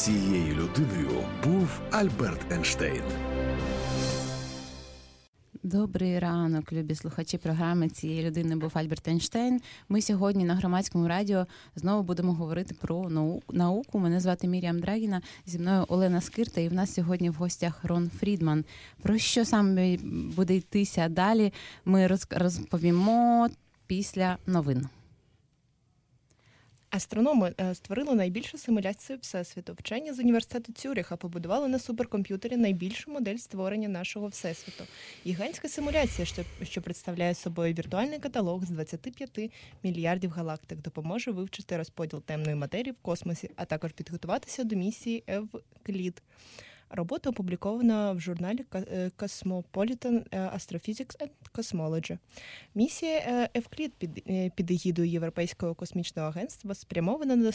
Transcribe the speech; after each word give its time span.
Цією 0.00 0.54
людиною 0.54 1.24
був 1.44 1.80
Альберт 1.90 2.52
Ейнштейн. 2.52 3.02
Добрий 5.62 6.18
ранок, 6.18 6.72
любі 6.72 6.94
слухачі 6.94 7.38
програми 7.38 7.88
цієї 7.88 8.26
людини 8.26 8.56
був 8.56 8.70
Альберт 8.74 9.08
Ейнштейн. 9.08 9.60
Ми 9.88 10.02
сьогодні 10.02 10.44
на 10.44 10.54
громадському 10.54 11.08
радіо 11.08 11.46
знову 11.76 12.02
будемо 12.02 12.32
говорити 12.32 12.74
про 12.80 13.08
науку. 13.52 13.98
Мене 13.98 14.20
звати 14.20 14.48
Міріам 14.48 14.80
Драгіна. 14.80 15.22
Зі 15.46 15.58
мною 15.58 15.84
Олена 15.88 16.20
Скирта, 16.20 16.60
і 16.60 16.68
в 16.68 16.72
нас 16.72 16.94
сьогодні 16.94 17.30
в 17.30 17.34
гостях 17.34 17.84
Рон 17.84 18.10
Фрідман. 18.20 18.64
Про 19.02 19.18
що 19.18 19.44
саме 19.44 19.96
буде 20.36 20.56
йтися 20.56 21.08
далі? 21.08 21.52
Ми 21.84 22.06
розповімо 22.30 23.48
після 23.86 24.36
новин. 24.46 24.88
Астрономи 26.90 27.54
е, 27.60 27.74
створили 27.74 28.14
найбільшу 28.14 28.58
симуляцію 28.58 29.18
всесвіту. 29.22 29.76
Вчені 29.78 30.12
з 30.12 30.18
університету 30.18 30.72
Цюріха 30.72 31.16
побудували 31.16 31.68
на 31.68 31.78
суперкомп'ютері 31.78 32.56
найбільшу 32.56 33.10
модель 33.10 33.36
створення 33.36 33.88
нашого 33.88 34.26
всесвіту. 34.26 34.84
Гігантська 35.26 35.68
симуляція, 35.68 36.26
що 36.26 36.42
що 36.62 36.82
представляє 36.82 37.34
собою 37.34 37.74
віртуальний 37.74 38.18
каталог 38.18 38.64
з 38.64 38.70
25 38.70 39.50
мільярдів 39.82 40.30
галактик, 40.30 40.78
допоможе 40.82 41.30
вивчити 41.30 41.76
розподіл 41.76 42.22
темної 42.22 42.54
матерії 42.54 42.92
в 42.92 43.02
космосі, 43.02 43.50
а 43.56 43.64
також 43.64 43.92
підготуватися 43.92 44.64
до 44.64 44.76
місії 44.76 45.24
Евклід. 45.26 46.22
Робота 46.90 47.30
опублікована 47.30 48.12
в 48.12 48.20
журналі 48.20 48.64
е, 48.74 49.10
Cosmopolitan 49.18 50.24
е, 50.30 50.38
Astrophysics 50.38 51.22
and 51.22 51.30
Cosmology. 51.54 52.18
Місія 52.74 53.48
Евклід 53.54 53.94
під, 53.94 54.22
е, 54.28 54.50
під 54.56 54.70
егідою 54.70 55.08
Європейського 55.08 55.74
космічного 55.74 56.28
агентства 56.28 56.74
спрямована 56.74 57.52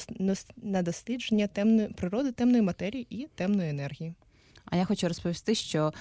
на 0.58 0.82
дослідження 0.82 1.48
темної 1.48 1.88
природи 1.88 2.32
темної 2.32 2.62
матерії 2.62 3.08
і 3.10 3.28
темної 3.36 3.70
енергії. 3.70 4.14
А 4.66 4.78
я 4.78 4.86
хочу 4.86 5.08
розповісти, 5.08 5.56
що 5.56 5.94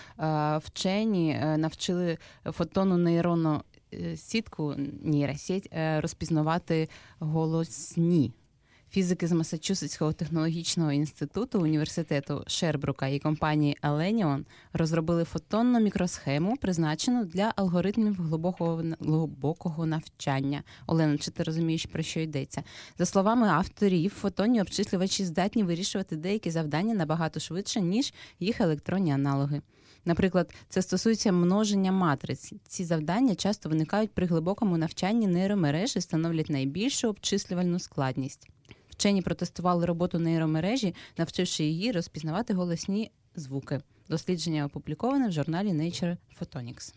вчені 0.64 1.38
навчили 1.56 2.18
фотону 2.44 2.96
нейронну 2.96 3.62
сітку 4.16 4.74
нейросеть 5.02 5.68
розпізнавати 6.00 6.88
голосні 7.18 8.32
Фізики 8.94 9.26
з 9.26 9.32
Масачусетського 9.32 10.12
технологічного 10.12 10.92
інституту 10.92 11.60
університету 11.60 12.44
Шербрука 12.46 13.06
і 13.06 13.18
компанії 13.18 13.76
Еленіон 13.82 14.46
розробили 14.72 15.24
фотонну 15.24 15.80
мікросхему, 15.80 16.56
призначену 16.56 17.24
для 17.24 17.52
алгоритмів 17.56 18.22
глибокого 18.22 18.82
глибокого 19.00 19.86
навчання. 19.86 20.62
Олена, 20.86 21.18
чи 21.18 21.30
ти 21.30 21.42
розумієш, 21.42 21.86
про 21.86 22.02
що 22.02 22.20
йдеться? 22.20 22.62
За 22.98 23.06
словами 23.06 23.48
авторів, 23.48 24.10
фотонні 24.10 24.60
обчислювачі 24.60 25.24
здатні 25.24 25.62
вирішувати 25.62 26.16
деякі 26.16 26.50
завдання 26.50 26.94
набагато 26.94 27.40
швидше, 27.40 27.80
ніж 27.80 28.14
їх 28.40 28.60
електронні 28.60 29.12
аналоги. 29.12 29.62
Наприклад, 30.04 30.54
це 30.68 30.82
стосується 30.82 31.32
множення 31.32 31.92
матриць. 31.92 32.52
Ці 32.68 32.84
завдання 32.84 33.34
часто 33.34 33.68
виникають 33.68 34.14
при 34.14 34.26
глибокому 34.26 34.78
навчанні 34.78 35.26
нейромереж 35.26 35.96
і 35.96 36.00
становлять 36.00 36.50
найбільшу 36.50 37.08
обчислювальну 37.08 37.78
складність. 37.78 38.48
Вчені 39.03 39.21
протестували 39.21 39.85
роботу 39.85 40.19
нейромережі, 40.19 40.95
навчивши 41.17 41.63
її 41.63 41.91
розпізнавати 41.91 42.53
голосні 42.53 43.11
звуки. 43.35 43.81
Дослідження 44.09 44.65
опубліковане 44.65 45.27
в 45.27 45.31
журналі 45.31 45.69
Nature 45.69 46.17
Photonics. 46.39 46.93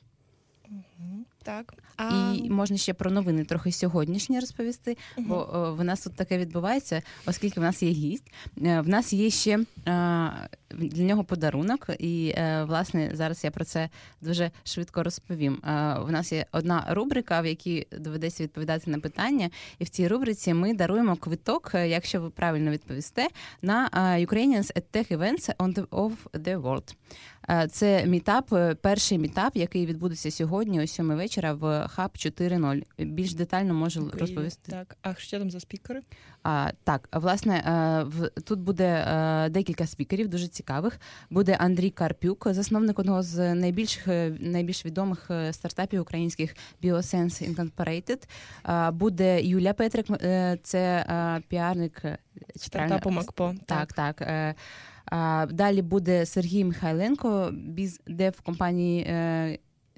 Так. 1.47 1.73
А... 1.97 2.33
І 2.37 2.49
можна 2.49 2.77
ще 2.77 2.93
про 2.93 3.11
новини 3.11 3.45
трохи 3.45 3.71
сьогоднішні 3.71 4.39
розповісти, 4.39 4.97
угу. 5.17 5.27
бо 5.29 5.49
о, 5.53 5.73
в 5.73 5.83
нас 5.83 6.03
тут 6.03 6.15
таке 6.15 6.37
відбувається, 6.37 7.01
оскільки 7.25 7.59
в 7.59 7.63
нас 7.63 7.83
є 7.83 7.89
гість. 7.89 8.31
Е, 8.63 8.81
в 8.81 8.89
нас 8.89 9.13
є 9.13 9.29
ще 9.29 9.59
а, 9.85 10.29
для 10.71 11.03
нього 11.03 11.23
подарунок, 11.23 11.89
і 11.99 12.33
а, 12.37 12.41
е, 12.41 12.63
власне 12.63 13.11
зараз 13.13 13.43
я 13.43 13.51
про 13.51 13.65
це 13.65 13.89
дуже 14.21 14.51
швидко 14.63 15.03
розповім. 15.03 15.59
А, 15.61 15.99
в 15.99 16.11
нас 16.11 16.31
є 16.31 16.45
одна 16.51 16.85
рубрика, 16.89 17.41
в 17.41 17.45
якій 17.45 17.87
доведеться 17.91 18.43
відповідати 18.43 18.91
на 18.91 18.99
питання, 18.99 19.49
і 19.79 19.83
в 19.83 19.89
цій 19.89 20.07
рубриці 20.07 20.53
ми 20.53 20.73
даруємо 20.73 21.15
квиток, 21.15 21.71
е, 21.73 21.89
якщо 21.89 22.21
ви 22.21 22.29
правильно 22.29 22.71
відповісте, 22.71 23.27
на 23.61 23.89
Ukrainians 24.19 24.73
at 24.77 24.83
Tech 24.93 25.17
Events 25.17 25.55
on 25.55 25.73
the, 25.73 25.87
of 25.87 26.11
the 26.33 26.61
World. 26.61 26.95
Це 27.71 28.05
мітап, 28.05 28.53
перший 28.81 29.17
мітап, 29.17 29.55
який 29.55 29.85
відбудеться 29.85 30.31
сьогодні, 30.31 30.86
о 30.87 30.89
7 30.89 31.15
вечора 31.15 31.53
в 31.53 31.87
Хаб 31.87 32.11
4.0. 32.11 32.83
Більш 33.05 33.33
детально 33.33 33.73
можу 33.73 34.01
Україні. 34.01 34.21
розповісти. 34.21 34.71
Так, 34.71 34.97
а 35.01 35.15
що 35.15 35.39
там 35.39 35.51
за 35.51 35.59
спікери? 35.59 36.01
А, 36.43 36.71
Так, 36.83 37.09
власне, 37.11 37.63
в 38.07 38.29
тут 38.29 38.59
буде 38.59 39.05
декілька 39.51 39.87
спікерів, 39.87 40.27
дуже 40.27 40.47
цікавих. 40.47 40.99
Буде 41.29 41.55
Андрій 41.59 41.89
Карпюк, 41.89 42.47
засновник 42.51 42.99
одного 42.99 43.23
з 43.23 43.55
найбільш 43.55 43.99
найбільш 44.39 44.85
відомих 44.85 45.31
е, 45.31 45.53
стартапів 45.53 46.01
українських 46.01 46.55
BioSense 46.83 47.55
Incorporated. 47.55 48.27
Буде 48.91 49.41
Юля 49.43 49.73
Петрик, 49.73 50.05
е, 50.09 50.57
це 50.63 51.05
піарник 51.47 52.01
стартапу 52.55 53.09
МакПо. 53.09 53.55
Так, 53.65 53.93
так. 53.93 54.15
так. 54.17 54.27
Е, 54.27 54.55
Далі 55.45 55.81
буде 55.81 56.25
Сергій 56.25 56.65
Михайленко, 56.65 57.49
біздев 57.53 58.41
компанії 58.41 59.01
е, 59.01 59.57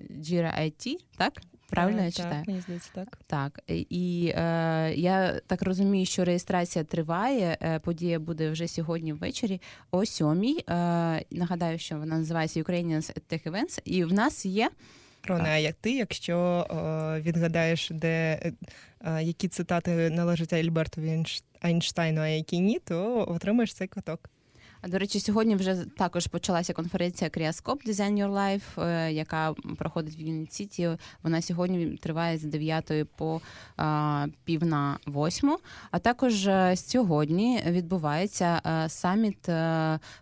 Jira 0.09 0.61
IT, 0.61 0.95
так? 1.17 1.33
Правильно 1.69 2.01
а, 2.01 2.05
я 2.05 2.11
читаю? 2.11 2.35
Так, 2.35 2.47
мені 2.47 2.61
здається, 2.61 2.89
так. 2.93 3.19
Так. 3.27 3.59
І 3.67 4.33
е, 4.35 4.93
я 4.95 5.39
так 5.47 5.61
розумію, 5.61 6.05
що 6.05 6.25
реєстрація 6.25 6.85
триває. 6.85 7.57
Е, 7.61 7.79
подія 7.79 8.19
буде 8.19 8.49
вже 8.49 8.67
сьогодні 8.67 9.13
ввечері 9.13 9.61
о 9.91 10.05
сьомій. 10.05 10.57
Е, 10.59 10.63
нагадаю, 11.31 11.79
що 11.79 11.97
вона 11.97 12.17
називається 12.17 12.59
Ukrainians 12.59 13.17
at 13.17 13.21
Tech 13.29 13.51
Events. 13.51 13.81
І 13.85 14.03
в 14.03 14.13
нас 14.13 14.45
є. 14.45 14.69
Рона, 15.23 15.57
як 15.57 15.75
ти, 15.81 15.91
якщо 15.91 16.37
е, 16.37 17.21
відгадаєш, 17.21 17.89
де 17.91 18.41
е, 19.01 19.23
які 19.23 19.47
цитати 19.47 20.09
належать 20.09 20.53
Альбертові 20.53 21.25
Айнштайну, 21.61 22.21
а 22.21 22.27
які 22.27 22.59
ні, 22.59 22.79
то 22.79 23.25
отримаєш 23.29 23.73
цей 23.73 23.87
квиток. 23.87 24.29
До 24.87 24.97
речі, 24.99 25.19
сьогодні 25.19 25.55
вже 25.55 25.85
також 25.97 26.27
почалася 26.27 26.73
конференція 26.73 27.29
Кріаскоп 27.29 27.85
Design 27.85 28.25
Your 28.25 28.33
Life, 28.33 28.83
е, 28.83 29.11
яка 29.11 29.53
проходить 29.77 30.19
в 30.19 30.21
Юніт 30.21 30.53
Сіті. 30.53 30.89
Вона 31.23 31.41
сьогодні 31.41 31.97
триває 31.97 32.37
з 32.37 32.43
9 32.43 33.05
по 33.17 33.41
пів 34.43 34.65
на 34.65 34.97
8. 35.07 35.57
А 35.91 35.99
також 35.99 36.47
е, 36.47 36.75
сьогодні 36.75 37.63
відбувається 37.67 38.61
е, 38.65 38.89
саміт 38.89 39.49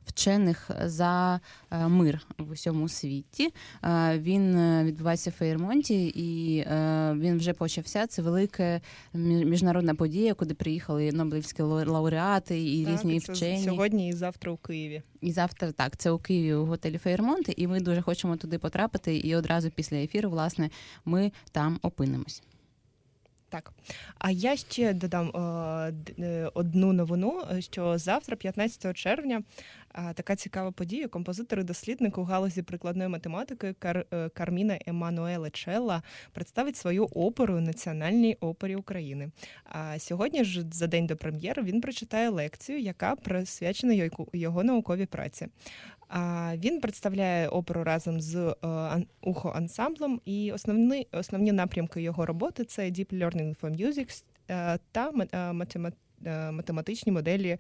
вчених 0.06 0.72
за 0.85 1.40
мир 1.72 2.28
в 2.38 2.51
усьому 2.51 2.89
світі. 2.89 3.53
Він 4.13 4.57
відбувається 4.83 5.29
в 5.29 5.33
Фейермонті, 5.33 6.07
і 6.07 6.66
він 7.19 7.38
вже 7.38 7.53
почався. 7.53 8.07
Це 8.07 8.22
велика 8.22 8.81
міжнародна 9.13 9.95
подія, 9.95 10.33
куди 10.33 10.53
приїхали 10.53 11.11
Нобелівські 11.11 11.61
лауреати 11.63 12.63
і 12.63 12.85
так, 12.85 12.94
різні 12.94 13.19
це 13.19 13.33
вчені. 13.33 13.63
Сьогодні 13.63 14.09
і 14.09 14.13
завтра 14.13 14.38
завтра 14.38 14.51
у 14.51 14.57
Києві. 14.57 15.01
І 15.22 15.31
завтра 15.31 15.72
так, 15.72 15.97
це 15.97 16.11
у 16.11 16.17
Києві 16.17 16.53
у 16.53 16.66
готелі 16.66 16.97
Фейермонт, 16.97 17.53
і 17.57 17.67
ми 17.67 17.79
дуже 17.79 18.01
хочемо 18.01 18.38
туди 18.38 18.59
потрапити. 18.59 19.17
І 19.17 19.35
одразу 19.35 19.69
після 19.72 19.97
ефіру, 19.97 20.29
власне, 20.29 20.69
ми 21.05 21.31
там 21.51 21.79
опинимось. 21.81 22.44
Так, 23.50 23.74
а 24.18 24.31
я 24.31 24.56
ще 24.56 24.94
додам 24.94 25.30
е, 26.19 26.50
одну 26.53 26.94
новину: 26.94 27.41
що 27.59 27.97
завтра, 27.97 28.35
15 28.35 28.97
червня, 28.97 29.44
така 30.13 30.35
цікава 30.35 30.72
подія. 30.72 31.08
Композитор 31.08 31.59
і 31.59 31.63
дослідник 31.63 32.17
у 32.17 32.23
галузі 32.23 32.61
прикладної 32.61 33.09
математики 33.09 33.76
Кар, 33.79 34.05
е, 34.14 34.29
Карміна 34.29 34.79
Еммануеле 34.85 35.49
Челла 35.49 36.03
представить 36.32 36.78
свою 36.78 37.05
оперу 37.05 37.59
Національній 37.59 38.38
опері 38.40 38.76
України. 38.76 39.32
А 39.66 40.00
сьогодні 40.00 40.43
ж 40.43 40.66
за 40.72 40.88
день 40.88 41.08
до 41.08 41.17
прем'єри 41.17 41.64
він 41.64 41.82
прочитає 41.82 42.29
лекцію, 42.29 42.79
яка 42.79 43.16
присвячена 43.16 44.09
його 44.34 44.64
науковій 44.64 45.05
праці. 45.05 45.47
Він 46.53 46.81
представляє 46.81 47.47
оперу 47.47 47.83
разом 47.83 48.21
з 48.21 48.35
е, 48.35 49.05
ухо 49.21 49.49
ансамблем, 49.49 50.21
і 50.25 50.51
основні 50.51 51.07
основні 51.11 51.51
напрямки 51.51 52.01
його 52.01 52.25
роботи 52.25 52.63
це 52.63 52.81
Deep 52.81 53.13
Learning 53.13 53.59
for 53.61 53.81
Music 53.81 54.23
е, 54.49 54.79
та 54.91 55.11
математика. 55.53 56.06
Е, 56.25 56.52
математичні 56.52 57.11
моделі 57.11 57.58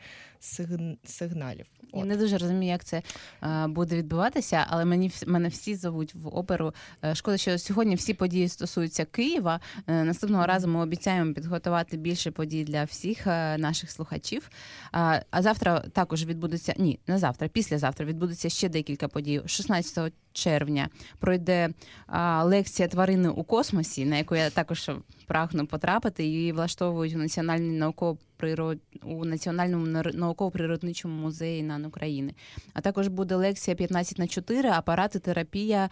сигналів. 1.03 1.65
Я 1.93 2.05
не 2.05 2.17
дуже 2.17 2.37
розумію, 2.37 2.71
як 2.71 2.83
це 2.83 3.01
е, 3.43 3.67
буде 3.67 3.95
відбуватися, 3.95 4.65
але 4.69 4.85
мені 4.85 5.11
мене 5.27 5.49
всі 5.49 5.75
зовуть 5.75 6.15
в 6.15 6.27
оперу. 6.27 6.73
Е, 7.03 7.15
шкода, 7.15 7.37
що 7.37 7.57
сьогодні 7.57 7.95
всі 7.95 8.13
події 8.13 8.49
стосуються 8.49 9.05
Києва. 9.05 9.59
Наступного 9.87 10.45
разу 10.45 10.67
ми 10.67 10.79
обіцяємо 10.79 11.33
підготувати 11.33 11.97
більше 11.97 12.31
подій 12.31 12.63
для 12.63 12.83
всіх 12.83 13.25
наших 13.57 13.91
слухачів. 13.91 14.49
А 14.91 15.41
завтра 15.41 15.79
також 15.79 16.25
відбудеться 16.25 16.73
ні, 16.77 16.99
не 17.07 17.17
завтра, 17.17 17.47
післязавтра 17.47 18.05
відбудеться 18.05 18.49
ще 18.49 18.69
декілька 18.69 19.07
подій. 19.07 19.41
16 19.45 20.13
червня 20.37 20.89
пройде 21.19 21.69
а, 22.07 22.43
лекція 22.43 22.87
тварини 22.87 23.29
у 23.29 23.43
космосі, 23.43 24.05
на 24.05 24.17
яку 24.17 24.35
я 24.35 24.49
також 24.49 24.89
прагну 25.25 25.67
потрапити. 25.67 26.25
Її 26.25 26.51
влаштовують 26.51 27.15
у 27.15 27.17
національній 27.17 27.77
науково 27.77 28.17
природ 28.37 28.79
у 29.03 29.25
національному 29.25 29.85
науково-природничому 30.13 31.21
музеї 31.21 31.63
НАН 31.63 31.85
України. 31.85 32.33
А 32.73 32.81
також 32.81 33.07
буде 33.07 33.35
лекція 33.35 33.75
15 33.75 34.19
на 34.19 34.27
4, 34.27 34.69
апарати, 34.69 35.19
терапія 35.19 35.83
е, 35.85 35.89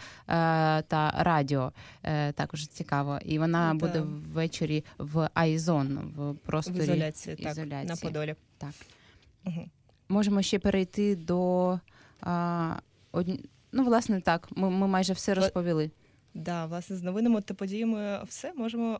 та 0.81 1.13
радіо. 1.17 1.71
Е, 2.03 2.31
також 2.31 2.67
цікаво. 2.67 3.19
І 3.25 3.39
вона 3.39 3.73
ну, 3.73 3.79
буде 3.79 4.03
ввечері 4.33 4.83
в 4.97 5.29
Айзон 5.33 5.99
в 6.15 6.35
просторі 6.35 6.79
в 6.79 6.83
ізоляції, 6.83 7.35
ізоляції. 7.39 7.69
Так, 7.69 7.89
на 7.89 7.95
Подолі. 7.95 8.35
Так. 8.57 8.71
Угу. 9.45 9.65
Можемо 10.09 10.41
ще 10.41 10.59
перейти 10.59 11.15
до 11.15 11.79
а, 12.21 12.75
од... 13.11 13.27
ну, 13.75 13.83
власне, 13.83 14.21
так. 14.21 14.47
Ми 14.55 14.69
ми 14.69 14.87
майже 14.87 15.13
все 15.13 15.33
розповіли. 15.33 15.91
Да, 16.33 16.65
власне, 16.65 16.95
з 16.95 17.03
новинами 17.03 17.41
та 17.41 17.53
подіями 17.53 18.23
все 18.27 18.53
можемо 18.53 18.99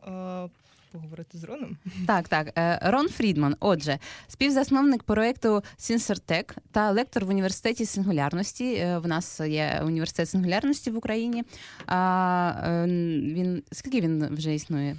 поговорити 0.96 1.38
з 1.38 1.44
Роном. 1.44 1.76
Так, 2.06 2.28
так. 2.28 2.52
Е, 2.58 2.80
Рон 2.82 3.08
Фрідман. 3.08 3.56
Отже, 3.60 3.98
співзасновник 4.28 5.02
проекту 5.02 5.62
Сінсертек 5.76 6.56
та 6.72 6.90
лектор 6.90 7.24
в 7.24 7.28
університеті 7.28 7.86
сингулярності. 7.86 8.74
Е, 8.74 8.98
в 8.98 9.06
нас 9.06 9.40
є 9.40 9.82
університет 9.84 10.28
сингулярності 10.28 10.90
в 10.90 10.96
Україні. 10.96 11.44
А 11.86 12.52
е, 12.64 12.86
він 13.22 13.62
скільки 13.72 14.00
він 14.00 14.28
вже 14.34 14.54
існує? 14.54 14.96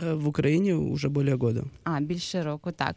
В 0.00 0.28
Україні 0.28 0.94
вже 0.94 1.08
більше 1.08 1.34
года. 1.36 1.64
А, 1.84 2.00
більше 2.00 2.42
року, 2.42 2.72
так. 2.72 2.96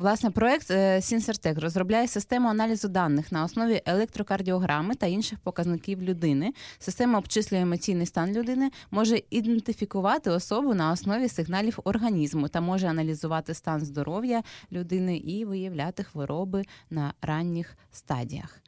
Власне, 0.00 0.30
проект 0.30 0.66
Сінсертек 1.04 1.58
розробляє 1.58 2.08
систему 2.08 2.48
аналізу 2.48 2.88
даних 2.88 3.32
на 3.32 3.44
основі 3.44 3.82
електрокардіограми 3.86 4.94
та 4.94 5.06
інших 5.06 5.38
показників 5.38 6.02
людини. 6.02 6.52
Система 6.78 7.18
обчислює 7.18 7.60
емоційний 7.60 8.06
стан 8.06 8.32
людини, 8.32 8.70
може 8.90 9.22
ідентифікувати 9.30 10.30
особу 10.30 10.74
на 10.74 10.92
основі 10.92 11.28
сигналів 11.28 11.78
організму 11.84 12.48
та 12.48 12.60
може 12.60 12.86
аналізувати 12.86 13.54
стан 13.54 13.80
здоров'я 13.80 14.42
людини 14.72 15.16
і 15.16 15.44
виявляти 15.44 16.02
хвороби 16.02 16.64
на 16.90 17.14
ранніх 17.22 17.76
стадіях. 17.92 18.60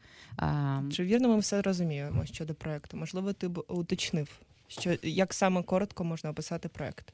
Чи 0.93 1.05
вірно 1.05 1.29
ми 1.29 1.39
все 1.39 1.63
розуміємо 1.63 2.25
щодо 2.27 2.55
проекту? 2.55 2.97
Можливо, 2.97 3.33
ти 3.33 3.49
б 3.49 3.65
уточнив, 3.69 4.29
що 4.69 4.97
як 5.03 5.35
саме 5.35 5.63
коротко 5.63 6.05
можна 6.05 6.31
описати 6.31 6.69
проект? 6.69 7.13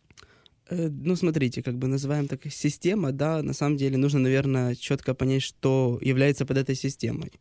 Э, 0.70 0.90
ну, 0.90 1.16
смотрите, 1.16 1.62
как 1.62 1.76
бы 1.76 1.88
называем 1.88 2.28
так 2.28 2.40
система, 2.52 3.12
да, 3.12 3.44
на 3.44 3.54
самом 3.54 3.78
деле 3.78 3.98
нужно, 3.98 4.20
наверное, 4.20 4.76
четко 4.76 5.14
понять, 5.14 5.44
что 5.44 6.00
является 6.02 6.46
под 6.46 6.58
этой 6.58 6.76
системой. 6.76 7.32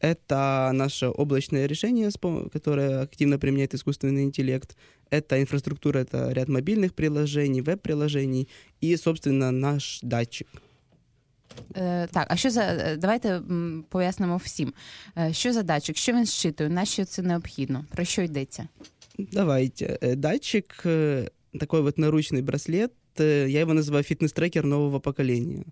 Это 0.00 0.70
наше 0.74 1.08
облачное 1.08 1.66
решение, 1.66 2.10
которое 2.52 3.00
активно 3.00 3.38
применяет 3.38 3.74
искусственный 3.74 4.24
интеллект. 4.24 4.76
Это 5.10 5.40
инфраструктура, 5.40 6.00
это 6.00 6.32
ряд 6.32 6.48
мобильных 6.48 6.92
приложений, 6.92 7.62
веб-приложений 7.62 8.48
и, 8.82 8.96
собственно, 8.96 9.50
наш 9.50 10.00
датчик. 10.02 10.48
Е, 11.76 12.08
Так, 12.12 12.26
а 12.30 12.36
що 12.36 12.50
за 12.50 12.96
давайте 12.96 13.40
пояснимо 13.88 14.36
всім, 14.36 14.72
що 15.32 15.52
за 15.52 15.62
датчик, 15.62 15.96
що 15.96 16.12
він 16.12 16.26
зчитує, 16.26 16.70
на 16.70 16.84
що 16.84 17.04
це 17.04 17.22
необхідно, 17.22 17.84
про 17.90 18.04
що 18.04 18.22
йдеться? 18.22 18.68
Давайте. 19.18 19.98
Датчик 20.16 20.84
такой 21.59 21.81
вот 21.81 21.97
наручный 21.97 22.41
браслет. 22.41 22.93
Э, 23.17 23.45
я 23.47 23.61
его 23.61 23.73
называю 23.73 24.03
фитнес-трекер 24.03 24.65
нового 24.65 24.99
поколения. 24.99 25.65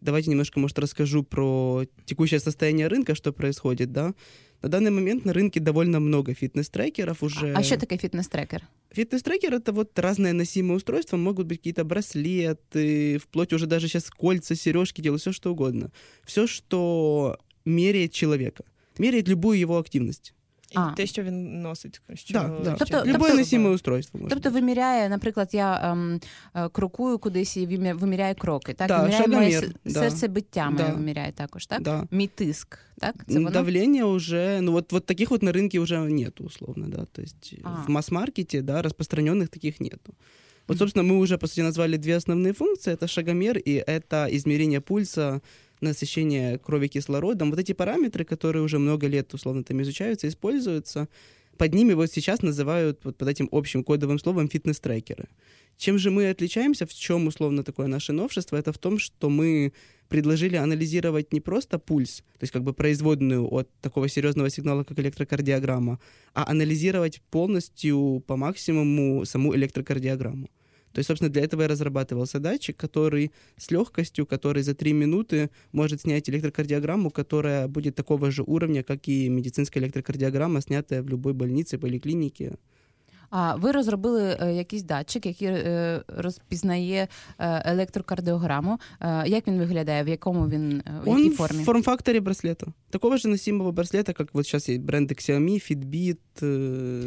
Давайте 0.00 0.30
немножко, 0.30 0.58
может, 0.60 0.78
расскажу 0.78 1.22
про 1.22 1.84
текущее 2.04 2.40
состояние 2.40 2.88
рынка, 2.88 3.14
что 3.14 3.32
происходит, 3.32 3.92
да. 3.92 4.14
На 4.60 4.68
данный 4.68 4.90
момент 4.90 5.24
на 5.24 5.32
рынке 5.32 5.60
довольно 5.60 6.00
много 6.00 6.34
фитнес-трекеров 6.34 7.22
уже. 7.22 7.52
А 7.52 7.62
что 7.62 7.78
такое 7.78 7.98
фитнес-трекер? 7.98 8.66
Фитнес-трекер— 8.90 9.54
это 9.54 9.72
вот 9.72 9.96
разные 9.98 10.32
носимые 10.32 10.76
устройства, 10.76 11.16
могут 11.16 11.46
быть 11.46 11.58
какие-то 11.58 11.84
браслеты, 11.84 13.18
вплоть 13.18 13.52
уже 13.52 13.66
даже 13.66 13.86
сейчас 13.86 14.10
кольца, 14.10 14.54
сережки, 14.54 15.00
делают 15.00 15.22
все 15.22 15.32
что 15.32 15.52
угодно. 15.52 15.92
Все, 16.24 16.46
что 16.46 17.38
меряет 17.64 18.12
человека, 18.12 18.64
меряет 18.98 19.28
любую 19.28 19.58
его 19.58 19.78
активность. 19.78 20.34
І 20.73 20.75
а. 20.77 20.91
те, 20.91 21.05
що 21.05 21.23
він 21.23 21.61
носить, 21.61 22.01
що 22.13 22.33
да, 22.33 22.51
да. 22.63 22.75
Тобто, 22.79 22.97
Любое 22.97 23.13
тобто, 23.13 23.37
носіме 23.37 23.69
устройство. 23.69 24.19
Може 24.19 24.35
тобто 24.35 24.49
виміряє, 24.49 25.09
наприклад, 25.09 25.49
я 25.51 25.91
ем, 25.91 26.19
е, 26.55 26.69
крокую 26.69 27.19
кудись 27.19 27.57
і 27.57 27.65
виміряє 27.93 28.33
кроки. 28.33 28.73
Так, 28.73 28.87
да, 28.87 29.01
виміряє 29.03 29.27
моє 29.27 29.61
да. 29.85 29.91
серцебиття 29.91 30.69
моє 30.69 30.85
да. 30.85 30.93
виміряє 30.93 31.31
також, 31.31 31.65
так? 31.65 31.81
Да. 31.81 32.07
Мій 32.11 32.27
тиск, 32.27 32.79
так? 32.99 33.15
Це 33.27 33.33
воно? 33.33 33.49
Давление 33.49 34.03
уже, 34.03 34.61
ну 34.61 34.71
вот, 34.71 34.91
вот 34.91 35.05
таких 35.05 35.31
вот 35.31 35.43
на 35.43 35.51
рынке 35.51 35.79
уже 35.79 35.99
нету, 35.99 36.43
условно, 36.43 36.87
да. 36.87 37.05
То 37.11 37.21
есть 37.21 37.55
а. 37.63 37.83
в 37.87 37.89
масс-маркете, 37.89 38.61
да, 38.61 38.81
распространенных 38.81 39.47
таких 39.47 39.79
нету. 39.79 40.13
Вот, 40.67 40.77
собственно, 40.77 41.03
мы 41.03 41.19
уже, 41.19 41.37
по 41.37 41.47
сути, 41.47 41.61
назвали 41.61 41.97
две 41.97 42.15
основные 42.15 42.53
функции. 42.53 42.93
Это 42.93 43.07
шагомер 43.07 43.57
и 43.57 43.83
это 43.85 44.27
измерение 44.31 44.79
пульса, 44.79 45.41
насыщение 45.80 46.58
крови 46.58 46.88
кислородом. 46.88 47.50
Вот 47.50 47.58
эти 47.58 47.72
параметры, 47.72 48.24
которые 48.24 48.62
уже 48.62 48.78
много 48.78 49.06
лет, 49.06 49.32
условно, 49.34 49.64
там 49.64 49.80
изучаются, 49.82 50.28
используются, 50.28 51.08
под 51.58 51.74
ними 51.74 51.94
вот 51.94 52.12
сейчас 52.12 52.42
называют 52.42 53.00
вот 53.04 53.16
под 53.16 53.28
этим 53.28 53.48
общим 53.50 53.82
кодовым 53.82 54.18
словом 54.18 54.48
фитнес-трекеры. 54.48 55.28
Чем 55.76 55.98
же 55.98 56.10
мы 56.10 56.30
отличаемся, 56.30 56.86
в 56.86 56.94
чем 56.94 57.26
условно 57.26 57.62
такое 57.62 57.86
наше 57.86 58.12
новшество? 58.12 58.56
Это 58.56 58.72
в 58.72 58.78
том, 58.78 58.98
что 58.98 59.28
мы 59.28 59.72
предложили 60.08 60.56
анализировать 60.56 61.32
не 61.32 61.40
просто 61.40 61.78
пульс, 61.78 62.18
то 62.38 62.42
есть 62.42 62.52
как 62.52 62.62
бы 62.62 62.72
производную 62.72 63.46
от 63.46 63.68
такого 63.80 64.08
серьезного 64.08 64.50
сигнала, 64.50 64.84
как 64.84 64.98
электрокардиограмма, 64.98 66.00
а 66.34 66.50
анализировать 66.50 67.20
полностью 67.30 68.22
по 68.26 68.36
максимуму 68.36 69.24
саму 69.24 69.54
электрокардиограмму. 69.54 70.48
То 70.91 70.99
есть, 70.99 71.07
собственно, 71.07 71.31
для 71.33 71.41
этого 71.41 71.63
и 71.63 71.67
разрабатывался 71.67 72.39
датчик, 72.39 72.77
который 72.77 73.31
с 73.57 73.71
легкостью, 73.71 74.25
который 74.27 74.61
за 74.61 74.73
3 74.73 74.93
минуты 74.93 75.49
может 75.71 76.01
снять 76.01 76.29
электрокардиограмму, 76.29 77.09
которая 77.09 77.67
будет 77.67 77.95
такого 77.95 78.31
же 78.31 78.43
уровня, 78.43 78.83
как 78.83 79.07
и 79.07 79.29
медицинская 79.29 79.83
электрокардиограмма, 79.83 80.61
снятая 80.61 81.01
в 81.01 81.09
любой 81.09 81.33
больнице, 81.33 81.77
поликлинике. 81.77 82.51
А 83.35 83.55
ви 83.55 83.71
розробили 83.71 84.37
якийсь 84.55 84.83
датчик, 84.83 85.25
який 85.25 85.49
розпізнає 86.07 87.07
електрокардіограму. 87.39 88.79
Як 89.25 89.47
він 89.47 89.57
виглядає? 89.59 90.03
В 90.03 90.07
якому 90.07 90.47
він 90.47 90.83
в 91.03 91.07
якій 91.07 91.29
Он 91.29 91.31
формі? 91.31 91.61
в 91.61 91.65
форм-факторі 91.65 92.19
браслета. 92.19 92.67
Такого 92.89 93.17
же 93.17 93.27
носимого 93.27 93.71
браслета, 93.71 94.13
как 94.13 94.33
вот 94.33 94.45
сейчас 94.45 94.69
есть 94.69 94.81
бренды 94.81 95.15
Xiaomi, 95.15 95.59
Fitbit. 95.71 96.17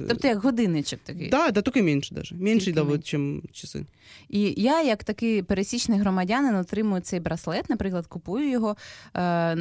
Тобто 0.08 0.28
як 0.28 0.38
годинничок 0.38 1.00
такий? 1.04 1.28
Да, 1.28 1.50
да, 1.50 1.62
тільки 1.62 1.82
менше 1.82 2.14
даже. 2.14 2.34
Менший, 2.34 2.72
да, 2.72 2.82
вот, 2.82 3.04
чим 3.04 3.42
часи. 3.52 3.86
І 4.28 4.54
я, 4.56 4.82
як 4.82 5.04
такий 5.04 5.42
пересічний 5.42 5.98
громадянин, 5.98 6.54
отримую 6.54 7.00
цей 7.00 7.20
браслет, 7.20 7.70
наприклад, 7.70 8.06
купую 8.06 8.50
його, 8.50 8.76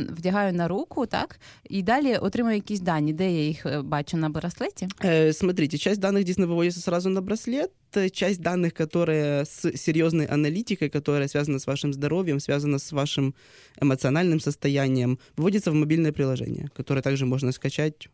вдягаю 0.10 0.54
на 0.54 0.68
руку, 0.68 1.06
так, 1.06 1.40
і 1.70 1.84
далі 1.84 2.18
отримую 2.18 2.56
якісь 2.56 2.80
дані, 2.80 3.14
де 3.14 3.32
я 3.32 3.44
їх 3.48 3.66
бачу 3.84 4.18
на 4.18 4.30
браслеті. 4.30 4.88
Э, 5.00 5.34
смотрите, 5.34 5.78
часть 5.78 6.00
даних 6.00 6.24
дійсно 6.24 6.48
выводится 6.48 6.80
сразу 6.80 7.10
на 7.10 7.22
браслет. 7.22 7.72
Часть 8.12 8.42
данных, 8.42 8.74
которая 8.74 9.46
с 9.46 9.72
серьезной 9.78 10.26
аналитикой, 10.26 10.90
которая 10.90 11.28
связана 11.28 11.60
с 11.60 11.68
вашим 11.68 11.94
здоровьем, 11.94 12.40
связана 12.40 12.78
с 12.78 12.92
вашим 12.92 13.34
эмоциональным 13.82 14.40
состоянием, 14.40 15.18
выводится 15.38 15.72
в 15.72 15.74
мобильное 15.74 16.12
приложение, 16.12 16.70
которое 16.76 17.02
также 17.02 17.26
можно 17.26 17.52
скачать, 17.52 18.10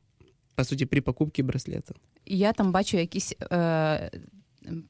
по 0.56 0.64
сути, 0.64 0.86
при 0.86 1.00
покупке 1.00 1.42
браслета. 1.42 1.94
Я 2.26 2.52
там 2.52 2.72
бачу 2.72 2.96
якісь 2.96 3.34
е, 3.52 4.10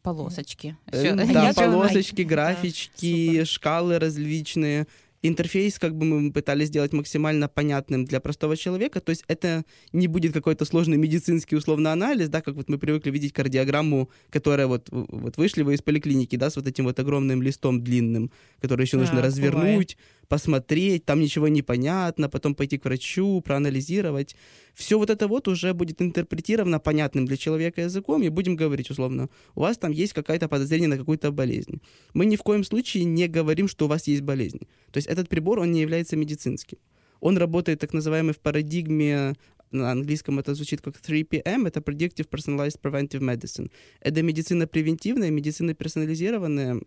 полосочки. 0.02 0.76
Що, 0.92 1.14
да, 1.14 1.52
полосочки, 1.56 2.24
графички, 2.24 3.32
да, 3.36 3.44
шкалы 3.44 3.98
различные. 3.98 4.86
интерфейс 5.22 5.78
как 5.78 5.94
бы 5.94 6.04
мы 6.04 6.32
пытались 6.32 6.68
сделать 6.68 6.92
максимально 6.92 7.48
понятным 7.48 8.04
для 8.04 8.20
простого 8.20 8.56
человека, 8.56 9.00
то 9.00 9.10
есть 9.10 9.24
это 9.28 9.64
не 9.92 10.08
будет 10.08 10.32
какой-то 10.32 10.64
сложный 10.64 10.96
медицинский 10.96 11.56
условно 11.56 11.92
анализ, 11.92 12.28
да, 12.28 12.40
как 12.40 12.54
вот 12.54 12.68
мы 12.68 12.78
привыкли 12.78 13.10
видеть 13.10 13.32
кардиограмму, 13.32 14.08
которая 14.30 14.66
вот, 14.66 14.88
вот 14.90 15.36
вышли 15.36 15.62
вы 15.62 15.74
из 15.74 15.82
поликлиники, 15.82 16.36
да, 16.36 16.50
с 16.50 16.56
вот 16.56 16.66
этим 16.66 16.84
вот 16.84 16.98
огромным 16.98 17.42
листом 17.42 17.82
длинным, 17.82 18.30
который 18.60 18.82
еще 18.82 18.96
нужно 18.96 19.20
а, 19.20 19.22
развернуть, 19.22 19.62
бывает. 19.62 19.96
Посмотреть, 20.28 21.04
там 21.04 21.20
ничего 21.20 21.48
не 21.48 21.62
понятно, 21.62 22.28
потом 22.28 22.54
пойти 22.54 22.78
к 22.78 22.84
врачу, 22.84 23.40
проанализировать. 23.40 24.36
Все 24.74 24.98
вот 24.98 25.10
это 25.10 25.28
вот 25.28 25.48
уже 25.48 25.72
будет 25.74 26.02
интерпретировано 26.02 26.78
понятным 26.80 27.26
для 27.26 27.36
человека 27.36 27.82
языком, 27.82 28.22
и 28.22 28.28
будем 28.28 28.56
говорить 28.56 28.90
условно, 28.90 29.28
у 29.54 29.60
вас 29.60 29.78
там 29.78 29.92
есть 29.92 30.12
какое-то 30.12 30.48
подозрение 30.48 30.88
на 30.88 30.98
какую-то 30.98 31.32
болезнь. 31.32 31.80
Мы 32.14 32.26
ни 32.26 32.36
в 32.36 32.42
коем 32.42 32.64
случае 32.64 33.04
не 33.04 33.28
говорим, 33.28 33.68
что 33.68 33.86
у 33.86 33.88
вас 33.88 34.06
есть 34.06 34.22
болезнь. 34.22 34.60
То 34.90 34.98
есть 34.98 35.08
этот 35.08 35.28
прибор, 35.28 35.60
он 35.60 35.72
не 35.72 35.80
является 35.80 36.16
медицинским. 36.16 36.78
Он 37.20 37.38
работает 37.38 37.80
так 37.80 37.94
называемый 37.94 38.34
в 38.34 38.38
парадигме 38.38 39.34
на 39.70 39.90
английском 39.90 40.38
это 40.38 40.54
звучит 40.54 40.80
как 40.80 40.96
3PM, 40.96 41.66
это 41.66 41.80
Predictive 41.80 42.28
Personalized 42.28 42.80
Preventive 42.80 43.20
Medicine. 43.20 43.70
Это 44.00 44.22
медицина 44.22 44.66
превентивная, 44.66 45.30
медицина 45.30 45.74
персонализированная, 45.74 46.80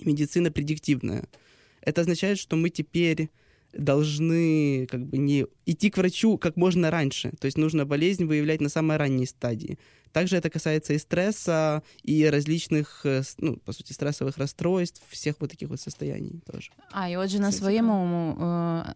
медицина 0.00 0.50
предиктивная. 0.50 1.28
Это 1.83 2.01
означает, 2.01 2.37
что 2.39 2.55
мы 2.55 2.69
теперь 2.69 3.29
должны 3.73 4.87
как 4.87 5.05
бы 5.05 5.17
не 5.17 5.45
идти 5.65 5.89
к 5.89 5.97
врачу 5.97 6.37
как 6.37 6.57
можно 6.57 6.89
раньше. 6.91 7.31
То 7.39 7.45
есть 7.45 7.57
нужно 7.57 7.85
болезнь 7.85 8.25
выявлять 8.25 8.61
на 8.61 8.69
самой 8.69 8.97
ранней 8.97 9.27
стадии. 9.27 9.77
Также 10.11 10.37
это 10.37 10.49
касается 10.49 10.93
и 10.93 10.97
стресса, 10.97 11.83
и 12.03 12.29
различных, 12.29 13.05
э, 13.05 13.23
ну, 13.37 13.57
по 13.57 13.73
суті, 13.73 13.93
стресових 13.93 14.37
розстройств, 14.37 15.01
всіх 15.09 15.35
вот 15.39 15.49
таких 15.49 15.71
от 15.71 15.79
состояній 15.79 16.41
теж. 16.51 16.71
А, 16.91 17.07
і 17.07 17.17
отже, 17.17 17.39
на 17.39 17.51
своєму 17.51 18.35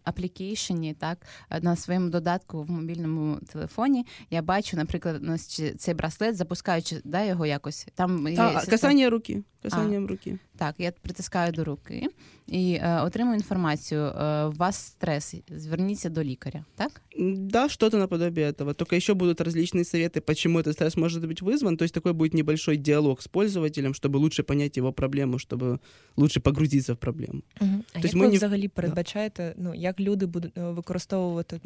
аплікейшені, 0.04 0.94
так, 0.94 1.18
на 1.62 1.76
своєму 1.76 2.10
додатку 2.10 2.62
в 2.62 2.70
мобільному 2.70 3.38
телефоні, 3.52 4.06
я 4.30 4.42
бачу, 4.42 4.76
наприклад, 4.76 5.40
цей 5.78 5.94
браслет, 5.94 6.36
запускаючи 6.36 7.00
да, 7.04 7.24
його 7.24 7.46
якось. 7.46 7.86
Там 7.94 8.28
є 8.28 8.38
а, 8.38 8.66
касання 8.66 9.10
руки. 9.10 9.42
Касанням 9.62 10.06
руки. 10.06 10.38
Так, 10.58 10.74
я 10.78 10.92
притискаю 10.92 11.52
до 11.52 11.64
руки 11.64 12.08
і 12.46 12.72
е, 12.72 13.00
отримую 13.00 13.34
інформацію. 13.34 14.00
Е, 14.00 14.44
у 14.44 14.52
вас 14.52 14.76
стрес, 14.76 15.34
зверніться 15.48 16.10
до 16.10 16.24
лікаря, 16.24 16.64
так? 16.76 17.02
Да, 17.18 17.68
что-то 17.68 17.98
наподобие 17.98 18.50
этого. 18.50 18.74
Только 18.74 18.96
еще 18.96 19.14
будут 19.14 19.40
различные 19.40 19.84
советы, 19.84 20.20
почему 20.20 20.58
этот 20.58 20.72
стресс 20.72 20.96
может 20.96 21.24
быть 21.24 21.42
вызван. 21.42 21.76
То 21.76 21.84
есть 21.84 21.94
такой 21.94 22.12
будет 22.12 22.34
небольшой 22.34 22.76
диалог 22.76 23.22
с 23.22 23.28
пользователем, 23.28 23.94
чтобы 23.94 24.18
лучше 24.18 24.42
понять 24.42 24.76
его 24.76 24.92
проблему, 24.92 25.38
чтобы 25.38 25.78
лучше 26.16 26.40
погрузиться 26.40 26.92
в 26.92 26.96
проблему. 26.96 27.42
Угу. 27.60 27.84
А 27.92 27.98
як 27.98 28.14
ви 28.14 28.28
не... 28.28 28.36
взагалі 28.36 28.68
передбачаєте, 28.68 29.54
да. 29.56 29.62
ну, 29.64 29.74
як 29.74 30.00
люди 30.00 30.26
будуть 30.26 30.52
використовувати 30.56 31.60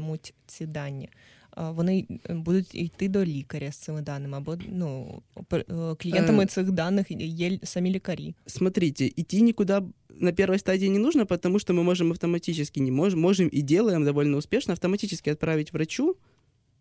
ці 0.47 0.67
дані? 0.67 1.09
вони 1.57 2.07
будуть 2.29 2.75
йти 2.75 3.09
до 3.09 3.25
лікаря 3.25 3.73
з 3.73 3.77
цими 3.77 4.03
даними, 4.03 4.37
або 4.37 4.57
ну 4.69 5.23
клієнтами 5.99 6.47
цих 6.47 6.71
даних 6.71 7.07
є 7.11 7.59
самі 7.63 7.91
лікарі. 7.91 8.35
Смотрите, 8.47 9.07
идти 9.07 9.41
никуда 9.43 9.83
на 10.21 10.33
первой 10.33 10.59
стадии 10.59 10.89
не 10.89 10.99
нужно, 10.99 11.27
потому 11.27 11.59
что 11.59 11.73
мы 11.73 11.83
можем 11.83 12.11
автоматически, 12.11 12.81
не 12.81 12.91
можем, 12.91 13.21
можем 13.21 13.49
и 13.55 13.63
делаем 13.63 14.05
довольно 14.05 14.37
успешно 14.37 14.73
автоматически 14.73 15.31
отправить 15.31 15.73
врачу 15.73 16.17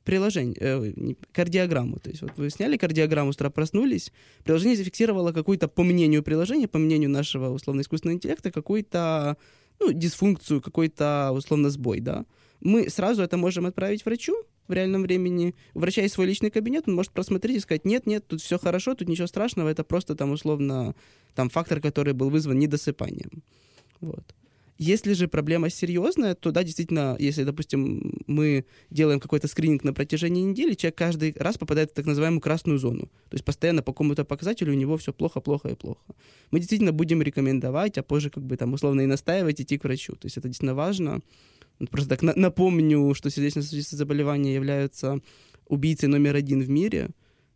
приложение, 0.04 0.56
э, 0.62 1.16
кардиограмму. 1.34 2.00
То 2.00 2.10
есть 2.10 2.22
вот 2.22 2.32
вы 2.38 2.50
сняли 2.50 2.78
кардиограмму, 2.78 3.32
с 3.32 3.36
утра 3.36 3.50
проснулись, 3.50 4.12
приложение 4.44 4.78
зафиксировало 4.78 5.34
какую-то, 5.34 5.68
по 5.68 5.84
мнению 5.84 6.24
приложения, 6.24 6.68
по 6.68 6.80
мнению 6.80 7.10
нашего 7.10 7.50
условно-искусственного 7.50 8.16
интеллекта, 8.16 8.52
какую-то 8.52 9.36
ну, 9.80 9.92
дисфункцию, 9.92 10.62
какой-то 10.62 11.32
условно 11.34 11.70
сбой, 11.70 12.00
да. 12.00 12.26
Мы 12.62 12.90
сразу 12.90 13.22
это 13.22 13.38
можем 13.38 13.66
отправить 13.66 14.06
врачу, 14.06 14.34
в 14.73 14.75
реальном 14.75 15.03
времени. 15.03 15.55
Есть 15.75 16.15
свой 16.15 16.27
личный 16.27 16.51
кабинет, 16.51 16.89
он 16.89 16.95
может 16.95 17.13
просмотреть 17.13 17.59
и 17.59 17.61
сказать, 17.61 17.85
нет, 17.85 18.07
нет, 18.07 18.27
тут 18.27 18.41
все 18.41 18.59
хорошо, 18.59 18.95
тут 18.95 19.09
ничего 19.09 19.27
страшного, 19.27 19.69
это 19.69 19.85
просто 19.85 20.15
там 20.15 20.33
условно 20.33 20.95
там 21.35 21.51
фактор, 21.51 21.81
который 21.81 22.15
был 22.15 22.31
вызван 22.31 22.59
недосыпанием. 22.59 23.43
Вот. 24.01 24.35
Если 24.79 25.13
же 25.13 25.29
проблема 25.29 25.69
серьезная, 25.71 26.35
то 26.35 26.51
да, 26.51 26.65
действительно, 26.65 27.15
если, 27.19 27.45
допустим, 27.45 28.21
мы 28.27 28.65
делаем 28.91 29.21
какой-то 29.21 29.47
скрининг 29.47 29.85
на 29.85 29.93
протяжении 29.93 30.43
недели, 30.43 30.75
человек 30.75 30.97
каждый 30.97 31.35
раз 31.39 31.59
попадает 31.59 31.91
в 31.91 31.95
так 31.95 32.07
называемую 32.07 32.41
красную 32.41 32.79
зону. 32.79 33.03
То 33.29 33.35
есть 33.35 33.45
постоянно 33.45 33.83
по 33.83 33.93
какому-то 33.93 34.25
показателю 34.25 34.73
у 34.73 34.77
него 34.77 34.97
все 34.97 35.13
плохо, 35.13 35.41
плохо 35.41 35.69
и 35.69 35.75
плохо. 35.75 36.01
Мы 36.51 36.59
действительно 36.59 36.93
будем 36.93 37.23
рекомендовать, 37.23 37.99
а 37.99 38.03
позже 38.03 38.31
как 38.31 38.43
бы 38.43 38.57
там 38.57 38.73
условно 38.73 39.03
и 39.03 39.07
настаивать 39.07 39.61
идти 39.61 39.79
к 39.79 39.85
врачу. 39.85 40.15
То 40.15 40.27
есть 40.27 40.39
это 40.39 40.49
действительно 40.49 40.75
важно. 40.75 41.21
Просто 41.92 42.10
так 42.10 42.24
на 42.24 42.34
напомню, 42.36 43.14
что 43.14 43.30
сердечно-сосудистые 43.30 43.98
заболевания 43.98 44.54
являются 44.54 45.20
убийцей 45.68 46.10
номер 46.10 46.36
один 46.36 46.62
в 46.62 46.70
мире. 46.70 47.10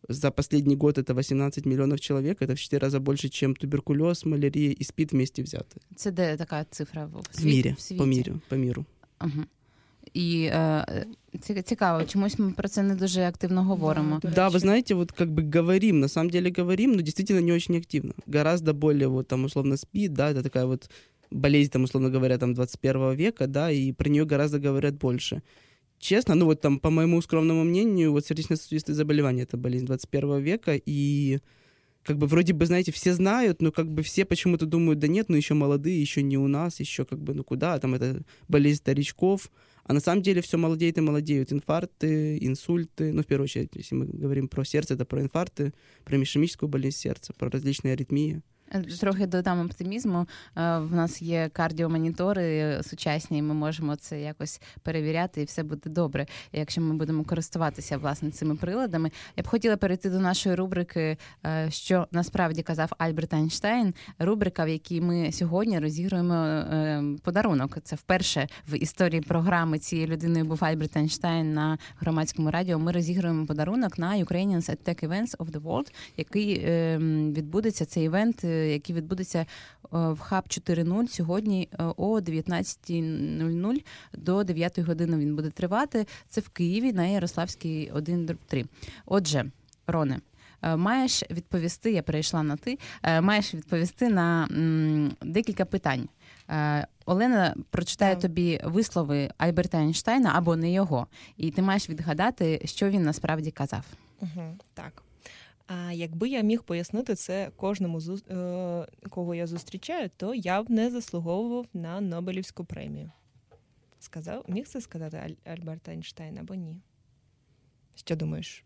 За 0.10 0.32
последний 0.32 0.76
год 0.76 0.98
это 0.98 1.14
18 1.14 1.66
миллионов 1.66 2.00
человек. 2.00 2.42
Это 2.42 2.56
в 2.56 2.60
4 2.60 2.80
раза 2.80 3.00
больше, 3.00 3.30
чем 3.30 3.56
туберкулез, 3.56 4.26
малярия 4.26 4.72
и 4.72 4.84
СПИД 4.84 5.12
вместе 5.12 5.44
взяты. 5.44 5.78
Це 5.96 6.12
де 6.12 6.38
така 6.38 6.66
цифра 6.70 7.06
в, 7.06 7.36
світ, 7.36 7.44
в 7.44 7.46
мірі, 7.46 7.76
в 7.78 7.82
світі? 7.82 8.00
по 8.00 8.06
міру. 8.06 8.40
По 8.50 8.56
міру. 8.56 8.86
Угу. 9.22 9.44
І 10.14 10.44
е, 10.44 11.06
цікаво, 11.66 12.04
чомусь 12.04 12.40
ми 12.40 12.52
про 12.52 12.70
це 12.70 12.84
не 12.84 12.96
дуже 12.96 13.22
активно 13.22 13.64
говоримо. 13.64 14.20
Да, 14.24 14.30
да, 14.30 14.50
вы 14.50 14.60
знаете, 14.60 14.96
вот 14.96 15.12
как 15.12 15.30
бы 15.30 15.56
говорим, 15.56 16.00
на 16.00 16.08
самом 16.08 16.30
деле 16.30 16.52
говорим, 16.58 16.92
но 16.92 17.02
действительно 17.02 17.42
не 17.42 17.54
очень 17.54 17.78
активно. 17.78 18.14
Гораздо 18.28 18.74
более 18.74 19.08
вот 19.08 19.28
там 19.28 19.46
условно 19.46 19.78
СПИД, 19.78 20.14
да, 20.14 20.32
это 20.32 20.44
такая 20.44 20.66
вот 20.66 20.90
болезнь, 21.31 21.71
там, 21.71 21.85
условно 21.85 22.11
говоря, 22.11 22.39
там, 22.39 22.55
21 22.55 23.15
века, 23.15 23.47
да, 23.47 23.71
и 23.71 23.93
про 23.93 24.09
нее 24.09 24.25
гораздо 24.25 24.59
говорят 24.59 24.97
больше. 24.97 25.43
Честно, 25.99 26.35
ну 26.35 26.45
вот 26.45 26.61
там, 26.61 26.79
по 26.79 26.91
моему 26.91 27.21
скромному 27.23 27.65
мнению, 27.65 28.13
вот 28.13 28.27
сердечно-сосудистые 28.27 28.95
заболевания— 28.95 29.43
это 29.45 29.57
болезнь 29.57 29.87
21 29.87 30.41
века, 30.41 30.75
и 30.75 31.39
как 32.07 32.19
бы 32.19 32.27
вроде 32.27 32.53
бы, 32.53 32.67
знаете, 32.67 32.93
все 32.93 33.13
знают, 33.15 33.61
но 33.61 33.73
как 33.73 33.91
бы 33.91 34.03
все 34.03 34.25
почему-то 34.25 34.65
думают, 34.67 35.01
да 35.01 35.09
нет, 35.09 35.29
ну 35.29 35.37
еще 35.37 35.55
молодые, 35.55 36.01
еще 36.01 36.23
не 36.23 36.39
у 36.39 36.47
нас, 36.47 36.79
еще 36.81 37.05
как 37.05 37.21
бы, 37.21 37.35
ну 37.35 37.43
куда, 37.43 37.79
там 37.81 37.95
это 37.95 38.23
болезнь 38.47 38.79
старичков, 38.79 39.51
а 39.85 39.93
на 39.93 40.01
самом 40.01 40.23
деле 40.23 40.41
все 40.41 40.57
молодеет 40.57 40.99
и 40.99 41.01
молодеют. 41.01 41.53
Инфаркты, 41.53 42.39
инсульты, 42.41 43.13
ну 43.13 43.23
в 43.23 43.27
первую 43.27 43.45
очередь, 43.45 43.71
если 43.75 43.95
мы 43.95 44.07
говорим 44.07 44.49
про 44.49 44.65
сердце, 44.65 44.95
это 44.95 45.05
про 45.05 45.21
инфаркты, 45.21 45.75
про 46.05 46.23
ишемическую 46.23 46.69
болезнь 46.69 46.99
сердца, 46.99 47.33
про 47.33 47.51
различные 47.51 47.95
аритмии. 47.95 48.43
Трохи 49.01 49.27
додам 49.27 49.61
оптимізму. 49.61 50.27
Е, 50.57 50.79
в 50.79 50.95
нас 50.95 51.23
є 51.23 51.51
кардіомонітори 51.53 52.81
сучасні, 52.83 53.39
і 53.39 53.43
ми 53.43 53.55
можемо 53.55 53.97
це 53.97 54.21
якось 54.21 54.61
перевіряти, 54.83 55.43
і 55.43 55.45
все 55.45 55.63
буде 55.63 55.91
добре, 55.91 56.27
якщо 56.53 56.81
ми 56.81 56.95
будемо 56.95 57.25
користуватися 57.25 57.99
власне 57.99 58.31
цими 58.31 58.57
приладами. 58.57 59.11
Я 59.37 59.43
б 59.43 59.49
хотіла 59.49 59.77
перейти 59.77 60.11
до 60.11 60.21
нашої 60.21 60.55
рубрики, 60.55 61.17
е, 61.47 61.71
що 61.71 62.07
насправді 62.13 62.63
казав 62.63 62.93
Альберт 62.99 63.35
Айнштейн. 63.35 63.95
Рубрика, 64.19 64.65
в 64.65 64.69
якій 64.69 65.01
ми 65.01 65.33
сьогодні 65.33 65.79
розігруємо 65.79 66.35
е, 66.35 67.05
подарунок. 67.23 67.79
Це 67.83 67.97
вперше 67.97 68.49
в 68.69 68.83
історії 68.83 69.21
програми 69.21 69.79
цією 69.79 70.09
людиною 70.09 70.45
був 70.45 70.65
Альберт 70.65 70.97
Айнштейн 70.97 71.53
на 71.53 71.79
громадському 71.99 72.51
радіо. 72.51 72.79
Ми 72.79 72.93
розігруємо 72.93 73.47
подарунок 73.47 73.99
на 73.99 74.13
Ukrainians 74.17 74.71
at 74.71 74.79
Tech 74.89 75.09
Events 75.09 75.37
of 75.37 75.51
the 75.51 75.61
World, 75.61 75.93
який 76.17 76.63
ем, 76.65 77.33
відбудеться 77.33 77.85
цей 77.85 78.05
івент 78.05 78.45
який 78.57 78.97
відбудеться 78.97 79.39
е, 79.39 79.47
в 79.91 80.19
хаб 80.19 80.45
4.0 80.45 81.09
сьогодні 81.09 81.69
е, 81.73 81.85
о 81.97 82.21
19.00 82.21 83.85
до 84.13 84.45
9 84.45 84.79
години. 84.79 85.17
Він 85.17 85.37
буде 85.37 85.51
тривати. 85.51 86.07
Це 86.29 86.41
в 86.41 86.49
Києві 86.49 86.93
на 86.93 87.07
Ярославській 87.07 87.91
1-3. 87.95 88.67
Отже, 89.07 89.51
Роне. 89.87 90.21
Е, 90.63 90.77
маєш 90.77 91.23
відповісти, 91.31 91.93
я 91.93 92.03
перейшла 92.03 92.43
на 92.43 92.57
ти. 92.57 92.79
Маєш 93.21 93.55
відповісти 93.55 94.09
на 94.09 94.49
декілька 95.23 95.65
питань. 95.65 96.09
Олена 97.07 97.55
прочитає 97.71 98.15
yeah. 98.15 98.21
тобі 98.21 98.61
вислови 98.65 99.31
Альберта 99.39 99.79
Ейнштейна 99.79 100.33
або 100.35 100.57
не 100.57 100.73
його, 100.73 101.07
і 101.37 101.51
ти 101.51 101.63
маєш 101.63 101.91
відгадати, 101.91 102.61
що 102.65 102.91
він 102.91 103.03
насправді 103.03 103.51
казав. 103.51 103.85
Угу, 104.21 104.57
Так. 104.75 105.06
А 105.68 105.92
якби 105.92 106.30
я 106.30 106.42
міг 106.42 106.64
пояснити 106.64 107.16
це 107.16 107.52
кожному 107.56 108.00
е, 108.30 108.88
кого 109.10 109.36
я 109.36 109.48
зустрічаю, 109.48 110.10
то 110.18 110.34
я 110.34 110.64
б 110.64 110.70
не 110.70 110.92
заслуговував 110.92 111.66
на 111.74 112.02
Нобелівську 112.02 112.66
премію. 112.66 113.12
Сказав, 114.00 114.46
міг 114.48 114.68
це 114.68 114.82
сказати 114.82 115.18
Аль- 115.18 115.52
Альберт 115.54 115.90
Айнштейн 115.90 116.38
або 116.38 116.56
ні? 116.56 116.82
Що 117.96 118.16
думаєш? 118.16 118.66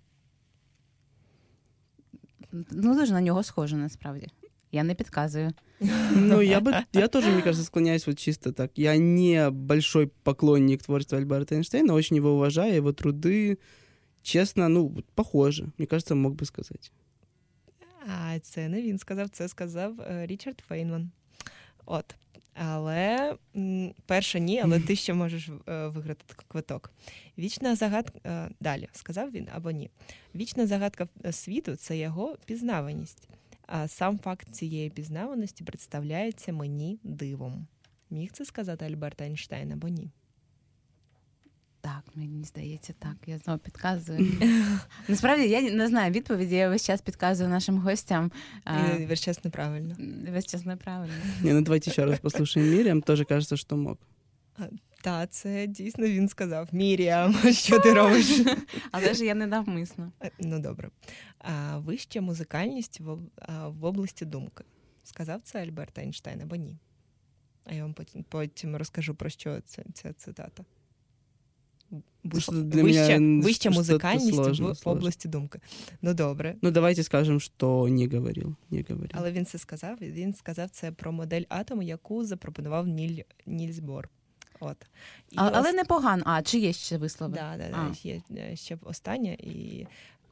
Ну, 2.52 2.96
дуже 3.00 3.14
на 3.14 3.22
нього 3.22 3.44
схоже, 3.44 3.78
насправді. 3.78 4.28
Я 4.72 4.84
не 4.84 4.96
підказую. 4.96 5.52
Ну, 6.16 6.42
я 6.42 6.60
бы, 6.60 6.84
я 6.94 7.08
тоже, 7.08 7.30
мне 7.30 7.42
кажется, 7.42 7.66
склоняюсь 7.66 8.08
вот 8.08 8.20
чисто 8.20 8.52
так. 8.52 8.72
Я 8.78 8.98
не 8.98 9.50
большой 9.50 10.08
поклонник 10.24 10.84
творчества 10.84 11.18
Альберта 11.18 11.56
Эйнштейна, 11.56 11.94
очень 11.94 12.18
его 12.18 12.30
уважаю, 12.30 12.74
его 12.76 12.94
труды, 12.94 13.58
Чесно, 14.23 14.69
ну, 14.69 15.03
похоже. 15.15 15.69
Мені 15.79 15.87
кажется, 15.87 16.15
мог 16.15 16.33
би 16.33 16.47
сказати. 16.47 16.89
А 18.07 18.39
це 18.39 18.69
не 18.69 18.83
він 18.83 18.99
сказав, 18.99 19.29
це 19.29 19.49
сказав 19.49 20.01
е, 20.01 20.27
Річард 20.27 20.63
Фейнман. 20.69 21.11
От. 21.87 22.15
Але 22.55 23.37
перше 24.07 24.41
ні, 24.41 24.61
але 24.61 24.81
ти 24.81 24.97
ще 24.97 25.15
можеш 25.15 25.49
е, 25.49 25.87
виграти 25.87 26.25
квиток. 26.49 26.93
Вічна 27.39 27.77
загадка 27.77 28.19
е, 28.27 28.51
далі 28.61 28.89
сказав 28.93 29.31
він 29.31 29.49
або 29.55 29.71
ні. 29.71 29.91
Вічна 30.35 30.67
загадка 30.67 31.09
світу 31.31 31.77
це 31.77 31.99
його 31.99 32.37
пізнаваність. 32.47 33.29
А 33.67 33.89
сам 33.89 34.19
факт 34.19 34.55
цієї 34.55 34.91
пізнаваності 34.91 35.65
представляється 35.65 36.53
мені 36.53 36.99
дивом. 37.03 37.67
Міг 38.11 38.31
це 38.33 38.45
сказати 38.45 38.85
Альберт 38.85 39.21
Айнштейн 39.21 39.73
або 39.73 39.89
ні? 39.89 40.11
Так, 41.82 42.04
мені 42.16 42.44
здається, 42.44 42.94
так. 43.00 43.16
Я 43.26 43.38
знову 43.38 43.60
підказую. 43.60 44.32
Насправді 45.08 45.48
я 45.48 45.62
не 45.62 45.88
знаю 45.88 46.12
відповіді, 46.12 46.56
я 46.56 46.70
весь 46.70 46.86
час 46.86 47.02
підказую 47.02 47.50
нашим 47.50 47.78
гостям. 47.78 48.32
І 49.00 49.06
весь 49.06 49.22
час 49.22 49.44
неправильно. 49.44 49.96
Весь 50.32 50.46
час 50.46 50.66
неправильно. 50.66 51.14
Не, 51.42 51.54
ну 51.54 51.62
давайте 51.62 51.92
ще 51.92 52.06
раз 52.06 52.20
послухаємо 52.20 52.72
Міріам, 52.72 53.02
теж 53.02 53.24
кажеться, 53.30 53.58
що 53.58 53.78
мог. 53.78 53.98
Так, 55.04 55.32
це 55.32 55.68
дійсно 55.68 56.08
він 56.08 56.30
сказав. 56.30 56.70
Міріам, 56.72 57.34
що 57.52 57.80
ти 57.80 57.94
робиш? 57.94 58.42
Але 58.92 59.14
ж 59.14 59.26
я 59.26 59.36
не 59.36 59.48
навмисно. 59.48 60.12
Ну 60.40 60.60
добре. 60.60 60.90
А 61.40 61.78
Вища 61.78 62.22
музикальність 62.22 63.00
в, 63.00 63.18
в 63.68 63.86
області 63.86 64.26
думки. 64.26 64.64
Сказав 65.04 65.42
це 65.44 65.62
Альберт 65.64 66.00
Ейнштейн 66.00 66.42
або 66.42 66.56
ні? 66.56 66.78
а 67.66 67.74
я 67.74 67.82
вам 67.82 67.94
потім, 67.94 68.26
потім 68.30 68.76
розкажу 68.76 69.16
про 69.16 69.30
що 69.30 69.62
це, 69.62 69.84
ця 69.94 70.14
цитата. 70.14 70.66
Что 71.91 72.53
Вища, 72.53 72.53
для 72.53 72.83
меня 72.83 73.41
вища 73.43 73.61
что-то 73.61 73.77
музикальність 73.77 74.35
сложно, 74.35 74.73
в 74.73 74.77
сложно. 74.79 74.93
області 74.93 75.29
думки. 75.29 75.61
Ну 76.03 76.15
добре. 76.15 76.57
Ну, 76.63 76.71
давайте 76.71 77.03
скажем, 77.03 77.41
что 77.41 77.89
не 77.89 78.07
говорил. 78.09 78.55
Не 78.71 78.85
говорил. 78.89 79.11
Але 79.15 79.33
він 79.33 79.47
це 79.47 79.59
сказав. 79.59 79.97
Він 80.01 80.35
сказав 80.35 80.71
це 80.71 80.93
про 80.93 81.13
модель 81.13 81.43
атому, 81.49 81.83
яку 81.83 82.25
запропонував 82.25 82.87
Ніль, 82.87 83.23
Нільс 83.47 83.79
Бор. 83.79 84.09
От. 84.61 84.77
І 85.31 85.37
А, 85.39 85.51
але 85.55 85.69
ос- 85.71 85.75
непогано. 85.77 86.23
А 86.27 86.43
чи 86.43 86.59
є 86.59 86.73
ще 86.73 86.99
вислови? 86.99 87.35
Да, 87.35 87.57
да, 87.57 87.69
да. 87.71 87.95
Є 88.41 88.57
ще 88.57 88.79
останнє 88.83 89.35
і 89.35 89.87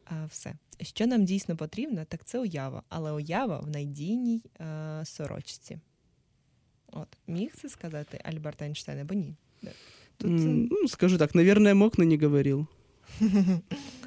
а, 0.04 0.26
все. 0.26 0.54
Що 0.80 1.06
нам 1.06 1.24
дійсно 1.24 1.56
потрібно, 1.56 2.04
так 2.04 2.24
це 2.24 2.38
уява. 2.38 2.82
Але 2.88 3.12
уява 3.12 3.58
в 3.60 3.68
найдійній 3.70 4.42
е, 4.60 5.00
сорочці. 5.04 5.78
От. 6.92 7.08
Міг 7.26 7.52
це 7.56 7.68
сказати 7.68 8.20
Альберт 8.24 8.62
Ейнштейн 8.62 8.98
або 9.00 9.14
ні? 9.14 9.34
Да. 10.19 10.27
Тут 10.27 10.31
М, 10.41 10.67
ну, 10.71 10.88
скажу 10.88 11.17
так, 11.17 11.35
наверное, 11.35 11.73
мог, 11.73 11.93
но 11.97 12.03
не 12.05 12.17
говорил. 12.17 12.67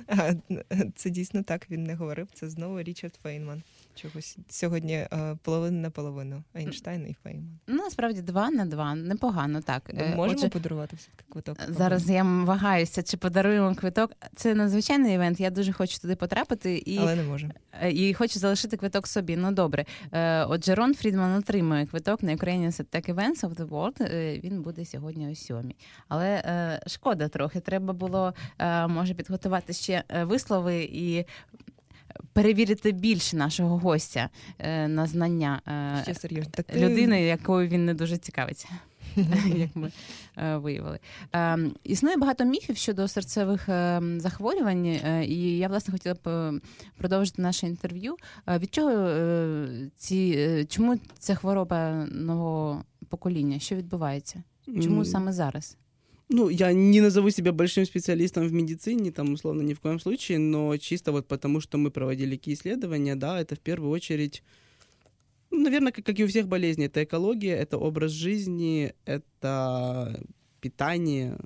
А, 0.09 0.33
Це 0.97 1.11
дійсно 1.11 1.43
так 1.43 1.71
він 1.71 1.85
не 1.85 1.95
говорив. 1.95 2.28
Це 2.35 2.49
знову 2.50 2.83
Річард 2.83 3.19
Фейнман. 3.23 3.62
Чогось 3.95 4.38
сьогодні 4.50 4.93
е, 4.93 5.38
половина 5.43 5.81
на 5.81 5.89
половину. 5.89 6.43
Ейнштейн 6.55 7.07
і 7.07 7.15
Фейнман. 7.24 7.60
Ну, 7.67 7.75
насправді 7.75 8.21
два 8.21 8.51
на 8.51 8.65
два. 8.65 8.95
Непогано 8.95 9.62
так. 9.62 9.91
Ми 9.93 10.01
Е, 10.03 10.15
можемо 10.15 10.38
отже, 10.39 10.50
подарувати 10.50 10.95
все-таки 10.95 11.25
квиток. 11.29 11.57
Зараз 11.67 12.10
я 12.10 12.24
вагаюся, 12.24 13.03
чи 13.03 13.17
подаруємо 13.17 13.75
квиток. 13.75 14.12
Це 14.36 14.55
надзвичайний 14.55 15.15
івент. 15.15 15.39
Я 15.39 15.50
дуже 15.50 15.74
хочу 15.74 16.00
туди 16.00 16.15
потрапити 16.15 16.77
і, 16.77 16.98
Але 16.98 17.15
не 17.15 17.51
е, 17.81 17.91
і 17.91 18.13
хочу 18.13 18.39
залишити 18.39 18.77
квиток 18.77 19.07
собі. 19.07 19.38
Ну 19.38 19.51
добре. 19.51 19.86
Е, 20.12 20.45
Отже, 20.45 20.75
Рон 20.75 20.93
Фрідман 20.95 21.38
отримує 21.38 21.86
квиток 21.86 22.24
на 22.24 22.36
Ukrainian 22.36 22.86
Tech 22.91 23.13
Events 23.15 23.41
of 23.41 23.55
the 23.55 23.67
World. 23.67 24.03
Е, 24.03 24.39
Він 24.43 24.62
буде 24.62 24.86
сьогодні 24.86 25.31
о 25.31 25.36
сьомій. 25.36 25.75
Але 26.07 26.27
е, 26.29 26.81
шкода 26.88 27.27
трохи. 27.27 27.60
Треба 27.60 27.93
було 27.93 28.33
е, 28.60 28.88
може 28.88 29.13
підготувати 29.13 29.74
ще 29.74 30.03
е, 30.10 30.24
вислови 30.24 30.83
і. 30.83 31.25
Перевірити 32.34 32.91
більше 32.91 33.36
нашого 33.38 33.77
гостя 33.77 34.30
е, 34.60 34.88
на 34.88 35.08
знання 35.08 35.62
е, 36.00 36.01
Ще 36.03 36.13
серйозно. 36.13 36.51
Так 36.56 36.65
ти- 36.65 36.80
людини, 36.80 37.22
якою 37.24 37.68
він 37.68 37.86
не 37.86 37.94
дуже 37.94 38.18
цікавиться, 38.18 38.68
як 39.56 39.75
ми 39.75 39.91
е, 40.38 40.58
виявили. 40.58 41.00
Е, 41.36 41.58
Існує 41.84 42.18
багато 42.18 42.46
міфів 42.46 42.77
щодо 42.77 43.08
серцевих 43.08 43.70
е, 43.70 44.01
захворювань, 44.18 44.86
е, 44.86 45.25
і 45.27 45.58
я 45.58 45.68
власне 45.68 45.91
хотіла 45.91 46.15
б 46.15 46.27
е, 46.27 46.53
продовжити 46.98 47.41
наше 47.41 47.68
інтерв'ю. 47.68 48.15
Е, 48.48 48.58
Від 48.58 48.74
чого 48.74 48.91
е, 48.91 49.68
ці 49.96 50.36
е, 50.38 50.65
чому 50.65 51.00
ця 51.20 51.36
хвороба 51.36 52.06
нового 52.12 52.84
покоління? 53.10 53.60
Що 53.60 53.75
відбувається? 53.75 54.44
Чому 54.84 55.06
саме 55.06 55.34
зараз? 55.34 55.77
Ну, 56.31 56.49
я 56.50 56.73
не 56.73 57.00
назову 57.00 57.31
себя 57.31 57.52
большим 57.52 57.85
специалистом 57.87 58.49
в 58.49 58.52
медицине, 58.52 59.11
там, 59.12 59.33
условно, 59.33 59.62
ни 59.62 59.75
в 59.75 59.81
коем 59.81 60.00
случае, 60.00 60.38
но 60.38 60.76
чисто 60.76 61.12
вот 61.12 61.28
потому, 61.28 61.61
что 61.61 61.78
мы 61.78 61.90
проводили 61.90 62.37
какие 62.37 62.55
исследования, 62.55 63.14
да, 63.16 63.40
это 63.40 63.55
в 63.55 63.59
первую 63.61 63.90
очередь, 63.93 64.43
ну, 65.50 65.61
наверное, 65.61 65.93
как, 65.93 66.05
как 66.05 66.19
и 66.19 66.25
у 66.25 66.26
всех 66.26 66.49
болезней, 66.49 66.87
это 66.88 67.05
экология, 67.05 67.55
это 67.57 67.78
образ 67.78 68.11
жизни, 68.12 68.93
это 69.07 70.21
питание, 70.61 71.37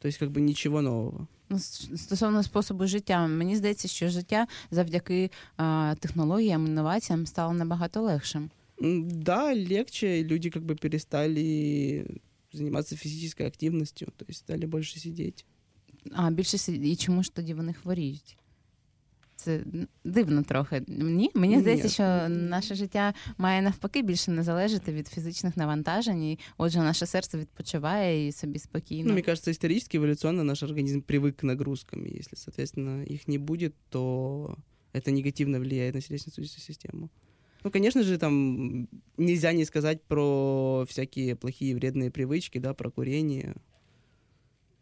то 0.00 0.08
есть 0.08 0.18
как 0.18 0.30
бы 0.30 0.40
ничего 0.40 0.80
нового. 0.80 1.28
Ну, 1.48 1.56
с- 1.58 1.88
стосовно 1.96 2.42
способу 2.42 2.86
життя, 2.86 3.26
мені 3.26 3.56
здається, 3.56 3.88
що 3.88 4.08
життя 4.08 4.46
завдяки 4.70 5.30
е, 5.60 5.94
технологіям, 5.94 6.66
інноваціям 6.66 7.26
стало 7.26 7.52
набагато 7.52 8.02
легшим. 8.02 8.50
М, 8.82 9.08
Да, 9.10 9.54
легче, 9.54 10.24
люди 10.24 10.50
как 10.50 10.62
бы 10.62 10.74
перестали 10.80 12.04
заниматься 12.52 12.96
физической 12.96 13.46
активностью, 13.46 14.08
то 14.16 14.24
есть 14.28 14.38
стали 14.40 14.66
больше 14.66 14.98
сидеть. 15.00 15.44
А 16.12 16.30
більше 16.30 16.58
сі- 16.58 16.90
і 16.92 16.96
чому 16.96 17.22
ж 17.22 17.34
тоді 17.34 17.54
вони 17.54 17.72
хворіють? 17.72 18.38
Це 19.36 19.64
дивно 20.04 20.42
трохи. 20.42 20.84
Ні, 20.88 21.30
мені 21.34 21.54
Ні. 21.54 21.60
здається, 21.60 21.88
що 21.88 22.28
наше 22.28 22.74
життя 22.74 23.14
має 23.38 23.62
навпаки 23.62 24.02
більше 24.02 24.30
не 24.30 24.42
залежати 24.42 24.92
від 24.92 25.08
фізичних 25.08 25.56
навантажень. 25.56 26.22
І, 26.22 26.38
отже, 26.58 26.78
наше 26.78 27.06
серце 27.06 27.38
відпочиває 27.38 28.26
і 28.28 28.32
собі 28.32 28.52
Ну, 28.52 28.58
спокійно. 28.58 29.12
мне 29.12 29.22
кажется, 29.22 29.50
исторически, 29.50 29.98
эволюционно 29.98 30.42
наш 30.42 30.62
организм 30.62 30.98
привык 31.00 31.32
к 31.32 31.46
нагрузкам. 31.46 32.04
И 32.06 32.08
если, 32.18 32.36
соответственно, 32.36 33.02
их 33.02 33.28
не 33.28 33.38
будет, 33.38 33.74
то 33.88 34.56
это 34.94 35.10
негативно 35.10 35.58
влияет 35.60 35.94
на 35.94 36.00
сердечно-сосудистую 36.00 36.60
систему. 36.64 37.08
Ну, 37.63 37.71
конечно 37.71 38.03
же, 38.03 38.17
там 38.17 38.87
нельзя 39.17 39.51
не 39.53 39.65
сказать 39.65 40.01
про 40.03 40.85
всякие 40.89 41.35
плохие 41.35 41.75
вредные 41.75 42.11
привычки, 42.11 42.57
да, 42.57 42.73
про 42.73 42.89
курение. 42.89 43.55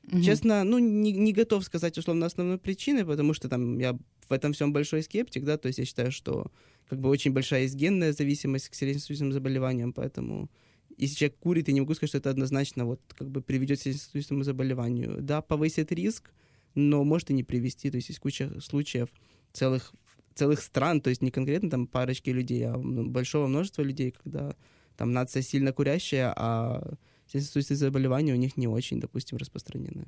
Мгм. 0.04 0.22
Честно, 0.24 0.64
ну, 0.64 0.80
не, 0.80 1.12
не 1.12 1.34
готов 1.34 1.64
сказать 1.64 1.98
условно 1.98 2.26
основной 2.26 2.58
причины, 2.58 3.06
потому 3.06 3.34
что 3.34 3.50
там 3.50 3.78
я 3.80 3.98
в 4.28 4.34
этом 4.34 4.54
всем 4.54 4.74
большой 4.74 5.04
скептик, 5.04 5.44
да, 5.44 5.58
то 5.58 5.68
есть 5.68 5.80
я 5.80 5.86
считаю, 5.86 6.12
что 6.12 6.52
как 6.88 7.00
бы 7.00 7.10
очень 7.10 7.32
большая 7.32 7.64
есть 7.64 7.76
генная 7.76 8.14
зависимость 8.14 8.70
к 8.70 8.76
сердечно-сосудистым 8.76 9.32
заболеваниям, 9.32 9.94
поэтому 9.94 10.50
если 10.98 11.16
человек 11.16 11.38
курит, 11.40 11.68
я 11.68 11.74
не 11.74 11.82
могу 11.82 11.94
сказать, 11.94 12.10
что 12.10 12.18
это 12.18 12.30
однозначно 12.30 12.86
вот 12.86 13.02
как 13.18 13.30
бы 13.30 13.42
приведет 13.42 13.80
к 13.80 13.82
сердечно-сосудистому 13.84 14.44
заболеванию. 14.44 15.18
Да, 15.22 15.42
повысит 15.42 15.92
риск, 15.92 16.32
но 16.76 17.04
может 17.04 17.30
и 17.30 17.34
не 17.34 17.44
привести, 17.44 17.90
то 17.92 17.98
есть 17.98 18.10
есть 18.10 18.20
куча 18.20 18.60
случаев 18.62 19.10
целых 19.54 19.94
целых 20.40 20.62
стран, 20.62 21.02
то 21.02 21.10
есть 21.10 21.22
не 21.22 21.32
конкретно 21.32 21.70
там 21.70 21.88
парочки 21.88 22.30
людей, 22.30 22.66
а 22.66 22.78
ну, 22.78 23.06
большого 23.10 23.48
множества 23.48 23.82
людей, 23.82 24.12
когда 24.12 24.56
там 24.98 25.14
нация 25.14 25.42
сильно 25.42 25.74
курящая, 25.74 26.34
а 26.36 26.94
сердечно-сосудистые 27.32 28.34
у 28.34 28.38
них 28.38 28.58
не 28.58 28.68
очень, 28.68 29.00
допустим, 29.00 29.38
распространены. 29.38 30.06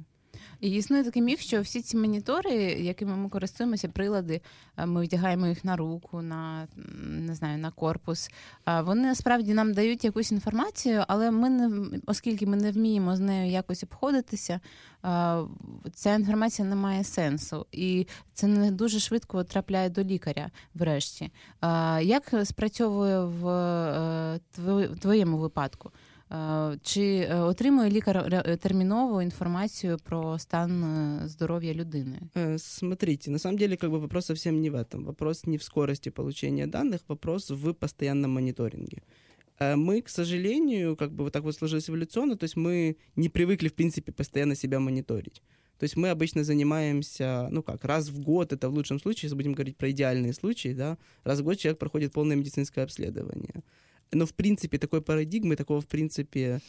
І 0.60 0.70
існує 0.70 1.04
такий 1.04 1.22
міф, 1.22 1.40
що 1.40 1.62
всі 1.62 1.82
ці 1.82 1.98
монітори, 1.98 2.54
якими 2.64 3.16
ми 3.16 3.30
користуємося, 3.30 3.90
прилади, 3.90 4.42
е, 4.78 4.86
ми 4.86 5.04
вдягаємо 5.04 5.48
їх 5.48 5.66
на 5.66 5.76
руку, 5.76 6.22
на 6.22 6.68
не 7.04 7.36
знаю, 7.36 7.58
на 7.58 7.72
корпус. 7.72 8.30
Вони 8.84 9.02
насправді 9.02 9.54
нам 9.54 9.74
дають 9.74 10.04
якусь 10.04 10.32
інформацію, 10.32 11.04
але 11.08 11.32
ми 11.32 11.50
не 11.50 11.90
оскільки 12.06 12.46
ми 12.46 12.58
не 12.58 12.72
вміємо 12.72 13.16
з 13.16 13.20
нею 13.20 13.52
якось 13.52 13.84
обходитися, 13.84 14.60
ця 15.94 16.16
інформація 16.16 16.68
не 16.68 16.76
має 16.76 17.04
сенсу, 17.04 17.66
і 17.72 18.08
це 18.34 18.48
не 18.48 18.72
дуже 18.72 19.00
швидко 19.00 19.44
трапляє 19.44 19.90
до 19.90 20.04
лікаря. 20.04 20.52
Врешті, 20.74 21.32
як 22.02 22.34
спрацьовує 22.44 23.20
в 23.20 23.48
е, 23.48 24.90
твоєму 25.00 25.38
випадку? 25.38 25.92
Е, 26.33 26.79
Чи 26.83 27.03
е, 27.31 27.40
отримує 27.40 27.90
лікар 27.90 28.16
ре- 28.16 28.57
термінову 28.57 29.23
інформацію 29.23 29.99
про 30.05 30.38
стан 30.38 30.85
е, 30.85 31.29
здоров'я 31.29 31.75
людини? 31.75 32.19
Э, 32.35 32.59
Смотрите, 32.59 33.31
на 33.31 33.38
самом 33.38 33.59
деле 33.59 33.77
как 33.77 33.90
бы 33.90 33.99
вопрос 34.01 34.27
совсем 34.27 34.61
не 34.61 34.71
в 34.71 34.75
этом. 34.75 35.05
Вопрос 35.05 35.47
не 35.47 35.57
в 35.57 35.62
скорости 35.62 36.11
получения 36.11 36.66
данных, 36.66 37.01
вопрос 37.09 37.51
в 37.51 37.73
постоянном 37.73 38.31
мониторинге. 38.33 38.99
Э, 39.61 39.77
Мы, 39.77 40.03
к 40.03 40.09
сожалению, 40.09 40.97
как 40.97 41.11
бы 41.11 41.25
вот 41.25 41.33
так 41.33 41.42
вот 41.45 41.55
сложилось 41.57 41.88
эволюционно, 41.90 42.37
то 42.37 42.45
есть 42.45 42.57
мы 42.57 42.97
не 43.16 43.29
привыкли, 43.29 43.69
в 43.69 43.75
принципе, 43.75 44.12
постоянно 44.12 44.55
себя 44.57 44.79
мониторить. 44.81 45.42
То 45.79 45.85
есть 45.85 45.97
мы 45.97 46.09
обычно 46.11 46.42
занимаемся, 46.45 47.49
ну 47.51 47.62
как, 47.62 47.85
раз 47.85 48.09
в 48.09 48.19
год, 48.19 48.53
это 48.53 48.69
в 48.69 48.75
лучшем 48.75 48.99
случае, 48.99 49.27
если 49.29 49.37
будем 49.37 49.53
говорить 49.53 49.77
про 49.77 49.90
идеальные 49.90 50.33
случаи, 50.33 50.75
да, 50.75 50.97
раз 51.25 51.40
в 51.40 51.45
год 51.45 51.59
человек 51.59 51.79
проходит 51.79 52.12
полное 52.12 52.37
медицинское 52.37 52.83
обследование. 52.85 53.62
Но, 54.12 54.26
в 54.26 54.34
принципе, 54.34 54.78
такой 54.78 55.02
парадигмы, 55.02 55.56
такого, 55.56 55.82
в 55.82 55.88
принципе, 55.88 56.60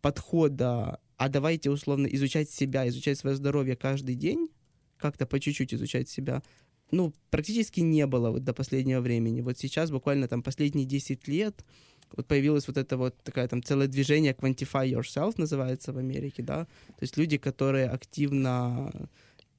подхода, 0.00 1.00
а 1.16 1.28
давайте 1.28 1.70
условно 1.70 2.06
изучать 2.06 2.50
себя, 2.50 2.88
изучать 2.88 3.18
свое 3.18 3.36
здоровье 3.36 3.76
каждый 3.76 4.14
день, 4.14 4.48
как-то 4.96 5.26
по 5.26 5.38
чуть-чуть 5.38 5.74
изучать 5.74 6.08
себя, 6.08 6.42
ну, 6.90 7.12
практически 7.30 7.80
не 7.80 8.06
было 8.06 8.30
вот 8.30 8.44
до 8.44 8.52
последнего 8.52 9.00
времени. 9.00 9.42
Вот 9.42 9.58
сейчас, 9.58 9.90
буквально 9.90 10.26
там 10.26 10.42
последние 10.42 10.86
10 10.86 11.28
лет, 11.28 11.64
вот 12.16 12.26
появилось 12.26 12.66
вот 12.66 12.76
это 12.78 12.96
вот 12.96 13.16
такое 13.22 13.46
там 13.48 13.62
целое 13.62 13.86
движение 13.86 14.32
Quantify 14.32 14.90
Yourself 14.90 15.34
называется 15.36 15.92
в 15.92 15.98
Америке, 15.98 16.42
да, 16.42 16.64
то 16.64 17.02
есть 17.02 17.16
люди, 17.18 17.36
которые 17.36 17.88
активно 17.88 19.08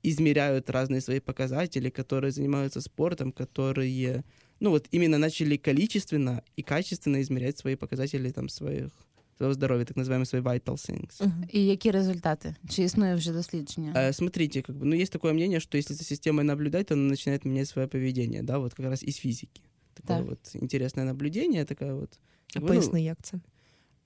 измеряют 0.02 0.70
разные 0.70 1.02
свои 1.02 1.20
показатели, 1.20 1.90
которые 1.90 2.32
занимаются 2.32 2.82
спортом, 2.82 3.32
которые, 3.32 4.24
ну 4.61 4.71
вот 4.71 4.89
именно 4.91 5.19
начали 5.19 5.57
количественно 5.57 6.43
и 6.57 6.63
качественно 6.63 7.21
измерять 7.21 7.59
свои 7.59 7.77
показатели 7.77 8.31
там 8.31 8.49
своих 8.49 8.91
своего 9.37 9.55
здоровья, 9.55 9.85
так 9.85 9.97
называемые 9.97 10.27
свои 10.27 10.43
vital 10.43 10.77
things. 10.77 11.29
І 11.49 11.67
які 11.67 11.91
результати? 11.91 12.55
Чи 12.69 12.83
існує 12.83 13.15
вже 13.15 13.33
дослідження? 13.33 13.93
Э, 13.97 14.13
смотрите, 14.13 14.63
как 14.63 14.77
бы, 14.77 14.85
ну, 14.85 14.95
есть 14.95 15.13
такое 15.13 15.33
мнение, 15.33 15.61
что 15.61 15.79
если 15.79 15.95
за 15.95 16.05
системой 16.05 16.45
наблюдать, 16.45 16.87
то 16.87 16.95
она 16.95 17.09
начинает 17.09 17.45
менять 17.45 17.69
свое 17.69 17.89
поведение, 17.89 18.43
да, 18.43 18.59
вот 18.59 18.75
как 18.75 18.87
раз 18.87 19.03
из 19.03 19.17
физики. 19.17 19.63
Такое 19.95 20.19
Так. 20.19 20.27
вот 20.27 20.63
интересное 20.63 21.05
наблюдение, 21.05 21.65
такая 21.65 21.95
вот... 21.95 22.11
А 22.55 22.61
как 22.61 22.63
бы, 22.63 22.75
ну, 22.75 22.75
поясни, 22.75 23.03
як 23.03 23.19
це? 23.23 23.41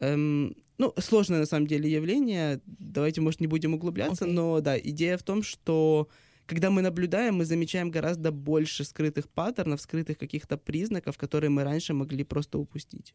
Эм, 0.00 0.54
ну, 0.78 0.94
сложное 0.98 1.40
на 1.40 1.46
самом 1.46 1.66
деле 1.66 1.90
явление. 1.90 2.60
Давайте, 2.66 3.20
может, 3.20 3.40
не 3.40 3.46
будем 3.46 3.74
углубляться, 3.74 4.24
Окей. 4.24 4.34
но 4.34 4.60
да, 4.60 4.78
идея 4.78 5.16
в 5.16 5.22
том, 5.22 5.42
что 5.42 6.06
когда 6.45 6.69
мы 6.69 6.81
наблюдаем, 6.81 7.35
мы 7.35 7.45
замечаем 7.45 7.91
гораздо 7.91 8.31
больше 8.31 8.83
скрытых 8.83 9.29
паттернов, 9.29 9.81
скрытых 9.81 10.17
каких-то 10.17 10.57
признаков, 10.57 11.17
которые 11.17 11.49
мы 11.49 11.63
раньше 11.63 11.93
могли 11.93 12.23
просто 12.23 12.57
упустить. 12.57 13.13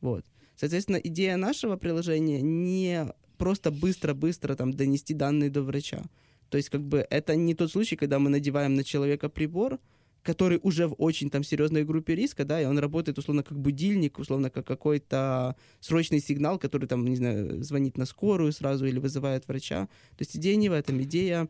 Вот. 0.00 0.24
Соответственно, 0.56 0.96
идея 0.96 1.36
нашего 1.36 1.76
приложения 1.76 2.40
не 2.40 3.06
просто 3.38 3.70
быстро-быстро 3.70 4.54
там 4.54 4.72
донести 4.72 5.14
данные 5.14 5.50
до 5.50 5.62
врача. 5.62 6.04
То 6.48 6.56
есть 6.56 6.70
как 6.70 6.82
бы 6.82 7.06
это 7.10 7.36
не 7.36 7.54
тот 7.54 7.72
случай, 7.72 7.96
когда 7.96 8.18
мы 8.18 8.30
надеваем 8.30 8.74
на 8.74 8.84
человека 8.84 9.28
прибор, 9.28 9.80
который 10.22 10.58
уже 10.62 10.86
в 10.86 10.94
очень 10.98 11.30
там 11.30 11.44
серьезной 11.44 11.84
группе 11.84 12.14
риска, 12.14 12.44
да, 12.44 12.60
и 12.60 12.64
он 12.64 12.78
работает 12.78 13.18
условно 13.18 13.42
как 13.42 13.58
будильник, 13.58 14.18
условно 14.18 14.50
как 14.50 14.66
какой-то 14.66 15.54
срочный 15.80 16.20
сигнал, 16.20 16.58
который 16.58 16.88
там, 16.88 17.04
не 17.04 17.16
знаю, 17.16 17.62
звонит 17.62 17.98
на 17.98 18.06
скорую 18.06 18.52
сразу 18.52 18.86
или 18.86 18.98
вызывает 18.98 19.46
врача. 19.46 19.86
То 20.16 20.22
есть 20.22 20.36
идея 20.36 20.56
не 20.56 20.70
в 20.70 20.72
этом, 20.72 21.02
идея 21.02 21.48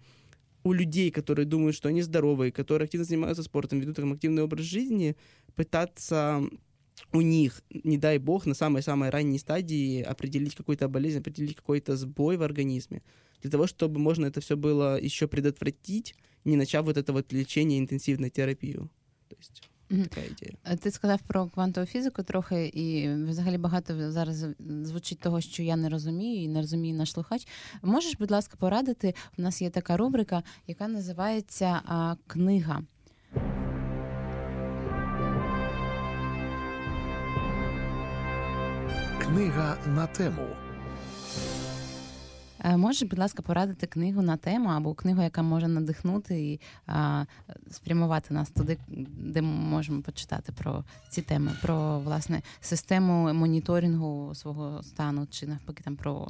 у 0.64 0.72
людей, 0.72 1.10
которые 1.10 1.46
думают, 1.46 1.76
что 1.76 1.88
они 1.88 2.02
здоровые, 2.02 2.50
которые 2.50 2.86
активно 2.86 3.04
занимаются 3.04 3.42
спортом, 3.42 3.80
ведут 3.80 3.96
там 3.96 4.12
активный 4.12 4.42
образ 4.42 4.64
жизни, 4.64 5.14
пытаться 5.54 6.42
у 7.12 7.20
них, 7.20 7.62
не 7.70 7.98
дай 7.98 8.18
бог, 8.18 8.46
на 8.46 8.54
самой-самой 8.54 9.10
ранней 9.10 9.38
стадии 9.38 10.02
определить 10.02 10.54
какую-то 10.54 10.88
болезнь, 10.88 11.18
определить 11.18 11.56
какой-то 11.56 11.96
сбой 11.96 12.36
в 12.36 12.42
организме, 12.42 13.02
для 13.42 13.50
того, 13.50 13.66
чтобы 13.66 14.00
можно 14.00 14.26
это 14.26 14.40
все 14.40 14.56
было 14.56 14.98
еще 15.00 15.28
предотвратить, 15.28 16.14
не 16.44 16.56
начав 16.56 16.84
вот 16.86 16.96
это 16.96 17.12
вот 17.12 17.32
лечение, 17.32 17.78
интенсивную 17.78 18.30
терапію. 18.30 18.90
Тобто, 19.28 19.44
така 20.02 20.20
ідея. 20.20 20.76
Ти 20.76 20.90
сказав 20.90 21.20
про 21.26 21.46
квантову 21.46 21.86
фізику 21.86 22.22
трохи, 22.22 22.66
і 22.66 23.14
взагалі 23.14 23.58
багато 23.58 24.12
зараз 24.12 24.46
звучить 24.82 25.18
того, 25.20 25.40
що 25.40 25.62
я 25.62 25.76
не 25.76 25.88
розумію, 25.88 26.42
і 26.42 26.48
не 26.48 26.60
розуміє 26.60 26.94
наш 26.94 27.12
слухач. 27.12 27.46
Можеш, 27.82 28.16
будь 28.16 28.30
ласка, 28.30 28.56
порадити? 28.60 29.14
У 29.38 29.42
нас 29.42 29.62
є 29.62 29.70
така 29.70 29.96
рубрика, 29.96 30.42
яка 30.66 30.88
називається 30.88 31.80
а, 31.84 32.14
Книга. 32.26 32.82
Книга 39.18 39.76
на 39.86 40.06
тему. 40.06 40.63
Е, 42.64 42.76
можеш, 42.76 43.08
будь 43.08 43.18
ласка, 43.18 43.42
порадити 43.42 43.86
книгу 43.86 44.22
на 44.22 44.36
тему 44.36 44.68
або 44.68 44.94
книгу, 44.94 45.22
яка 45.22 45.42
може 45.42 45.68
надихнути 45.68 46.40
і 46.40 46.60
а, 46.86 47.24
спрямувати 47.70 48.34
нас 48.34 48.50
туди, 48.50 48.78
де 49.18 49.42
ми 49.42 49.48
можемо 49.48 50.02
почитати 50.02 50.52
про 50.52 50.84
ці 51.10 51.22
теми, 51.22 51.52
про 51.62 52.00
власне 52.00 52.42
систему 52.60 53.34
моніторингу 53.34 54.34
свого 54.34 54.82
стану, 54.82 55.26
чи 55.30 55.46
навпаки 55.46 55.82
там 55.84 55.96
про. 55.96 56.28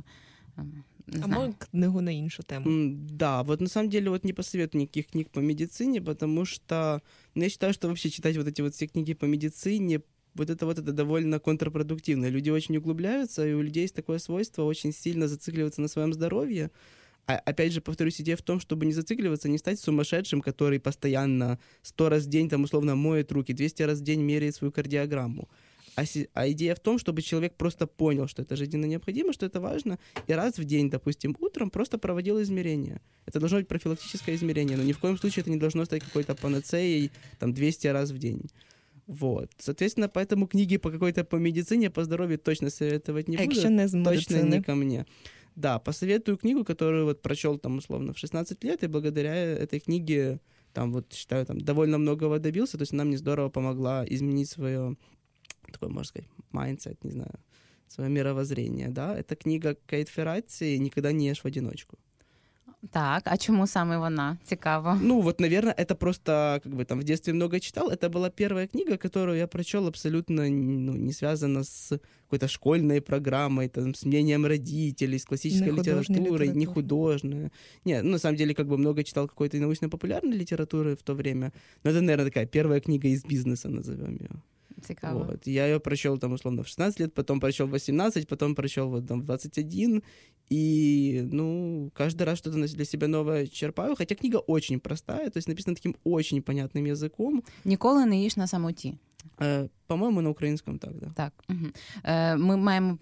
Ем, 0.58 0.84
не 1.06 1.36
а 1.36 1.52
книгу 1.70 2.00
на 2.00 2.10
іншу 2.10 2.42
тему. 2.42 2.66
Mm, 2.66 2.96
да, 3.10 3.42
вот 3.42 3.60
на 3.60 3.68
самом 3.68 3.90
деле 3.90 4.10
вот 4.10 4.24
не 4.24 4.32
посоветую 4.32 4.82
никаких 4.82 5.06
книг 5.06 5.28
по 5.28 5.40
медицине, 5.40 6.00
потому 6.00 6.44
что 6.46 7.00
ну, 7.34 7.42
я 7.42 7.48
считаю, 7.48 7.74
что 7.74 7.88
вообще 7.88 8.10
читать 8.10 8.36
вот 8.36 8.46
эти 8.46 8.62
вот 8.62 8.74
все 8.74 8.86
книги 8.86 9.14
по 9.14 9.26
медицине 9.26 10.00
вот 10.34 10.50
это 10.50 10.66
вот 10.66 10.78
это 10.78 10.92
довольно 10.92 11.38
контрпродуктивно. 11.38 12.28
Люди 12.28 12.50
очень 12.50 12.76
углубляются, 12.76 13.46
и 13.46 13.52
у 13.52 13.62
людей 13.62 13.82
есть 13.82 13.94
такое 13.94 14.18
свойство 14.18 14.62
очень 14.62 14.92
сильно 14.92 15.28
зацикливаться 15.28 15.80
на 15.80 15.88
своем 15.88 16.12
здоровье. 16.12 16.70
А 17.26 17.36
опять 17.36 17.72
же, 17.72 17.80
повторюсь, 17.80 18.20
идея 18.20 18.36
в 18.36 18.42
том, 18.42 18.60
чтобы 18.60 18.84
не 18.84 18.92
зацикливаться, 18.92 19.48
не 19.48 19.58
стать 19.58 19.80
сумасшедшим, 19.80 20.42
который 20.42 20.78
постоянно 20.78 21.58
сто 21.82 22.08
раз 22.08 22.24
в 22.24 22.28
день, 22.28 22.50
там, 22.50 22.64
условно, 22.64 22.96
моет 22.96 23.32
руки, 23.32 23.54
200 23.54 23.82
раз 23.82 24.00
в 24.00 24.02
день 24.02 24.20
меряет 24.20 24.54
свою 24.56 24.72
кардиограмму. 24.72 25.48
А, 25.96 26.02
а 26.34 26.50
идея 26.50 26.74
в 26.74 26.80
том, 26.80 26.98
чтобы 26.98 27.22
человек 27.22 27.54
просто 27.54 27.86
понял, 27.86 28.26
что 28.26 28.42
это 28.42 28.56
жизненно 28.56 28.84
необходимо, 28.84 29.32
что 29.32 29.46
это 29.46 29.60
важно, 29.60 29.98
и 30.26 30.32
раз 30.32 30.58
в 30.58 30.64
день, 30.64 30.90
допустим, 30.90 31.36
утром 31.38 31.70
просто 31.70 31.98
проводил 31.98 32.42
измерения. 32.42 33.00
Это 33.26 33.38
должно 33.38 33.58
быть 33.58 33.68
профилактическое 33.68 34.34
измерение, 34.34 34.76
но 34.76 34.82
ни 34.82 34.92
в 34.92 34.98
коем 34.98 35.16
случае 35.16 35.42
это 35.42 35.50
не 35.50 35.56
должно 35.56 35.84
стать 35.84 36.02
какой-то 36.02 36.34
панацеей 36.34 37.10
там 37.38 37.54
200 37.54 37.86
раз 37.88 38.10
в 38.10 38.18
день. 38.18 38.50
Вот. 39.06 39.50
Соответственно, 39.58 40.08
поэтому 40.08 40.46
книги 40.46 40.76
по 40.76 40.90
какой-то 40.90 41.24
по 41.24 41.36
медицине, 41.36 41.90
по 41.90 42.04
здоровью 42.04 42.38
точно 42.38 42.70
советовать 42.70 43.28
не 43.28 43.36
буду. 43.36 43.48
Не 43.48 44.04
точно 44.04 44.42
не 44.42 44.62
ко 44.62 44.74
мне. 44.74 45.06
Да, 45.56 45.78
посоветую 45.78 46.36
книгу, 46.36 46.64
которую 46.64 47.04
вот 47.04 47.22
прочел 47.22 47.58
там 47.58 47.78
условно 47.78 48.12
в 48.12 48.18
16 48.18 48.64
лет, 48.64 48.82
и 48.82 48.88
благодаря 48.88 49.34
этой 49.34 49.78
книге 49.78 50.40
там 50.72 50.92
вот 50.92 51.12
считаю 51.12 51.46
там 51.46 51.60
довольно 51.60 51.98
многого 51.98 52.38
добился, 52.40 52.76
то 52.76 52.82
есть 52.82 52.92
она 52.92 53.04
мне 53.04 53.16
здорово 53.16 53.50
помогла 53.50 54.04
изменить 54.08 54.50
свое 54.50 54.96
такое, 55.72 55.90
можно 55.90 56.08
сказать, 56.08 56.28
mindset, 56.52 56.98
не 57.02 57.12
знаю, 57.12 57.38
свое 57.88 58.10
мировоззрение, 58.10 58.88
да. 58.88 59.16
Это 59.16 59.36
книга 59.36 59.76
Кейт 59.86 60.08
Ферраци 60.08 60.76
«Никогда 60.78 61.12
не 61.12 61.28
ешь 61.28 61.40
в 61.40 61.46
одиночку». 61.46 61.98
Так, 62.90 63.22
а 63.26 63.36
чему 63.36 63.66
саме 63.66 63.98
вона? 63.98 64.38
Цікаво. 64.44 64.98
Ну, 65.02 65.20
вот, 65.20 65.40
наверное, 65.40 65.74
это 65.78 65.94
просто, 65.94 66.60
как 66.64 66.72
бы, 66.74 66.84
там, 66.84 67.00
в 67.00 67.04
детстве 67.04 67.32
много 67.32 67.60
читал. 67.60 67.90
Это 67.90 68.08
была 68.08 68.30
первая 68.30 68.66
книга, 68.66 68.96
которую 68.96 69.38
я 69.38 69.46
прочел 69.46 69.86
абсолютно, 69.86 70.48
ну, 70.50 70.92
не 70.92 71.12
связана 71.12 71.64
с 71.64 72.00
какой-то 72.24 72.48
школьной 72.48 73.00
программой, 73.00 73.68
там, 73.68 73.94
с 73.94 74.04
мнением 74.04 74.46
родителей, 74.46 75.18
с 75.18 75.24
классической 75.24 75.72
не 75.72 75.78
литературой, 75.78 76.48
не 76.48 76.66
художная. 76.66 77.50
Нет, 77.84 78.04
ну, 78.04 78.10
на 78.10 78.18
самом 78.18 78.36
деле, 78.36 78.54
как 78.54 78.66
бы 78.66 78.78
много 78.78 79.02
читал 79.04 79.28
какой-то 79.28 79.56
научно-популярной 79.56 80.36
литературы 80.36 80.94
в 80.94 81.02
то 81.02 81.14
время. 81.14 81.52
Но 81.84 81.90
это, 81.90 82.00
наверное, 82.00 82.26
такая 82.26 82.46
первая 82.46 82.80
книга 82.80 83.08
из 83.08 83.24
бизнеса, 83.24 83.68
назовем 83.68 84.16
ее. 84.16 84.30
Цікаво. 84.86 85.24
Вот. 85.24 85.46
Я 85.46 85.66
ее 85.66 85.78
прочел 85.78 86.18
там 86.18 86.32
условно 86.32 86.62
в 86.62 86.66
16 86.66 87.00
лет, 87.00 87.14
потом 87.14 87.40
прочел 87.40 87.66
в 87.66 87.70
18, 87.70 88.28
потом 88.28 88.54
прочел 88.54 88.88
вот 88.88 89.06
там 89.06 89.20
в 89.20 89.24
21. 89.24 90.02
И, 90.51 91.27
ну, 91.31 91.91
каждый 91.93 92.23
раз 92.23 92.39
что-то 92.39 92.57
для 92.57 92.85
себя 92.85 93.07
новое 93.07 93.47
черпаю. 93.47 93.95
Хотя 93.95 94.15
книга 94.15 94.37
очень 94.37 94.79
простая, 94.79 95.29
то 95.29 95.37
есть 95.37 95.47
написана 95.47 95.75
таким 95.75 95.95
очень 96.03 96.41
понятным 96.41 96.85
языком. 96.85 97.43
Ніколи 97.65 98.05
не 98.05 98.21
їж 98.21 98.37
на 98.37 98.47
самоті. 98.47 98.97
Е, 99.41 99.69
По-моєму, 99.87 100.21
на 100.21 100.29
українському 100.29 100.77
так. 100.77 100.91
Да. 101.01 101.07
Так. 101.15 101.33
Угу. 101.49 101.67
Е, 102.03 102.35
Ми 102.35 102.57
маємо 102.57 102.97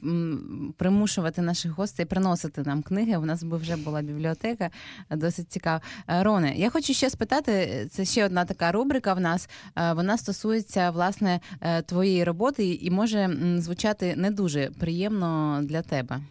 примушувати 0.78 1.42
наших 1.42 1.72
гостей 1.72 2.06
приносити 2.06 2.64
нам 2.64 2.82
книги. 2.82 3.18
У 3.18 3.26
нас 3.26 3.44
би 3.44 3.58
вже 3.58 3.76
була 3.76 4.02
бібліотека, 4.02 4.70
досить 5.12 5.52
цікава. 5.52 5.82
Е, 6.10 6.24
Роне, 6.24 6.54
я 6.56 6.70
хочу 6.70 6.94
ще 6.94 7.10
спитати: 7.10 7.88
це 7.92 8.06
ще 8.06 8.26
одна 8.26 8.46
така 8.46 8.72
рубрика 8.72 9.14
в 9.14 9.20
нас. 9.20 9.50
Е, 9.76 9.94
вона 9.94 10.18
стосується 10.18 10.92
власне 10.92 11.40
е, 11.62 11.82
твоєї 11.82 12.24
роботи 12.24 12.74
і 12.74 12.92
може 12.92 13.38
звучати 13.58 14.16
не 14.16 14.32
дуже 14.32 14.72
приємно 14.80 15.60
для 15.64 15.82
тебе. 15.82 16.22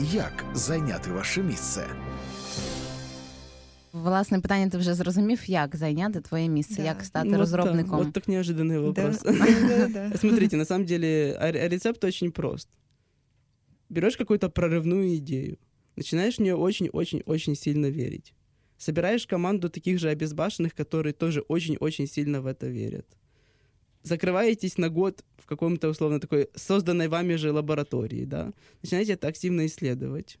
Як 0.00 0.44
зайняти 0.54 1.10
ваше 1.10 1.42
місце? 1.42 1.86
Власне, 3.92 4.40
питання 4.40 4.70
ти 4.70 4.78
вже 4.78 4.94
зрозумів, 4.94 5.40
як 5.46 5.76
зайняти 5.76 6.20
твоє 6.20 6.48
місце, 6.48 6.76
да. 6.76 6.82
як 6.82 7.04
стати 7.04 7.28
вот 7.28 7.38
розробником. 7.38 7.90
Так, 7.90 8.04
вот 8.04 8.12
так 8.12 8.28
неожиданный 8.28 8.78
вопрос. 8.78 9.18
Смотрите, 10.20 10.56
на 10.56 10.64
самом 10.64 10.86
деле 10.86 11.36
рецепт 11.68 12.04
очень 12.04 12.32
прост. 12.32 12.68
Берешь 13.88 14.16
какую-то 14.16 14.48
прорывную 14.48 15.16
идею, 15.16 15.58
начинаешь 15.96 16.38
в 16.38 16.42
нее 16.42 16.54
очень-очень-очень 16.54 17.54
сильно 17.54 17.90
верить. 17.90 18.32
Собираешь 18.78 19.26
команду 19.26 19.68
таких 19.68 19.98
же 19.98 20.08
обезбашенных, 20.08 20.74
которые 20.74 21.12
тоже 21.12 21.40
очень-очень 21.48 22.06
сильно 22.06 22.40
в 22.40 22.46
это 22.46 22.68
верят. 22.68 23.06
Закрываетесь 24.06 24.78
на 24.78 24.88
год 24.88 25.24
в 25.36 25.46
каком-то, 25.46 25.88
условно, 25.88 26.18
такой 26.20 26.48
созданной 26.54 27.08
вами 27.08 27.36
же 27.36 27.52
лаборатории, 27.52 28.24
да, 28.24 28.52
начинаете 28.82 29.12
это 29.12 29.28
активно 29.28 29.64
исследовать 29.64 30.38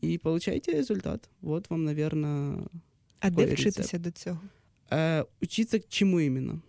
і 0.00 0.18
получаєте 0.18 0.72
результат. 0.72 1.28
Вот 1.40 1.70
вам, 1.70 1.84
наверное, 1.84 2.58
А 3.20 3.30
де 3.30 3.46
вчитися 3.46 3.98
до 3.98 4.10
цього? 4.10 4.40
Е, 4.92 5.24
Учиться 5.42 5.80
чому 5.88 6.20
іменно? 6.20 6.60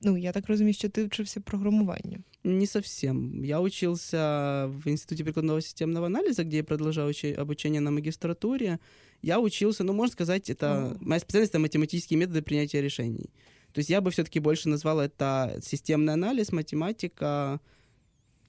Ну, 0.00 0.16
я 0.16 0.32
так 0.32 0.48
розумію, 0.48 0.74
що 0.74 0.88
ти 0.88 1.04
вчився 1.04 1.40
программуванию. 1.40 2.22
Не 2.44 2.66
совсем. 2.66 3.44
Я 3.44 3.60
учился 3.60 4.66
в 4.66 4.88
Институте 4.88 5.24
прикладного 5.24 5.60
системного 5.60 6.06
анализа, 6.06 6.44
где 6.44 6.56
я 6.56 6.64
продолжал 6.64 7.12
обучение 7.38 7.80
на 7.80 7.90
магистратуре. 7.90 8.78
Я 9.22 9.38
учился, 9.38 9.84
ну, 9.84 9.92
можно 9.92 10.12
сказать, 10.12 10.50
это 10.50 10.66
oh. 10.66 10.96
моя 11.00 11.20
специальность — 11.20 11.54
это 11.54 11.58
математические 11.58 12.18
методы 12.18 12.40
принятия 12.42 12.80
решений. 12.80 13.30
То 13.73 13.79
есть 13.79 13.89
я 13.89 14.01
бы 14.01 14.11
все-таки 14.11 14.39
больше 14.39 14.69
назвал 14.69 14.99
это 14.99 15.59
системный 15.61 16.13
анализ, 16.13 16.51
математика, 16.51 17.59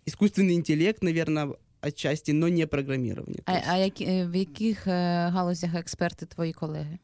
искусственный 0.06 0.54
интеллект, 0.54 1.02
наверное, 1.02 1.54
отчасти, 1.80 2.32
но 2.32 2.48
не 2.48 2.66
программирование. 2.66 3.42
А, 3.46 3.60
а 3.66 3.76
які, 3.76 4.24
в 4.24 4.34
яких 4.34 4.86
э, 4.86 5.30
галузях 5.30 5.74
експерти 5.74 6.26
твої 6.26 6.52
колеги? 6.52 6.98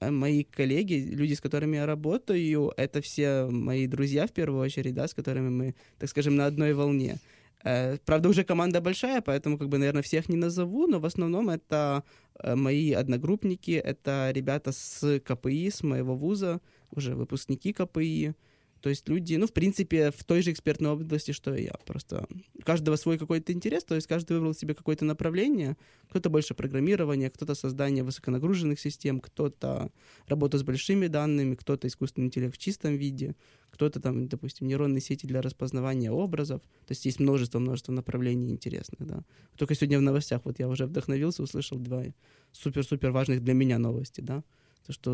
Э, 0.00 0.10
мои 0.10 0.44
коллеги, 0.44 0.94
люди, 0.94 1.34
с 1.34 1.40
которыми 1.40 1.76
я 1.76 1.86
работаю, 1.86 2.72
это 2.76 3.00
все 3.00 3.46
мои 3.50 3.86
друзья 3.86 4.26
в 4.26 4.32
первую 4.32 4.62
очередь, 4.62 4.94
да, 4.94 5.06
с 5.06 5.14
которыми 5.14 5.48
мы, 5.48 5.74
так 5.98 6.10
скажем, 6.10 6.36
на 6.36 6.46
одной 6.46 6.72
волне. 6.72 7.18
Правда, 7.62 8.28
уже 8.28 8.44
команда 8.44 8.80
большая, 8.80 9.20
поэтому, 9.20 9.58
как 9.58 9.68
бы, 9.68 9.78
наверное, 9.78 10.02
всех 10.02 10.28
не 10.28 10.36
назову, 10.36 10.86
но 10.86 11.00
в 11.00 11.06
основном 11.06 11.50
это 11.50 12.04
мои 12.42 12.92
одногруппники, 12.92 13.72
это 13.72 14.30
ребята 14.32 14.72
с 14.72 15.20
КПИ, 15.20 15.70
с 15.70 15.82
моего 15.82 16.16
вуза, 16.16 16.60
уже 16.90 17.14
выпускники 17.16 17.72
КПИ, 17.72 18.34
То 18.80 18.88
есть 18.88 19.08
люди, 19.08 19.34
ну, 19.34 19.46
в 19.46 19.52
принципе, 19.52 20.10
в 20.10 20.24
той 20.24 20.42
же 20.42 20.52
экспертной 20.52 20.90
области, 20.90 21.32
что 21.32 21.54
и 21.54 21.64
я. 21.64 21.74
Просто 21.84 22.26
у 22.54 22.62
каждого 22.62 22.96
свой 22.96 23.18
какой-то 23.18 23.52
интерес, 23.52 23.84
то 23.84 23.94
есть 23.94 24.06
каждый 24.06 24.34
выбрал 24.34 24.54
себе 24.54 24.74
какое-то 24.74 25.04
направление. 25.04 25.76
Кто-то 26.08 26.30
больше 26.30 26.54
программирование, 26.54 27.30
кто-то 27.30 27.54
создание 27.54 28.04
высоконагруженных 28.04 28.78
систем, 28.80 29.20
кто-то 29.20 29.90
работа 30.26 30.58
с 30.58 30.62
большими 30.62 31.06
данными, 31.06 31.54
кто-то 31.54 31.88
искусственный 31.88 32.26
интеллект 32.26 32.54
в 32.54 32.58
чистом 32.58 32.96
виде, 32.96 33.34
кто-то 33.70 34.00
там, 34.00 34.28
допустим, 34.28 34.68
нейронные 34.68 35.00
сети 35.00 35.26
для 35.26 35.42
распознавания 35.42 36.10
образов. 36.10 36.62
То 36.86 36.92
есть 36.92 37.04
есть 37.04 37.20
множество-множество 37.20 37.92
направлений 37.92 38.50
интересных, 38.50 39.06
да. 39.06 39.24
Только 39.56 39.74
сегодня 39.74 39.98
в 39.98 40.02
новостях 40.02 40.42
вот 40.44 40.58
я 40.58 40.68
уже 40.68 40.86
вдохновился, 40.86 41.42
услышал 41.42 41.78
два 41.78 42.04
супер-супер 42.52 43.10
важных 43.10 43.42
для 43.42 43.54
меня 43.54 43.78
новости, 43.78 44.20
да 44.20 44.44
то, 44.86 44.92
что 44.92 45.12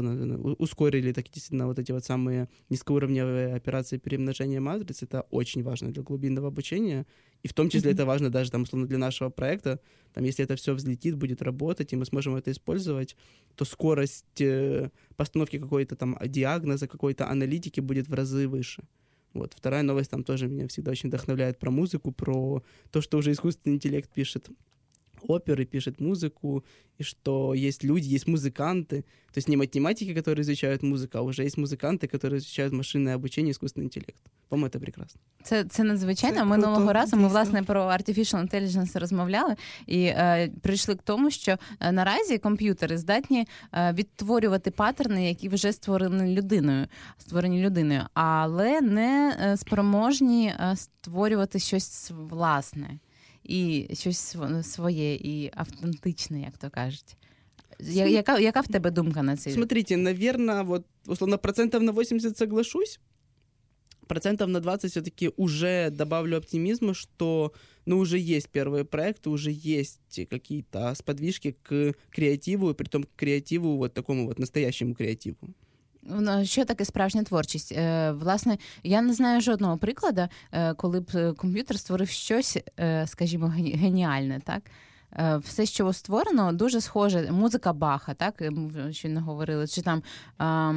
ускорили 0.59 1.13
так 1.13 1.25
действительно 1.25 1.67
вот 1.67 1.79
эти 1.79 1.93
вот 1.93 2.05
самые 2.05 2.49
низкоуровневые 2.71 3.55
операции 3.55 3.99
перемножения 3.99 4.61
матриц, 4.61 5.03
это 5.03 5.23
очень 5.31 5.63
важно 5.63 5.93
для 5.93 6.03
глубинного 6.03 6.49
обучения, 6.49 7.07
и 7.43 7.49
в 7.49 7.55
том 7.55 7.69
числе 7.69 7.91
mm-hmm. 7.91 7.95
это 7.95 8.07
важно 8.07 8.31
даже 8.31 8.51
там, 8.51 8.63
условно, 8.63 8.87
для 8.87 8.99
нашего 8.99 9.31
проекта, 9.31 9.81
там, 10.13 10.25
если 10.25 10.45
это 10.45 10.57
все 10.57 10.75
взлетит, 10.75 11.17
будет 11.17 11.43
работать, 11.43 11.93
и 11.93 11.97
мы 11.97 12.05
сможем 12.07 12.37
это 12.37 12.51
использовать, 12.51 13.17
то 13.57 13.65
скорость 13.65 14.41
э, 14.41 14.91
постановки 15.17 15.59
какой-то 15.59 15.97
там 15.97 16.17
диагноза, 16.25 16.87
какой-то 16.87 17.29
аналитики 17.29 17.81
будет 17.81 18.09
в 18.09 18.15
разы 18.15 18.49
выше. 18.49 18.85
Вот. 19.35 19.53
Вторая 19.55 19.83
новость 19.83 20.11
там 20.11 20.23
тоже 20.23 20.47
меня 20.47 20.69
всегда 20.69 20.93
очень 20.93 21.09
вдохновляет 21.09 21.59
про 21.59 21.71
музыку, 21.71 22.13
про 22.13 22.63
то, 22.93 23.01
что 23.01 23.19
уже 23.19 23.33
искусственный 23.33 23.75
интеллект 23.77 24.09
пишет 24.15 24.49
оперы, 25.28 25.66
пишет 25.66 26.00
музыку, 26.00 26.64
и 26.98 27.04
что 27.04 27.54
есть 27.54 27.84
люди, 27.84 28.08
есть 28.08 28.28
музыканты, 28.28 29.04
то 29.34 29.38
есть 29.38 29.48
не 29.48 29.58
математики, 29.58 30.14
которые 30.14 30.42
изучают 30.42 30.84
музыку, 30.84 31.18
а 31.18 31.22
уже 31.22 31.44
есть 31.44 31.58
музиканти, 31.58 32.10
які 32.14 32.36
изучають 32.36 32.74
машинне 32.74 33.16
обучення, 33.16 33.50
іскусний 33.50 33.84
інтелект. 33.84 34.22
По-моєму, 34.50 34.70
це 34.70 34.80
прекрасно. 34.80 35.22
Це 35.44 35.64
це 35.64 35.84
надзвичайно. 35.84 36.38
Це 36.38 36.46
Минулого 36.46 36.76
круто, 36.76 36.94
разу 36.94 37.18
ми 37.18 37.28
власне 37.28 37.64
про 37.64 37.84
artificial 37.84 38.50
intelligence 38.50 39.00
розмовляли 39.00 39.56
і 39.88 40.04
е, 40.04 40.52
прийшли 40.62 40.96
к 40.96 41.02
тому, 41.06 41.32
що 41.32 41.58
е, 41.80 41.92
наразі 41.92 42.38
комп'ютери 42.38 42.98
здатні 42.98 43.48
е, 43.74 43.94
відтворювати 43.94 44.72
паттерни, 44.72 45.28
які 45.28 45.50
вже 45.50 45.74
створені 45.74 46.36
людиною, 46.36 46.88
створені 47.18 47.66
людиною, 47.66 48.02
але 48.14 48.82
не 48.82 49.38
е, 49.42 49.58
спроможні 49.58 50.48
е, 50.48 50.76
створювати 50.76 51.60
щось 51.60 52.12
власне 52.30 53.00
і 53.44 53.88
щось 53.94 54.36
своє, 54.62 55.16
і 55.16 55.52
автентичне, 55.56 56.42
як 56.42 56.58
то 56.58 56.70
кажуть. 56.70 57.18
Я, 57.80 58.08
яка, 58.08 58.40
яка 58.40 58.62
в 58.62 58.68
тебе 58.68 58.92
думка 58.92 59.24
на 59.24 59.38
це? 59.38 59.52
Смотрите, 59.52 59.98
наверное, 59.98 60.64
вот, 60.64 60.86
условно, 61.06 61.38
процентов 61.38 61.84
на 61.84 61.92
80 61.92 62.38
соглашусь, 62.38 63.00
процентов 64.08 64.50
на 64.50 64.60
20 64.60 64.92
все-таки 64.92 65.32
уже 65.38 65.90
добавлю 65.90 66.38
оптимизма, 66.38 66.94
что 66.94 67.54
ну, 67.86 68.00
уже 68.00 68.18
есть 68.18 68.50
первые 68.50 68.84
проекты, 68.84 69.30
уже 69.30 69.52
есть 69.52 70.28
какие-то 70.30 70.96
сподвижки 70.96 71.56
к 71.64 71.94
креативу, 72.10 72.72
и 72.72 72.74
при 72.74 72.88
том 72.88 73.04
к 73.04 73.10
креативу, 73.16 73.78
вот 73.78 73.94
такому 73.94 74.28
вот 74.28 74.40
настоящему 74.40 74.96
креативу. 74.96 75.38
Що 76.44 76.66
таке 76.66 76.86
справжня 76.86 77.24
творчість? 77.24 77.72
Е, 77.72 78.12
власне, 78.12 78.58
я 78.84 79.02
не 79.02 79.14
знаю 79.14 79.42
жодного 79.42 79.78
прикладу, 79.78 80.28
е, 80.52 80.74
коли 80.74 81.00
б 81.00 81.10
е, 81.16 81.34
комп'ютер 81.34 81.80
створив 81.80 82.10
щось, 82.10 82.58
скажімо, 83.06 83.48
геніальне, 83.56 84.42
так? 84.44 84.62
Е, 85.18 85.38
все, 85.38 85.66
що 85.66 85.94
створено, 85.94 86.54
дуже 86.54 86.82
схоже. 86.82 87.32
Музика 87.32 87.74
Баха, 87.74 88.14
так 88.14 88.44
ми 88.52 88.94
щойно 88.94 89.22
говорили, 89.22 89.68
чи 89.68 89.82
там 89.82 90.04
а, 90.38 90.74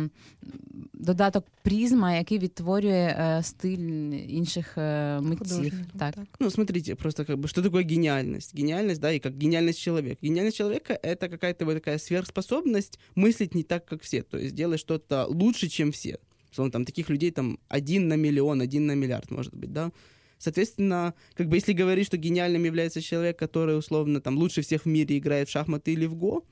додаток 0.92 1.46
призма, 1.62 2.16
який 2.16 2.38
відтворює 2.38 3.16
а, 3.18 3.38
е, 3.38 3.42
стиль 3.42 4.12
інших 4.28 4.78
а, 4.78 5.20
митців. 5.22 5.74
Так. 5.98 6.14
так. 6.14 6.24
Ну, 6.40 6.50
смотрите, 6.50 6.94
просто 6.94 7.24
как 7.24 7.38
бы, 7.38 7.48
что 7.48 7.62
такое 7.62 7.84
гениальность? 7.84 8.54
Гениальность, 8.54 9.00
да, 9.00 9.12
и 9.12 9.18
как 9.18 9.36
гениальность 9.36 9.80
человека. 9.80 10.26
Гениальность 10.26 10.56
человека — 10.56 11.02
это 11.02 11.28
какая-то 11.28 11.64
вот 11.64 11.74
такая 11.74 11.98
сверхспособность 11.98 12.98
мыслить 13.16 13.54
не 13.54 13.62
так, 13.62 13.84
как 13.84 14.02
все, 14.02 14.22
то 14.22 14.38
есть 14.38 14.54
делать 14.54 14.80
что-то 14.80 15.26
лучше, 15.28 15.68
чем 15.68 15.90
все. 15.90 16.18
Словно 16.52 16.70
там 16.70 16.84
таких 16.84 17.10
людей 17.10 17.30
там 17.30 17.58
один 17.68 18.08
на 18.08 18.16
миллион, 18.16 18.60
один 18.60 18.86
на 18.86 18.94
миллиард, 18.94 19.30
может 19.30 19.54
быть, 19.54 19.72
да. 19.72 19.90
Соответственно, 20.38 21.14
как 21.34 21.48
бы 21.48 21.56
если 21.56 21.72
говорить, 21.72 22.06
что 22.06 22.16
гениальным 22.16 22.64
является 22.64 23.00
человек, 23.00 23.38
который 23.38 23.78
условно 23.78 24.20
там 24.20 24.38
лучше 24.38 24.62
всех 24.62 24.86
в 24.86 24.88
мире 24.88 25.18
играет 25.18 25.48
в 25.48 25.52
шахматы 25.52 25.92
или 25.92 26.06
в 26.06 26.14
го, 26.14 26.44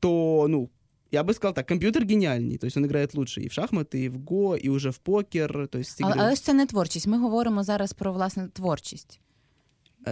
то, 0.00 0.46
ну, 0.48 0.70
я 1.10 1.22
бы 1.22 1.32
сказал 1.34 1.54
так, 1.54 1.66
комп'ютер 1.66 2.06
геніальний, 2.06 2.58
тобто 2.58 2.80
він 2.80 2.88
грає 2.88 3.08
лучше 3.14 3.42
і 3.42 3.48
в 3.48 3.52
шахмати, 3.52 4.00
і 4.00 4.08
в 4.08 4.24
го, 4.24 4.56
і 4.56 4.68
вже 4.70 4.90
в 4.90 4.98
покер. 4.98 5.68
Тобто, 5.72 5.88
але, 6.00 6.14
але 6.18 6.34
ж 6.34 6.42
це 6.42 6.54
не 6.54 6.66
творчість. 6.66 7.06
Ми 7.06 7.18
говоримо 7.18 7.64
зараз 7.64 7.92
про 7.92 8.12
власне 8.12 8.48
творчість. 8.52 9.20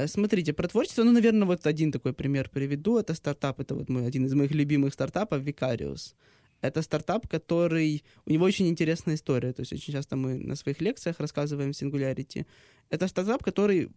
Смотрите, 0.06 0.52
про 0.52 0.68
творчество, 0.68 1.04
ну, 1.04 1.12
наверное, 1.12 1.46
вот 1.46 1.66
один 1.66 1.92
такой 1.92 2.12
пример 2.12 2.48
приведу. 2.48 2.98
Это 2.98 3.14
стартап, 3.14 3.60
это 3.60 3.74
вот 3.74 3.88
мой, 3.88 4.06
один 4.06 4.26
из 4.26 4.32
моих 4.32 4.52
любимых 4.52 4.92
стартапов, 4.92 5.42
Vicarious. 5.42 6.14
Это 6.62 6.82
стартап, 6.82 7.26
который... 7.28 8.02
У 8.26 8.32
него 8.32 8.44
очень 8.46 8.66
интересная 8.66 9.14
история. 9.14 9.52
То 9.52 9.60
есть 9.60 9.72
очень 9.72 9.92
часто 9.92 10.16
мы 10.16 10.38
на 10.38 10.56
своих 10.56 10.80
лекциях 10.80 11.20
рассказываем 11.20 11.70
Singularity. 11.70 12.44
Это 12.89 13.07
стартап, 13.07 13.43
который 13.43 13.89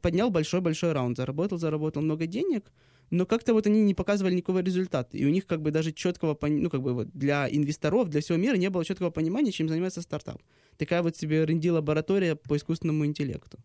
поднял 0.00 0.30
большой-большой 0.30 0.92
раунд, 0.92 1.16
заработал, 1.16 1.58
заработал 1.58 2.02
много 2.02 2.26
денег, 2.26 2.70
но 3.10 3.26
как-то 3.26 3.52
вот 3.52 3.66
они 3.66 3.82
не 3.82 3.94
показывали 3.94 4.34
никакого 4.34 4.60
результата. 4.60 5.16
И 5.16 5.24
у 5.26 5.28
них 5.28 5.46
как 5.46 5.60
бы 5.60 5.70
даже 5.70 5.92
четкого, 5.92 6.38
ну 6.48 6.70
как 6.70 6.82
бы 6.82 6.94
вот 6.94 7.10
для 7.12 7.48
инвесторов, 7.48 8.08
для 8.08 8.20
всего 8.20 8.38
мира 8.38 8.56
не 8.56 8.70
было 8.70 8.84
четкого 8.84 9.10
понимания, 9.10 9.52
чем 9.52 9.68
занимается 9.68 10.02
стартап. 10.02 10.40
Такая 10.78 11.02
вот 11.02 11.16
себе 11.16 11.42
R&D-лаборатория 11.42 12.36
по 12.36 12.56
искусственному 12.56 13.04
интеллекту. 13.04 13.58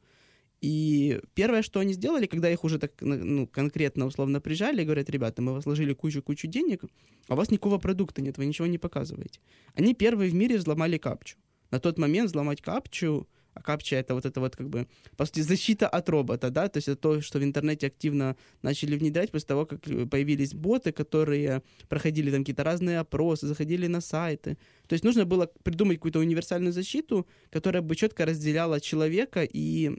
И 0.60 1.22
первое, 1.36 1.62
что 1.62 1.80
они 1.80 1.93
сделали, 1.93 2.26
когда 2.26 2.50
их 2.50 2.63
уже 2.63 2.80
так 2.80 2.91
ну, 3.00 3.48
конкретно, 3.48 4.08
условно 4.08 4.41
прижали, 4.41 4.84
говорят, 4.84 5.10
ребята, 5.10 5.41
мы 5.41 5.54
вас 5.54 5.65
вложили 5.65 5.93
кучу-кучу 5.93 6.48
денег, 6.48 6.84
а 7.28 7.36
у 7.36 7.38
вас 7.38 7.52
никакого 7.52 7.78
продукта 7.78 8.22
нет, 8.22 8.38
вы 8.38 8.48
ничего 8.48 8.67
не 8.67 8.80
показываете. 8.80 9.39
Они 9.76 9.93
первые 9.93 10.32
в 10.32 10.34
мире 10.34 10.58
взломали 10.58 10.98
капчу. 10.98 11.38
На 11.70 11.80
тот 11.80 12.00
момент 12.00 12.32
взломать 12.32 12.62
капчу, 12.62 13.28
а 13.58 13.62
капча 13.62 13.96
это 13.96 14.13
вот 14.13 14.26
это 14.26 14.39
вот 14.39 14.56
как 14.56 14.70
бы, 14.70 14.88
по 15.15 15.26
сути, 15.26 15.41
защита 15.41 15.88
от 15.88 16.10
робота, 16.10 16.50
да, 16.50 16.67
то 16.67 16.78
есть 16.78 16.88
это 16.88 16.98
то, 17.02 17.22
что 17.22 17.39
в 17.39 17.43
интернете 17.43 17.88
активно 17.88 18.36
начали 18.62 18.98
внедрять 18.98 19.32
после 19.32 19.48
того, 19.48 19.65
как 19.65 19.82
появились 19.82 20.54
боты, 20.54 20.91
которые 20.91 21.62
проходили 21.89 22.32
там 22.32 22.41
какие-то 22.41 22.63
разные 22.63 23.00
опросы, 23.00 23.48
заходили 23.48 23.88
на 23.88 24.02
сайты. 24.02 24.58
То 24.88 24.93
есть 24.93 25.04
нужно 25.04 25.26
было 25.26 25.50
придумать 25.63 25.98
какую-то 25.98 26.20
универсальную 26.20 26.74
защиту, 26.74 27.28
которая 27.50 27.82
бы 27.82 27.96
четко 27.96 28.26
разделяла 28.26 28.80
человека 28.80 29.43
и 29.43 29.91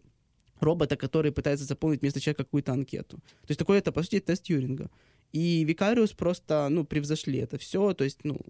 робота, 0.61 0.97
который 0.97 1.33
пытается 1.33 1.65
заполнить 1.65 2.01
вместо 2.01 2.21
человека 2.21 2.45
какую-то 2.45 2.73
анкету. 2.73 3.17
То 3.17 3.51
есть 3.51 3.59
такой 3.59 3.79
это, 3.79 3.93
по 3.93 4.03
сути, 4.03 4.21
тест 4.21 4.47
Юринга. 4.47 4.91
И 5.33 5.65
Викариус 5.65 6.13
просто, 6.13 6.69
ну, 6.71 6.85
превзошли 6.85 7.39
это 7.39 7.59
все, 7.59 7.93
то 7.93 8.05
есть, 8.05 8.25
ну, 8.25 8.41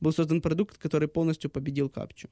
был 0.00 0.12
создан 0.12 0.40
продукт, 0.40 0.78
который 0.78 1.08
полностью 1.08 1.50
победил 1.50 1.88
капчу. 1.88 2.28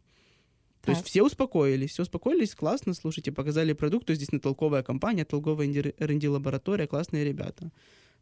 То 0.81 0.87
так. 0.87 0.97
есть 0.97 1.07
все 1.07 1.23
успокоились, 1.23 1.91
все 1.91 2.03
успокоились, 2.03 2.55
классно, 2.55 2.95
слушайте, 2.95 3.33
показали 3.33 3.75
продукт, 3.75 4.07
то 4.07 4.13
есть 4.13 4.23
здесь 4.23 4.41
толковая 4.41 4.83
компания, 4.83 5.25
толковая 5.25 5.69
R&D-лаборатория, 5.69 6.87
классные 6.87 7.25
ребята. 7.25 7.71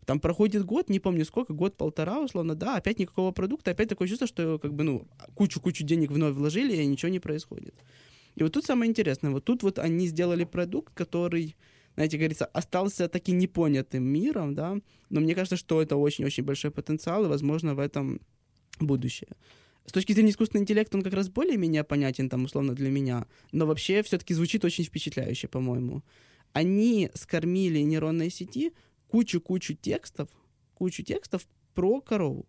Там 0.05 0.21
проходит 0.21 0.65
год, 0.65 0.89
не 0.89 1.01
помню 1.01 1.25
сколько, 1.25 1.53
год-полтора, 1.53 2.21
условно, 2.21 2.55
да, 2.55 2.77
опять 2.77 2.99
никакого 2.99 3.31
продукта, 3.31 3.71
опять 3.71 3.89
такое 3.89 4.09
чувство, 4.09 4.27
что 4.27 4.59
как 4.59 4.73
бы, 4.73 4.83
ну, 4.83 5.07
кучу-кучу 5.35 5.85
денег 5.85 6.11
вновь 6.11 6.35
вложили, 6.35 6.75
и 6.75 6.87
ничего 6.87 7.11
не 7.11 7.21
происходит. 7.21 7.75
И 8.35 8.43
вот 8.43 8.53
тут 8.53 8.65
самое 8.65 8.89
интересное, 8.89 9.31
вот 9.31 9.45
тут 9.45 9.63
вот 9.63 9.79
они 9.79 10.07
сделали 10.07 10.45
продукт, 10.45 10.95
который, 10.95 11.57
знаете, 11.95 12.17
говорится, 12.17 12.47
остался 12.47 13.09
таки 13.09 13.33
непонятым 13.33 14.03
миром, 14.03 14.55
да, 14.55 14.79
но 15.11 15.21
мне 15.21 15.35
кажется, 15.35 15.57
что 15.57 15.83
это 15.83 15.97
очень-очень 15.97 16.43
большой 16.43 16.71
потенциал, 16.71 17.25
и, 17.25 17.29
возможно, 17.29 17.75
в 17.75 17.79
этом 17.79 18.21
будущее. 18.81 19.31
С 19.89 19.93
точки 19.93 20.13
зрения 20.13 20.33
искусственного 20.33 20.65
интеллекта 20.65 20.99
он 20.99 21.03
как 21.03 21.15
раз 21.15 21.31
более-менее 21.31 21.83
понятен, 21.83 22.29
там, 22.29 22.45
условно, 22.45 22.75
для 22.75 22.91
меня, 22.91 23.27
но 23.53 23.65
вообще 23.65 24.03
все-таки 24.03 24.35
звучит 24.35 24.63
очень 24.63 24.85
впечатляюще, 24.85 25.49
по-моему. 25.49 26.03
Они 26.53 27.11
скормили 27.15 27.79
нейронной 27.79 28.29
сети 28.29 28.75
кучу-кучу 29.07 29.73
текстов, 29.73 30.29
кучу 30.75 31.03
текстов 31.03 31.49
про 31.73 32.03
корову. 32.03 32.43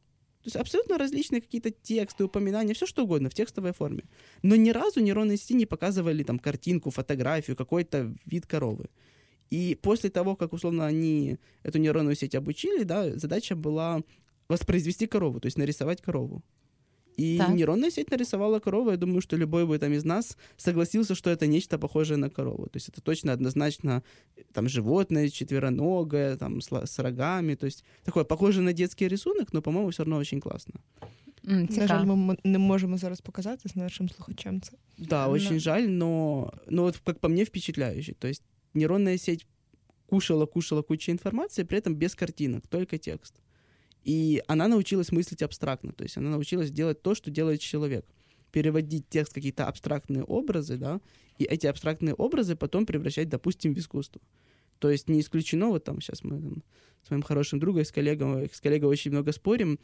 То 0.44 0.48
есть 0.48 0.58
абсолютно 0.58 0.98
различные 0.98 1.40
какие-то 1.40 1.72
тексты, 1.72 2.26
упоминания, 2.26 2.74
все 2.74 2.86
что 2.86 3.06
угодно 3.06 3.30
в 3.30 3.34
текстовой 3.34 3.72
форме. 3.72 4.04
Но 4.42 4.58
ни 4.58 4.72
разу 4.72 5.00
нейронные 5.00 5.38
сети 5.38 5.54
не 5.54 5.66
показывали 5.66 6.24
там 6.24 6.40
картинку, 6.40 6.92
фотографию, 6.92 7.56
какой-то 7.56 8.14
вид 8.26 8.48
коровы. 8.48 8.90
И 9.50 9.80
после 9.82 10.10
того, 10.10 10.36
как, 10.36 10.52
условно, 10.52 10.86
они 10.86 11.38
эту 11.64 11.78
нейронную 11.78 12.16
сеть 12.16 12.36
обучили, 12.36 12.84
да, 12.84 13.18
задача 13.18 13.56
была 13.56 14.04
воспроизвести 14.50 15.08
корову, 15.08 15.40
то 15.40 15.46
есть 15.46 15.58
нарисовать 15.58 16.02
корову. 16.02 16.44
И 17.18 17.38
так. 17.38 17.50
нейронная 17.50 17.92
сеть 17.92 18.12
нарисовала 18.12 18.60
корову. 18.60 18.92
Я 18.92 18.98
думаю, 18.98 19.22
что 19.22 19.38
любой 19.38 19.66
бы 19.66 19.78
там 19.78 19.94
из 19.94 20.06
нас 20.06 20.38
согласился, 20.58 21.16
что 21.16 21.30
это 21.30 21.48
нечто 21.48 21.78
похожее 21.78 22.18
на 22.18 22.30
корову. 22.30 22.66
То 22.66 22.78
есть 22.78 22.90
это 22.90 23.02
точно 23.02 23.34
однозначно 23.34 24.04
там 24.54 24.70
животное, 24.70 25.30
четвероногое, 25.30 26.38
там 26.38 26.62
с, 26.62 26.72
с 26.72 27.00
рогами. 27.00 27.56
То 27.56 27.66
есть 27.66 27.84
такое 28.04 28.24
похоже 28.24 28.62
на 28.62 28.74
детский 28.74 29.08
рисунок, 29.08 29.54
но, 29.54 29.62
по-моему, 29.62 29.90
все 29.90 30.04
равно 30.04 30.18
очень 30.18 30.40
классно. 30.40 30.74
На 31.44 31.88
жаль, 31.88 32.06
ми 32.06 32.38
не 32.44 32.58
можемо 32.58 32.98
зараз 32.98 33.22
показати 33.22 33.70
з 33.70 33.76
нашим 33.76 34.10
слухачам 34.10 34.62
це. 34.62 34.72
Да, 34.98 35.28
очень 35.28 35.54
но... 35.54 35.60
жаль, 35.60 35.82
но, 35.82 36.52
но 36.70 36.84
вот 36.84 36.98
как 36.98 37.20
по 37.20 37.30
мне 37.30 37.44
впечатляюще. 37.44 38.14
То 38.14 38.28
есть 38.28 38.44
нейронная 38.74 39.18
сеть 39.18 39.48
кушала, 40.10 40.46
кушала 40.46 40.82
кучу 40.82 41.12
информации, 41.12 41.64
при 41.64 41.78
этом 41.78 41.96
без 41.96 42.16
картинок, 42.16 42.68
только 42.68 42.98
текст. 42.98 43.34
И 44.10 44.42
она 44.48 44.68
научилась 44.68 45.12
мыслить 45.12 45.44
абстрактно, 45.44 45.92
то 45.92 46.04
есть 46.04 46.18
она 46.18 46.32
научилась 46.32 46.72
делать 46.72 47.04
то, 47.04 47.14
что 47.14 47.30
делает 47.30 47.62
человек. 47.62 48.08
Переводить 48.52 49.08
текст 49.08 49.34
какие-то 49.34 49.68
абстрактные 49.68 50.24
образы, 50.24 50.78
да, 50.78 51.00
и 51.38 51.44
эти 51.44 51.68
абстрактные 51.68 52.16
образы 52.16 52.56
потом 52.56 52.88
превращать, 52.88 53.30
допустим, 53.30 53.76
в 53.76 53.78
искусство. 53.78 54.20
То 54.80 54.90
есть 54.90 55.10
не 55.10 55.20
исключено, 55.20 55.68
вот 55.68 55.84
там 55.84 56.02
сейчас 56.02 56.24
мы 56.24 56.42
там, 56.42 56.64
с 57.06 57.12
моим 57.12 57.22
хорошим 57.22 57.60
другом, 57.60 57.86
с 57.86 57.92
коллегой, 57.92 58.50
с 58.52 58.60
коллегой 58.60 58.90
очень 58.90 59.12
много 59.12 59.32
спорим, 59.32 59.78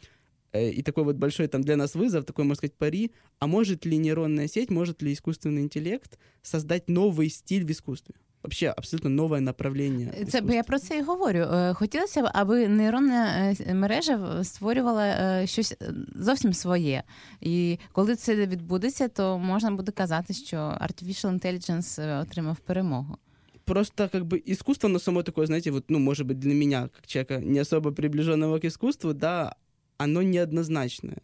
э, 0.54 0.72
и 0.72 0.82
такой 0.82 1.04
вот 1.04 1.18
большой 1.18 1.48
там 1.48 1.62
для 1.62 1.76
нас 1.76 1.94
вызов, 1.94 2.26
такой, 2.26 2.46
можно 2.46 2.56
сказать, 2.56 2.74
пари, 2.74 3.12
а 3.38 3.46
может 3.46 3.86
ли 3.86 3.96
нейронная 3.96 4.48
сеть, 4.48 4.72
может 4.72 5.04
ли 5.04 5.14
искусственный 5.14 5.62
интеллект 5.62 6.18
создать 6.42 6.90
новый 6.90 7.30
стиль 7.30 7.64
в 7.64 7.70
искусстве? 7.70 8.16
Вообще 8.45 8.75
абсолютно 8.77 9.11
нове 9.11 9.41
направлення. 9.41 10.13
Це 10.29 10.43
я 10.49 10.63
про 10.63 10.79
це 10.79 10.99
і 10.99 11.03
говорю. 11.03 11.39
Е, 11.39 11.75
хотілося 11.75 12.23
б, 12.23 12.31
аби 12.35 12.69
нейронна 12.69 13.55
е, 13.61 13.75
мережа 13.75 14.45
створювала 14.45 15.07
е, 15.07 15.47
щось 15.47 15.77
зовсім 16.15 16.53
своє. 16.53 17.03
І 17.41 17.79
коли 17.93 18.17
це 18.17 18.35
відбудеться, 18.47 19.09
то 19.09 19.39
можна 19.39 19.71
буде 19.71 19.93
казати, 19.93 20.35
що 20.35 20.57
Artificial 20.57 21.41
Intelligence 21.41 22.23
отримав 22.23 22.57
перемогу. 22.57 23.17
Просто 23.65 24.09
как 24.09 24.25
бы 24.25 24.43
искусство, 24.47 24.89
но 24.89 24.99
само 24.99 25.23
такое, 25.23 25.47
знаете, 25.47 25.71
вот, 25.71 25.85
ну, 25.91 25.99
может 25.99 26.27
быть, 26.27 26.39
для 26.39 26.55
меня, 26.55 26.89
как 26.89 27.07
человека 27.07 27.39
не 27.39 27.61
особо 27.61 27.93
приближенного 27.93 28.59
к 28.59 28.65
искусству, 28.65 29.13
да, 29.13 29.55
оно 29.99 30.23
неоднозначное. 30.23 31.19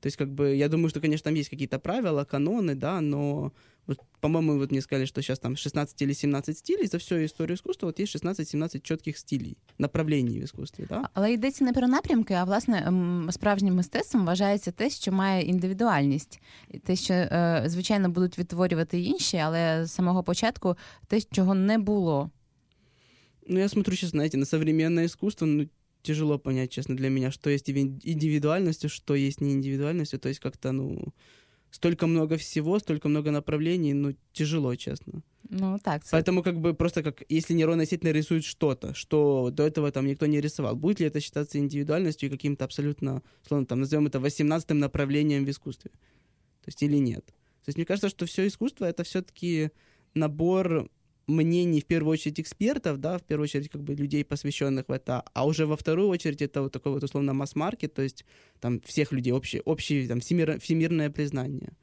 То 0.00 0.08
есть, 0.08 0.16
как 0.16 0.28
бы, 0.28 0.56
я 0.56 0.68
думаю, 0.68 0.88
что, 0.88 1.00
конечно, 1.00 1.24
там 1.24 1.34
есть 1.34 1.50
какие-то 1.50 1.78
правила, 1.78 2.24
каноны, 2.24 2.74
да, 2.74 3.00
но 3.00 3.52
вот, 3.87 3.99
по-моему, 4.19 4.57
вот 4.57 4.71
мне 4.71 4.81
сказали, 4.81 5.05
что 5.05 5.21
сейчас 5.21 5.39
там 5.39 5.55
16 5.55 6.01
или 6.01 6.13
17 6.13 6.57
стилей 6.57 6.87
за 6.87 6.97
всю 6.97 7.25
историю 7.25 7.55
искусства, 7.55 7.87
вот 7.87 7.99
есть 7.99 8.15
16-17 8.15 8.81
чітких 8.81 9.17
стилей, 9.17 9.57
направлений 9.77 10.39
в 10.39 10.43
искусстві. 10.43 10.85
Да? 10.89 11.09
Але 11.13 11.33
йдеться 11.33 11.65
не 11.65 11.73
про 11.73 11.87
напрямки, 11.87 12.33
а 12.33 12.43
власне 12.43 12.91
справжнім 13.31 13.75
мистецтвом 13.75 14.25
вважається 14.25 14.71
те, 14.71 14.89
що 14.89 15.11
має 15.11 15.43
індивідуальність, 15.43 16.41
те, 16.83 16.95
що 16.95 17.27
звичайно 17.65 18.09
будуть 18.09 18.39
відтворювати 18.39 19.01
інші, 19.01 19.37
але 19.37 19.85
з 19.85 19.91
самого 19.91 20.23
початку 20.23 20.75
те, 21.07 21.21
чого 21.21 21.55
не 21.55 21.77
було. 21.77 22.29
Ну, 23.49 23.59
я 23.59 23.69
смотрю 23.69 23.95
сейчас, 23.95 24.09
знаете, 24.09 24.37
на 24.37 24.45
современное 24.45 25.05
искусство, 25.05 25.45
ну, 25.47 25.67
тяжело 26.01 26.39
понять, 26.39 26.73
честно, 26.73 26.95
для 26.95 27.09
меня, 27.09 27.31
что 27.31 27.49
есть 27.49 27.69
индивидуальностью, 27.69 28.89
что 28.89 29.15
есть 29.15 29.41
не 29.41 29.51
индивидуальностью. 29.51 30.19
То 30.19 30.29
есть 30.29 30.39
как-то, 30.41 30.71
ну, 30.71 31.13
столько 31.77 32.07
много 32.07 32.37
всего, 32.37 32.79
столько 32.79 33.07
много 33.07 33.29
направлений, 33.29 33.93
ну, 33.93 34.15
тяжело, 34.33 34.75
честно. 34.75 35.21
Ну, 35.49 35.77
так. 35.77 36.01
Поэтому 36.09 36.41
как 36.41 36.59
бы 36.59 36.73
просто 36.73 37.03
как, 37.03 37.21
если 37.29 37.53
нейронная 37.53 37.85
сеть 37.85 38.03
нарисует 38.03 38.43
что-то, 38.43 38.95
что 38.95 39.51
до 39.51 39.67
этого 39.67 39.91
там 39.91 40.07
никто 40.07 40.25
не 40.25 40.41
рисовал, 40.41 40.75
будет 40.75 40.99
ли 40.99 41.05
это 41.05 41.19
считаться 41.19 41.59
индивидуальностью 41.59 42.29
и 42.29 42.31
каким-то 42.31 42.65
абсолютно, 42.65 43.21
словно 43.47 43.67
там, 43.67 43.79
назовем 43.79 44.07
это 44.07 44.17
18-м 44.17 44.79
направлением 44.79 45.45
в 45.45 45.49
искусстве? 45.49 45.91
То 45.91 46.69
есть 46.69 46.81
или 46.81 46.97
нет? 46.97 47.25
То 47.27 47.69
есть 47.69 47.77
мне 47.77 47.85
кажется, 47.85 48.09
что 48.09 48.25
все 48.25 48.47
искусство— 48.47 48.85
это 48.89 49.03
все-таки 49.03 49.69
набор 50.15 50.89
мнений, 51.27 51.81
в 51.81 51.85
первую 51.85 52.13
очередь, 52.13 52.39
экспертов, 52.39 52.99
да, 52.99 53.17
в 53.17 53.23
первую 53.23 53.43
очередь, 53.43 53.69
как 53.69 53.83
бы 53.83 53.93
людей, 53.93 54.23
посвященных 54.23 54.87
в 54.87 54.91
это, 54.91 55.23
а 55.33 55.45
уже 55.45 55.65
во 55.65 55.75
вторую 55.75 56.07
очередь 56.07 56.41
это 56.41 56.61
вот 56.61 56.71
такой 56.71 56.93
вот 56.93 57.03
условно 57.03 57.33
масс-маркет, 57.33 57.93
то 57.93 58.01
есть 58.01 58.25
там 58.59 58.79
всех 58.81 59.11
людей, 59.11 59.33
общее, 59.33 59.61
общее 59.61 60.07
там, 60.07 60.19
всемир, 60.19 60.59
всемирное 60.59 61.09
признание. 61.09 61.73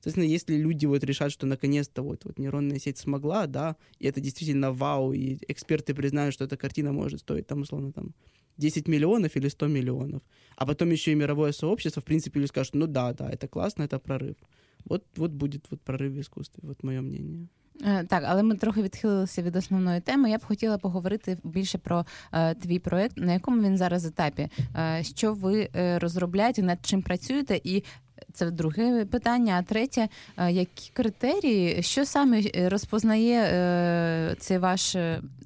Соответственно, 0.00 0.24
если 0.24 0.56
люди 0.56 0.86
вот 0.86 1.02
решат, 1.04 1.32
что 1.32 1.46
наконец-то 1.46 2.02
вот, 2.02 2.24
вот 2.24 2.38
нейронная 2.38 2.78
сеть 2.78 2.98
смогла, 2.98 3.46
да, 3.46 3.76
и 3.98 4.06
это 4.06 4.20
действительно 4.20 4.72
вау, 4.72 5.12
и 5.12 5.38
эксперты 5.48 5.94
признают, 5.94 6.34
что 6.34 6.44
эта 6.44 6.56
картина 6.56 6.92
может 6.92 7.20
стоить 7.20 7.46
там 7.46 7.62
условно 7.62 7.92
там 7.92 8.14
10 8.58 8.88
миллионов 8.88 9.36
или 9.36 9.48
100 9.48 9.66
миллионов, 9.66 10.22
а 10.56 10.66
потом 10.66 10.90
еще 10.90 11.12
и 11.12 11.16
мировое 11.16 11.52
сообщество, 11.52 12.00
в 12.00 12.04
принципе, 12.04 12.40
люди 12.40 12.48
скажут, 12.48 12.74
ну 12.74 12.86
да, 12.86 13.12
да, 13.12 13.28
это 13.30 13.48
классно, 13.48 13.84
это 13.84 13.98
прорыв. 13.98 14.36
Вот, 14.84 15.04
вот 15.16 15.32
будет 15.32 15.66
вот 15.70 15.80
прорыв 15.80 16.12
в 16.12 16.20
искусстве, 16.20 16.60
вот 16.62 16.82
мое 16.82 17.00
мнение. 17.00 17.48
Е, 17.86 18.04
так, 18.04 18.24
але 18.26 18.42
ми 18.42 18.54
трохи 18.54 18.82
відхилилися 18.82 19.42
від 19.42 19.56
основної 19.56 20.00
теми. 20.00 20.30
Я 20.30 20.38
б 20.38 20.44
хотіла 20.44 20.78
поговорити 20.78 21.38
більше 21.44 21.78
про 21.78 22.06
е, 22.32 22.54
твій 22.54 22.78
проект, 22.78 23.16
на 23.16 23.32
якому 23.32 23.62
він 23.62 23.76
зараз 23.76 24.04
етапі. 24.04 24.48
Е, 24.76 25.04
що 25.04 25.34
ви 25.34 25.68
е, 25.76 25.98
розробляєте, 25.98 26.62
над 26.62 26.78
чим 26.82 27.02
працюєте, 27.02 27.60
і 27.64 27.84
це 28.32 28.50
друге 28.50 29.04
питання. 29.04 29.58
А 29.58 29.62
третє, 29.62 30.08
е, 30.36 30.52
які 30.52 30.90
критерії, 30.92 31.82
що 31.82 32.04
саме 32.04 32.42
розпознає 32.54 33.42
е, 33.42 34.36
цей 34.38 34.58
ваш 34.58 34.96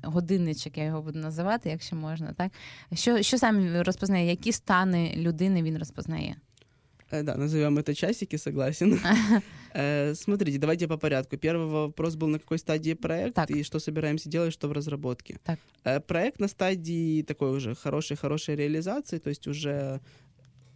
годинничок, 0.02 0.78
я 0.78 0.84
його 0.84 1.02
буду 1.02 1.18
називати, 1.18 1.70
якщо 1.70 1.96
можна, 1.96 2.32
так 2.32 2.52
що, 2.92 3.22
що 3.22 3.38
саме 3.38 3.82
розпознає, 3.82 4.30
які 4.30 4.52
стани 4.52 5.14
людини 5.16 5.62
він 5.62 5.78
розпознає? 5.78 6.36
Э, 7.12 7.22
да, 7.22 7.36
назовем 7.36 7.78
это 7.78 7.94
часики, 7.94 8.36
согласен. 8.36 8.98
Э, 9.74 10.14
смотрите, 10.14 10.58
давайте 10.58 10.86
по 10.86 10.98
порядку. 10.98 11.38
Первый 11.38 11.66
вопрос 11.66 12.14
был, 12.14 12.28
на 12.28 12.38
какой 12.38 12.58
стадии 12.58 12.92
проект 12.92 13.36
так. 13.36 13.50
и 13.50 13.62
что 13.62 13.78
собираемся 13.78 14.28
делать, 14.28 14.52
что 14.52 14.68
в 14.68 14.72
разработке. 14.72 15.38
Так. 15.44 15.58
Э, 15.84 15.98
проект 16.00 16.40
на 16.40 16.48
стадии 16.48 17.22
такой 17.22 17.56
уже 17.56 17.74
хорошей-хорошей 17.74 18.54
реализации, 18.54 19.18
то 19.18 19.30
есть 19.30 19.46
уже 19.46 20.00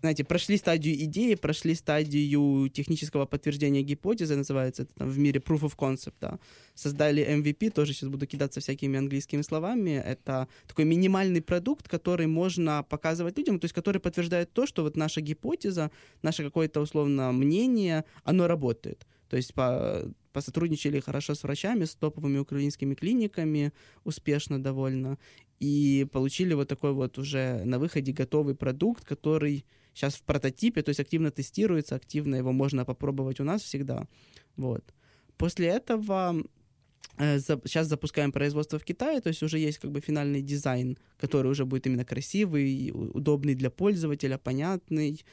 знаете, 0.00 0.24
прошли 0.24 0.56
стадию 0.56 0.94
идеи, 1.04 1.34
прошли 1.34 1.74
стадию 1.74 2.68
технического 2.68 3.26
подтверждения 3.26 3.82
гипотезы, 3.82 4.36
называется 4.36 4.82
это 4.82 4.94
там 4.94 5.08
в 5.08 5.18
мире 5.18 5.40
proof 5.40 5.60
of 5.60 5.76
concept, 5.76 6.14
да. 6.20 6.38
Создали 6.74 7.26
MVP, 7.26 7.70
тоже 7.70 7.92
сейчас 7.92 8.08
буду 8.08 8.26
кидаться 8.26 8.60
всякими 8.60 8.98
английскими 8.98 9.42
словами. 9.42 9.90
Это 9.90 10.48
такой 10.66 10.84
минимальный 10.84 11.40
продукт, 11.40 11.88
который 11.88 12.26
можно 12.26 12.82
показывать 12.82 13.38
людям, 13.38 13.58
то 13.58 13.64
есть 13.64 13.74
который 13.74 14.00
подтверждает 14.00 14.52
то, 14.52 14.66
что 14.66 14.82
вот 14.82 14.96
наша 14.96 15.20
гипотеза, 15.20 15.90
наше 16.22 16.44
какое-то 16.44 16.80
условно 16.80 17.32
мнение, 17.32 18.04
оно 18.24 18.46
работает. 18.46 19.06
То 19.28 19.36
есть 19.36 19.54
по, 19.54 20.02
посотрудничали 20.32 21.00
хорошо 21.00 21.34
с 21.34 21.42
врачами, 21.42 21.84
с 21.84 21.94
топовыми 21.94 22.38
украинскими 22.38 22.94
клиниками, 22.94 23.72
успешно 24.04 24.62
довольно, 24.62 25.18
и 25.58 26.06
получили 26.12 26.54
вот 26.54 26.68
такой 26.68 26.92
вот 26.92 27.18
уже 27.18 27.64
на 27.64 27.78
выходе 27.78 28.12
готовый 28.12 28.54
продукт, 28.54 29.04
который 29.04 29.64
сейчас 29.96 30.14
в 30.14 30.22
прототипе, 30.22 30.82
то 30.82 30.90
есть 30.90 31.00
активно 31.00 31.30
тестируется, 31.30 31.94
активно 31.94 32.36
его 32.36 32.52
можно 32.52 32.84
попробовать 32.84 33.40
у 33.40 33.44
нас 33.44 33.62
всегда. 33.62 34.06
Вот. 34.56 34.84
После 35.38 35.68
этого 35.68 36.36
э, 37.18 37.38
сейчас 37.38 37.86
запускаем 37.86 38.30
производство 38.30 38.78
в 38.78 38.84
Китае, 38.84 39.20
то 39.20 39.28
есть 39.28 39.42
уже 39.42 39.58
есть 39.58 39.78
как 39.78 39.90
бы 39.90 40.00
финальный 40.00 40.42
дизайн, 40.42 40.98
который 41.18 41.50
уже 41.50 41.64
будет 41.64 41.86
именно 41.86 42.04
красивый, 42.04 42.90
удобный 42.92 43.54
для 43.54 43.70
пользователя, 43.70 44.36
понятный, 44.38 45.24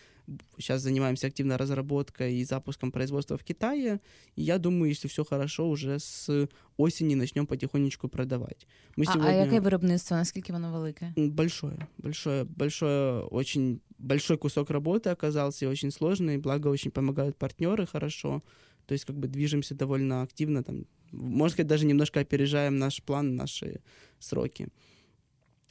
Сейчас 0.58 0.82
занимаемся 0.82 1.28
активно 1.28 1.58
разработкой 1.58 2.36
и 2.36 2.46
запуском 2.46 2.92
производства 2.92 3.38
в 3.38 3.44
Китае. 3.44 4.00
И 4.36 4.44
я 4.44 4.58
думаю, 4.58 4.90
если 4.90 5.08
все 5.08 5.26
хорошо, 5.26 5.70
уже 5.70 6.00
с 6.00 6.48
осени 6.78 7.16
начнем 7.16 7.46
потихонечку 7.46 8.08
продавать. 8.08 8.68
Мы 8.96 9.06
а, 9.08 9.14
сегодня... 9.14 9.30
а 9.30 9.46
яке 9.46 9.60
виробництво? 9.60 10.18
Наскільки 10.18 10.54
воно 10.54 10.72
велике? 10.72 11.14
Большое, 11.18 11.88
большое, 11.98 12.46
большое, 12.46 13.24
очень 13.32 13.82
большой 14.04 14.38
кусок 14.38 14.70
работы 14.70 15.10
оказался, 15.10 15.70
очень 15.70 15.92
сложный, 15.92 16.38
благо 16.38 16.68
очень 16.68 16.92
помогают 16.92 17.38
партнеры 17.38 17.86
хорошо. 17.86 18.44
То 18.86 18.94
есть 18.94 19.06
как 19.06 19.18
бы 19.18 19.28
движемся 19.28 19.76
довольно 19.76 20.22
активно, 20.24 20.64
там, 20.64 20.86
можно 21.12 21.54
сказать, 21.54 21.68
даже 21.68 21.86
немножко 21.86 22.20
опережаем 22.20 22.78
наш 22.78 23.02
план, 23.02 23.36
наши 23.36 23.82
сроки. 24.20 24.68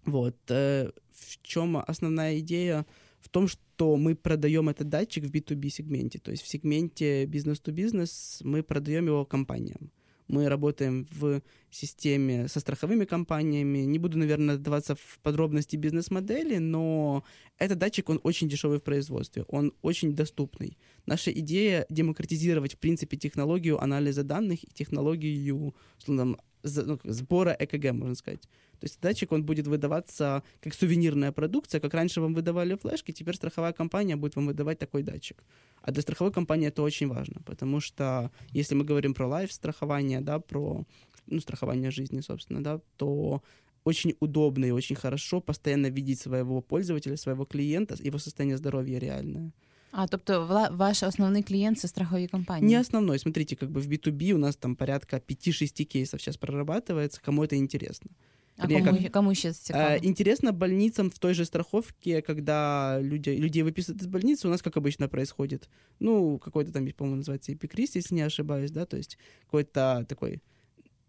Вот. 0.04 0.36
Э, 0.48 0.90
в 1.12 1.42
чем 1.42 1.76
основная 1.76 2.38
идея? 2.38 2.86
В 3.20 3.28
том, 3.28 3.48
что 3.48 3.96
мы 3.96 4.16
продаем 4.16 4.68
этот 4.68 4.88
датчик 4.88 5.24
в 5.24 5.30
B2B 5.30 5.68
сегменте, 5.68 6.18
то 6.18 6.30
есть 6.30 6.42
в 6.42 6.48
сегменте 6.48 7.26
бизнес-то-бизнес 7.26 8.40
мы 8.42 8.62
продаем 8.62 9.06
его 9.06 9.24
компаниям. 9.24 9.92
Мы 10.32 10.48
работаем 10.48 11.06
в 11.10 11.42
системе 11.70 12.48
со 12.48 12.58
страховыми 12.60 13.04
компаниями. 13.04 13.80
Не 13.80 13.98
буду, 13.98 14.16
наверное, 14.16 14.54
отдаваться 14.54 14.94
в 14.94 15.18
подробности 15.22 15.76
бизнес-модели, 15.76 16.56
но 16.56 17.22
этот 17.58 17.78
датчик, 17.78 18.08
он 18.08 18.18
очень 18.22 18.48
дешевый 18.48 18.78
в 18.78 18.82
производстве, 18.82 19.44
он 19.48 19.74
очень 19.82 20.14
доступный. 20.14 20.78
Наша 21.04 21.30
идея 21.32 21.84
демократизировать, 21.90 22.76
в 22.76 22.78
принципе, 22.78 23.18
технологию 23.18 23.78
анализа 23.78 24.22
данных 24.22 24.64
и 24.64 24.72
технологию 24.72 25.74
ну, 26.06 26.38
сбора 26.62 27.56
ЭКГ, 27.58 27.92
можно 27.92 28.14
сказать. 28.14 28.42
То 28.80 28.86
есть 28.86 29.00
датчик, 29.00 29.32
он 29.32 29.44
будет 29.44 29.66
выдаваться 29.66 30.42
как 30.60 30.74
сувенирная 30.74 31.32
продукция, 31.32 31.80
как 31.80 31.94
раньше 31.94 32.20
вам 32.20 32.34
выдавали 32.34 32.74
флешки, 32.74 33.12
теперь 33.12 33.36
страховая 33.36 33.72
компания 33.72 34.16
будет 34.16 34.36
вам 34.36 34.46
выдавать 34.46 34.78
такой 34.78 35.02
датчик. 35.02 35.44
А 35.82 35.92
для 35.92 36.02
страховой 36.02 36.32
компании 36.32 36.68
это 36.68 36.82
очень 36.82 37.08
важно, 37.08 37.42
потому 37.44 37.80
что 37.80 38.30
если 38.50 38.74
мы 38.74 38.84
говорим 38.84 39.14
про 39.14 39.28
лайф-страхование, 39.28 40.20
да, 40.20 40.38
про 40.40 40.84
ну, 41.26 41.40
страхование 41.40 41.90
жизни, 41.90 42.20
собственно, 42.20 42.62
да, 42.62 42.80
то 42.96 43.42
очень 43.84 44.16
удобно 44.20 44.64
и 44.64 44.70
очень 44.70 44.96
хорошо 44.96 45.40
постоянно 45.40 45.88
видеть 45.88 46.20
своего 46.20 46.60
пользователя, 46.60 47.16
своего 47.16 47.44
клиента, 47.44 47.96
его 48.00 48.18
состояние 48.18 48.56
здоровья 48.56 48.98
реальное. 48.98 49.52
А, 49.94 50.08
тобто 50.08 50.40
ваш 50.72 51.02
основной 51.02 51.42
клиент 51.42 51.78
со 51.78 51.86
страховой 51.86 52.26
компании? 52.26 52.66
Не 52.66 52.76
основной. 52.76 53.18
Смотрите, 53.18 53.56
как 53.56 53.70
бы 53.70 53.80
в 53.80 53.88
B2B 53.88 54.32
у 54.32 54.38
нас 54.38 54.56
там 54.56 54.74
порядка 54.74 55.18
5-6 55.18 55.84
кейсов 55.84 56.20
сейчас 56.20 56.38
прорабатывается, 56.38 57.20
кому 57.20 57.44
это 57.44 57.56
интересно. 57.56 58.10
А 58.56 58.66
Вернее, 58.66 58.84
кому, 58.84 59.02
как, 59.02 59.12
кому 59.12 59.34
сейчас 59.34 59.58
цікаво? 59.58 59.96
Э, 59.96 59.98
интересно 60.02 60.52
больницам 60.52 61.10
в 61.10 61.18
той 61.18 61.34
же 61.34 61.44
страховке, 61.44 62.22
когда 62.22 62.98
люди, 63.00 63.30
людей 63.30 63.62
выписывают 63.62 64.02
из 64.02 64.06
больницы, 64.06 64.48
у 64.48 64.50
нас 64.50 64.62
как 64.62 64.76
обычно 64.76 65.08
происходит. 65.08 65.68
Ну, 66.00 66.38
какой-то 66.38 66.72
там, 66.72 66.86
по-моему, 66.92 67.16
называется 67.16 67.52
эпикриз, 67.52 67.96
если 67.96 68.14
не 68.14 68.22
ошибаюсь, 68.22 68.70
да, 68.70 68.86
то 68.86 68.96
есть 68.96 69.18
какой-то 69.44 70.06
такой, 70.08 70.42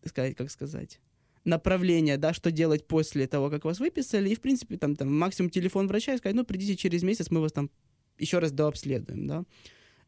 сказать, 0.06 0.36
как 0.36 0.52
сказать, 0.52 1.00
направление, 1.46 2.18
да, 2.18 2.34
что 2.34 2.52
делать 2.52 2.88
после 2.88 3.28
того, 3.28 3.50
как 3.50 3.66
вас 3.66 3.80
выписали, 3.80 4.30
и, 4.30 4.36
в 4.36 4.42
принципе, 4.42 4.78
там, 4.78 4.96
там 4.96 5.18
максимум 5.18 5.50
телефон 5.50 5.88
врача 5.88 6.14
и 6.14 6.18
сказать, 6.18 6.36
ну, 6.36 6.46
придите 6.46 6.76
через 6.76 7.04
месяц, 7.04 7.30
мы 7.30 7.42
вас 7.42 7.52
там 7.52 7.70
еще 8.18 8.40
раз 8.40 8.52
дообследуем, 8.52 9.28
да. 9.28 9.46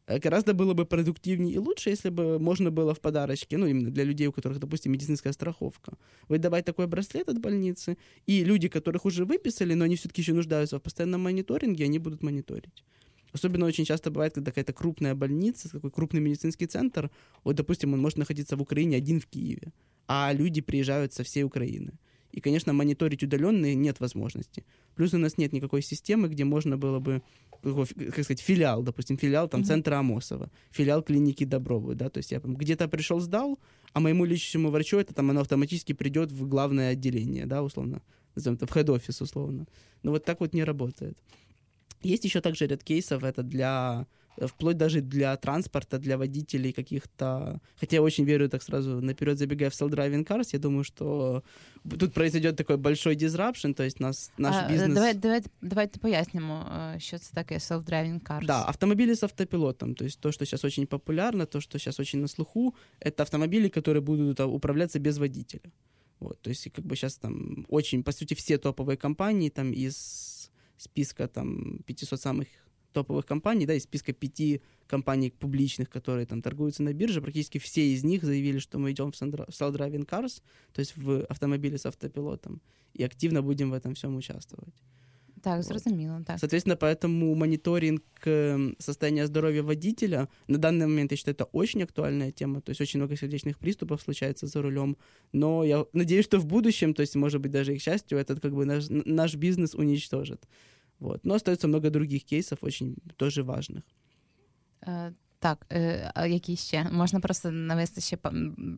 Э, 0.06 0.18
гораздо 0.18 0.54
было 0.54 0.74
бы 0.74 0.84
продуктивнее 0.84 1.54
и 1.54 1.58
лучше, 1.58 1.90
если 1.90 2.10
бы 2.10 2.38
можно 2.38 2.70
было 2.70 2.94
в 2.94 3.00
подарочке, 3.00 3.58
ну, 3.58 3.66
именно 3.66 3.90
для 3.90 4.04
людей, 4.04 4.28
у 4.28 4.32
которых, 4.32 4.58
допустим, 4.58 4.92
медицинская 4.92 5.32
страховка, 5.32 5.98
выдавать 6.28 6.64
такой 6.64 6.86
браслет 6.86 7.28
от 7.28 7.40
больницы, 7.40 7.96
и 8.26 8.44
люди, 8.44 8.68
которых 8.68 9.04
уже 9.04 9.24
выписали, 9.24 9.74
но 9.74 9.84
они 9.84 9.96
все-таки 9.96 10.22
еще 10.22 10.32
нуждаются 10.32 10.78
в 10.78 10.82
постоянном 10.82 11.22
мониторинге, 11.22 11.84
они 11.84 11.98
будут 11.98 12.22
мониторить. 12.22 12.84
Особенно 13.32 13.66
очень 13.66 13.84
часто 13.84 14.10
бывает, 14.10 14.32
когда 14.34 14.50
какая-то 14.50 14.72
крупная 14.72 15.14
больница, 15.14 15.68
такой 15.68 15.90
крупный 15.90 16.20
медицинский 16.20 16.66
центр, 16.66 17.10
вот, 17.44 17.56
допустим, 17.56 17.92
он 17.92 18.00
может 18.00 18.18
находиться 18.18 18.56
в 18.56 18.62
Украине 18.62 18.96
один 18.96 19.20
в 19.20 19.26
Киеве, 19.26 19.72
а 20.06 20.32
люди 20.32 20.60
приезжают 20.60 21.12
со 21.12 21.22
всей 21.22 21.44
Украины. 21.44 21.98
И, 22.36 22.40
конечно, 22.40 22.74
мониторить 22.74 23.22
удаленные 23.22 23.74
нет 23.74 23.98
возможности. 23.98 24.64
Плюс 24.94 25.14
у 25.14 25.18
нас 25.18 25.38
нет 25.38 25.54
никакой 25.54 25.80
системы, 25.80 26.28
где 26.28 26.44
можно 26.44 26.76
было 26.76 27.00
бы, 27.00 27.22
как 27.62 28.24
сказать, 28.24 28.40
филиал, 28.40 28.82
допустим, 28.82 29.16
филиал 29.16 29.48
там 29.48 29.62
mm-hmm. 29.62 29.64
центра 29.64 29.96
Амосова, 29.96 30.50
филиал 30.70 31.02
клиники 31.02 31.44
Добровой, 31.44 31.94
да, 31.94 32.10
то 32.10 32.18
есть 32.18 32.32
я 32.32 32.40
где-то 32.44 32.88
пришел, 32.88 33.20
сдал, 33.20 33.58
а 33.94 34.00
моему 34.00 34.26
лечащему 34.26 34.68
врачу 34.68 34.98
это 34.98 35.14
там 35.14 35.30
оно 35.30 35.40
автоматически 35.40 35.94
придет 35.94 36.30
в 36.30 36.46
главное 36.46 36.90
отделение, 36.90 37.46
да, 37.46 37.62
условно, 37.62 38.02
назовем 38.34 38.56
это 38.56 38.66
в 38.66 38.74
хед-офис, 38.74 39.22
условно. 39.22 39.66
Но 40.02 40.10
вот 40.10 40.26
так 40.26 40.40
вот 40.40 40.52
не 40.52 40.62
работает. 40.62 41.16
Есть 42.02 42.24
еще 42.24 42.42
также 42.42 42.66
ряд 42.66 42.84
кейсов, 42.84 43.24
это 43.24 43.42
для 43.42 44.06
вплоть 44.40 44.76
даже 44.76 45.00
для 45.00 45.36
транспорта, 45.36 45.98
для 45.98 46.16
водителей 46.18 46.72
каких-то... 46.72 47.60
Хотя 47.80 47.96
я 47.96 48.02
очень 48.02 48.24
верю, 48.24 48.48
так 48.48 48.62
сразу 48.62 49.00
наперед 49.00 49.38
забегая 49.38 49.70
в 49.70 49.72
self-driving 49.72 50.26
cars, 50.26 50.48
я 50.52 50.58
думаю, 50.58 50.84
что 50.84 51.42
тут 51.98 52.12
произойдет 52.12 52.56
такой 52.56 52.76
большой 52.76 53.16
disruption, 53.16 53.74
то 53.74 53.82
есть 53.82 54.00
нас, 54.00 54.30
наш 54.38 54.54
а, 54.56 54.68
бизнес... 54.68 54.94
Давай, 54.94 55.14
давай, 55.14 55.42
давайте 55.60 56.00
пояснимо, 56.00 56.96
что 57.00 57.16
это 57.16 57.34
такое 57.34 57.58
self-driving 57.58 58.22
cars. 58.22 58.44
Да, 58.46 58.64
автомобили 58.64 59.14
с 59.14 59.22
автопилотом, 59.22 59.94
то 59.94 60.04
есть 60.04 60.20
то, 60.20 60.32
что 60.32 60.44
сейчас 60.44 60.64
очень 60.64 60.86
популярно, 60.86 61.46
то, 61.46 61.60
что 61.60 61.78
сейчас 61.78 62.00
очень 62.00 62.20
на 62.20 62.28
слуху, 62.28 62.74
это 63.00 63.22
автомобили, 63.22 63.68
которые 63.68 64.02
будут 64.02 64.40
управляться 64.40 64.98
без 64.98 65.18
водителя. 65.18 65.72
Вот, 66.20 66.40
то 66.40 66.50
есть 66.50 66.70
как 66.72 66.84
бы 66.84 66.96
сейчас 66.96 67.16
там 67.16 67.66
очень, 67.68 68.02
по 68.02 68.12
сути, 68.12 68.34
все 68.34 68.58
топовые 68.58 68.96
компании 68.96 69.50
там 69.50 69.72
из 69.72 70.50
списка 70.78 71.28
там 71.28 71.78
500 71.86 72.20
самых 72.20 72.48
топовых 72.96 73.26
компаний, 73.26 73.66
да, 73.66 73.74
из 73.74 73.82
списка 73.82 74.14
пяти 74.14 74.62
компаний 74.86 75.30
публичных, 75.30 75.90
которые 75.90 76.24
там 76.24 76.40
торгуются 76.40 76.82
на 76.82 76.94
бирже, 76.94 77.20
практически 77.20 77.58
все 77.58 77.92
из 77.92 78.04
них 78.04 78.24
заявили, 78.24 78.58
что 78.58 78.78
мы 78.78 78.90
идем 78.92 79.12
в 79.12 79.14
self-driving 79.14 80.06
cars, 80.06 80.42
то 80.72 80.80
есть 80.80 80.96
в 80.96 81.24
автомобиле 81.26 81.76
с 81.76 81.84
автопилотом, 81.84 82.62
и 82.94 83.04
активно 83.04 83.42
будем 83.42 83.70
в 83.70 83.74
этом 83.74 83.92
всем 83.94 84.16
участвовать. 84.16 84.74
Так, 85.42 85.62
зрозуміло, 85.62 86.16
вот. 86.16 86.26
так. 86.26 86.40
Соответственно, 86.40 86.76
поэтому 86.76 87.34
мониторинг 87.34 88.02
эм, 88.24 88.74
состояния 88.78 89.26
здоровья 89.26 89.62
водителя 89.62 90.28
на 90.48 90.58
данный 90.58 90.86
момент, 90.86 91.10
я 91.10 91.16
считаю, 91.16 91.34
это 91.34 91.44
очень 91.52 91.82
актуальная 91.82 92.32
тема. 92.32 92.60
То 92.60 92.70
есть 92.70 92.80
очень 92.80 92.98
много 92.98 93.16
сердечных 93.16 93.58
приступов 93.58 94.00
случается 94.00 94.46
за 94.46 94.62
рулем. 94.62 94.96
Но 95.32 95.64
я 95.64 95.84
надеюсь, 95.92 96.24
что 96.24 96.38
в 96.38 96.46
будущем, 96.46 96.94
то 96.94 97.02
есть, 97.02 97.14
может 97.16 97.40
быть, 97.40 97.52
даже 97.52 97.74
и 97.74 97.78
к 97.78 97.82
счастью, 97.82 98.18
этот 98.18 98.40
как 98.40 98.54
бы 98.54 98.64
наш, 98.64 98.86
наш 98.88 99.34
бизнес 99.34 99.74
уничтожит. 99.74 100.48
Вот. 100.99 101.25
Но 101.25 101.33
остается 101.33 101.67
много 101.67 101.89
других 101.89 102.23
кейсов, 102.25 102.59
очень 102.61 102.95
тоже 103.17 103.43
важных. 103.43 103.83
Е, 104.87 105.13
так, 105.39 105.65
е, 105.71 106.11
а 106.15 106.27
які 106.27 106.55
ще? 106.55 106.83
Можна 106.91 107.19
просто 107.19 107.51
навести 107.51 108.01
ще 108.01 108.17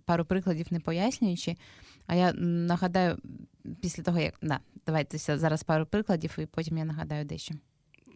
пару 0.06 0.26
прикладів, 0.26 0.68
не 0.72 0.80
пояснюючи. 0.80 1.56
А 2.08 2.16
я 2.16 2.34
нагадаю, 2.34 3.18
після 3.82 4.04
того, 4.04 4.20
як. 4.20 4.34
Да, 4.42 4.60
давайте 4.86 5.18
зараз 5.18 5.64
пару 5.64 5.86
прикладів, 5.86 6.36
і 6.40 6.46
потім 6.46 6.78
я 6.78 6.86
нагадаю 6.86 7.26
дещо. 7.26 7.56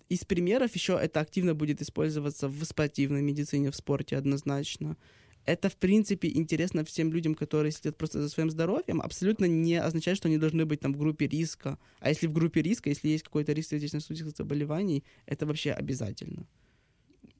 Из 0.09 0.23
примеров 0.23 0.69
еще 0.75 0.93
это 0.93 1.19
активно 1.19 1.53
будет 1.53 1.81
использоваться 1.81 2.47
в 2.47 2.63
спортивной 2.63 3.21
медицине, 3.21 3.69
в 3.69 3.75
спорте 3.75 4.17
однозначно 4.17 4.95
это, 5.44 5.68
в 5.68 5.76
принципе, 5.76 6.28
интересно 6.28 6.84
всем 6.84 7.12
людям, 7.12 7.34
которые 7.34 7.72
следят 7.72 7.96
просто 7.96 8.22
за 8.22 8.28
своим 8.28 8.50
здоровьем, 8.50 9.00
абсолютно 9.00 9.46
не 9.46 9.76
означает, 9.76 10.16
что 10.16 10.28
они 10.28 10.38
должны 10.38 10.64
быть 10.66 10.80
там 10.80 10.92
в 10.92 10.98
группе 10.98 11.26
риска. 11.26 11.78
А 12.00 12.08
если 12.10 12.26
в 12.26 12.32
группе 12.32 12.62
риска, 12.62 12.90
если 12.90 13.08
есть 13.08 13.24
какой-то 13.24 13.52
риск 13.52 13.70
сердечно-сосудистых 13.70 14.36
заболеваний, 14.36 15.04
это 15.26 15.46
вообще 15.46 15.72
обязательно. 15.72 16.46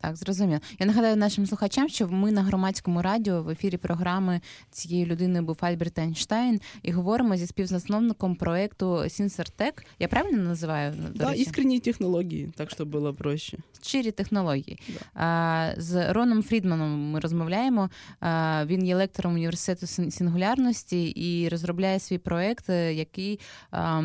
Так, 0.03 0.17
зрозуміло. 0.17 0.61
Я 0.79 0.87
нагадаю 0.87 1.17
нашим 1.17 1.47
слухачам, 1.47 1.89
що 1.89 2.09
ми 2.09 2.33
на 2.33 2.43
громадському 2.43 3.03
радіо 3.03 3.43
в 3.43 3.51
ефірі 3.51 3.77
програми 3.77 4.41
цієї 4.71 5.07
людини 5.07 5.43
був 5.43 5.57
Альберт 5.61 5.99
Ейнштейн 5.99 6.61
і 6.83 6.93
говоримо 6.93 7.37
зі 7.37 7.47
співзасновником 7.47 8.35
проекту 8.35 9.05
Сінсертек. 9.09 9.85
Я 9.99 10.09
правильно 10.09 10.43
називаю? 10.43 10.93
До 10.93 11.25
да, 11.25 11.33
іскренні 11.33 11.81
технології, 11.81 12.53
так 12.57 12.71
щоб 12.71 12.89
було 12.89 13.15
проще. 13.15 13.59
Щирі 13.83 14.11
технології. 14.11 14.79
Да. 14.89 15.23
А, 15.23 15.81
З 15.81 16.13
Роном 16.13 16.43
Фрідманом 16.43 17.11
ми 17.11 17.21
розмовляємо. 17.21 17.91
А, 18.21 18.65
Він 18.67 18.87
є 18.87 18.97
лектором 18.97 19.35
університету 19.35 19.87
сингулярності 19.87 21.05
і 21.05 21.49
розробляє 21.49 21.99
свій 21.99 22.19
проект, 22.19 22.69
який 22.69 23.41
а, 23.71 24.03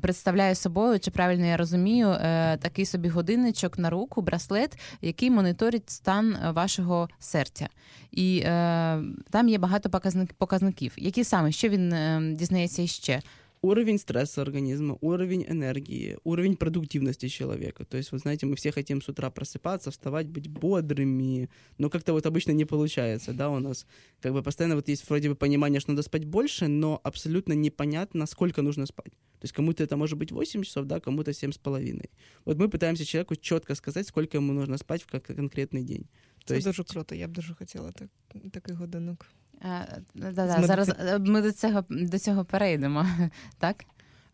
представляє 0.00 0.54
собою, 0.54 1.00
чи 1.00 1.10
правильно 1.10 1.46
я 1.46 1.56
розумію, 1.56 2.08
е, 2.08 2.56
такий 2.56 2.86
собі 2.86 3.08
годинничок 3.08 3.78
на 3.78 3.90
руку, 3.90 4.22
браслет, 4.22 4.78
який 5.02 5.29
який 5.29 5.29
моніторить 5.29 5.89
стан 5.89 6.35
е, 6.35 6.51
вашого 6.51 7.09
серця. 7.19 7.69
І 8.11 8.41
е, 8.45 9.03
там 9.29 9.49
є 9.49 9.57
багато 9.57 9.89
показників. 10.37 10.93
Які 10.97 11.23
саме 11.23 11.51
що 11.51 11.69
він 11.69 11.93
е, 11.93 12.33
дізнається 12.35 12.81
іще? 12.81 13.21
Уровень 13.61 13.97
стресса 13.97 14.41
организма, 14.41 14.97
уровень 15.01 15.43
энергии, 15.49 16.17
уровень 16.23 16.55
продуктивности 16.55 17.29
человека. 17.29 17.83
То 17.83 17.97
есть, 17.97 18.11
вы 18.11 18.19
знаете, 18.19 18.45
мы 18.45 18.55
все 18.55 18.71
хотим 18.71 19.01
с 19.01 19.09
утра 19.09 19.31
просыпаться, 19.31 19.89
вставать, 19.89 20.27
быть 20.27 20.47
бодрыми, 20.47 21.49
но 21.79 21.89
как-то 21.89 22.13
вот 22.13 22.27
обычно 22.27 22.51
не 22.51 22.65
получается, 22.65 23.33
да, 23.33 23.49
у 23.49 23.59
нас 23.59 23.87
как 24.21 24.33
бы 24.33 24.43
постоянно 24.43 24.75
вот 24.75 24.87
есть 24.87 25.09
вроде 25.09 25.29
бы 25.29 25.35
понимание, 25.35 25.79
что 25.79 25.91
надо 25.91 26.03
спать 26.03 26.25
больше, 26.25 26.67
но 26.67 27.01
абсолютно 27.03 27.53
непонятно, 27.53 28.27
сколько 28.27 28.61
нужно 28.61 28.85
спать. 28.85 29.13
То 29.40 29.46
есть 29.46 29.54
кому-то 29.54 29.82
это 29.82 29.96
может 29.96 30.18
быть 30.18 30.32
8 30.32 30.62
часов, 30.62 30.84
да, 30.84 31.00
кому-то 31.00 31.30
7,5. 31.30 32.10
Вот 32.44 32.58
мы 32.58 32.68
пытаемся 32.68 33.04
человеку 33.04 33.36
четко 33.36 33.74
сказать, 33.74 34.06
сколько 34.06 34.36
ему 34.36 34.52
нужно 34.52 34.78
спать 34.78 35.02
в 35.02 35.06
конкретный 35.06 35.82
день. 35.82 36.04
То 36.38 36.46
Це 36.46 36.54
есть... 36.56 36.66
дуже 36.66 36.84
круто, 36.84 37.14
я 37.14 37.28
б 37.28 37.32
дуже 37.32 37.54
хотіла 37.54 37.92
так, 37.92 38.08
такий 38.52 38.74
годинок. 38.74 39.26
А, 39.60 39.86
да, 40.14 40.32
да, 40.32 40.62
Зараз 40.62 40.90
ми 41.20 41.42
до 41.42 41.52
цього 41.52 41.84
до 41.90 42.18
цього 42.18 42.44
перейдемо, 42.44 43.06
так? 43.58 43.84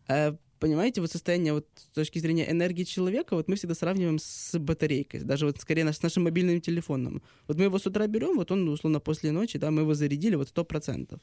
А, 0.08 0.32
понимаете, 0.58 1.00
вот 1.00 1.10
состояние 1.10 1.52
вот 1.52 1.66
с 1.76 1.84
точки 1.94 2.20
зрения 2.20 2.50
энергии 2.50 2.84
человека, 2.84 3.36
вот 3.36 3.48
мы 3.48 3.54
всегда 3.54 3.74
сравниваем 3.74 4.18
с 4.18 4.58
батарейкой, 4.58 5.20
даже 5.20 5.46
вот 5.46 5.60
скорее 5.60 5.92
с 5.92 6.02
нашим 6.02 6.24
мобильным 6.24 6.60
телефоном. 6.60 7.22
Вот 7.48 7.58
мы 7.58 7.64
его 7.64 7.78
с 7.78 7.86
утра 7.86 8.06
берем, 8.06 8.36
вот 8.36 8.50
он, 8.50 8.68
условно, 8.68 9.00
после 9.00 9.32
ночи, 9.32 9.58
да, 9.58 9.70
мы 9.70 9.82
его 9.82 9.94
зарядили 9.94 10.36
вот 10.36 10.48
100%. 10.48 11.18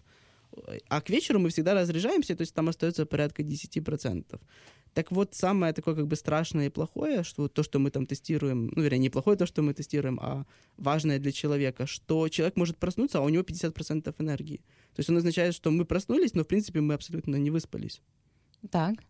А 0.88 1.02
к 1.02 1.10
вечеру 1.10 1.40
мы 1.40 1.50
всегда 1.50 1.74
разряжаемся, 1.74 2.36
то 2.36 2.42
есть 2.42 2.54
там 2.54 2.70
остается 2.70 3.06
порядка 3.06 3.44
10%. 3.44 4.40
Так 4.94 5.12
вот, 5.12 5.34
самое 5.34 5.74
такое 5.74 5.96
как 5.96 6.08
бы 6.08 6.16
страшное 6.16 6.68
и 6.68 6.70
плохое, 6.70 7.24
что 7.24 7.48
то, 7.48 7.64
что 7.64 7.80
мы 7.80 7.90
там 7.90 8.06
тестируем, 8.06 8.72
ну, 8.76 8.84
вернее, 8.84 9.00
не 9.00 9.10
плохое 9.10 9.36
то, 9.36 9.48
что 9.48 9.64
мы 9.64 9.74
тестируем, 9.74 10.20
а 10.22 10.46
важное 10.78 11.18
для 11.18 11.32
человека, 11.32 11.88
что 11.88 12.30
человек 12.30 12.58
может 12.58 12.78
проснуться, 12.78 13.18
а 13.18 13.22
у 13.22 13.30
него 13.30 13.44
50% 13.44 14.14
энергии. 14.20 14.58
То 14.96 15.00
есть 15.00 15.10
он 15.10 15.18
означает, 15.18 15.56
что 15.56 15.72
мы 15.72 15.86
проснулись, 15.86 16.36
но, 16.36 16.44
в 16.44 16.48
принципе, 16.48 16.82
мы 16.82 16.94
абсолютно 16.94 17.38
не 17.38 17.50
выспались. 17.50 18.02
Так. 18.70 19.04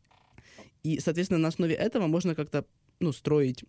И, 0.84 1.00
соответственно, 1.00 1.40
на 1.40 1.50
основе 1.50 1.76
этого 1.76 2.08
можно 2.08 2.34
как-то, 2.34 2.66
ну, 3.00 3.12
строить 3.12 3.66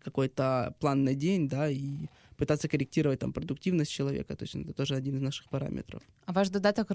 какой-то 0.00 0.74
план 0.80 1.04
на 1.04 1.14
день, 1.14 1.48
да, 1.48 1.70
и 1.70 2.08
пытаться 2.37 2.67
корректировать 2.67 3.19
там 3.19 3.33
продуктивность 3.33 3.91
человека. 3.91 4.35
То 4.35 4.43
есть 4.43 4.55
это 4.55 4.73
тоже 4.73 4.95
один 4.95 5.15
из 5.15 5.21
наших 5.21 5.49
параметров. 5.49 6.01
А 6.25 6.31
ваш 6.31 6.49
додаток 6.49 6.91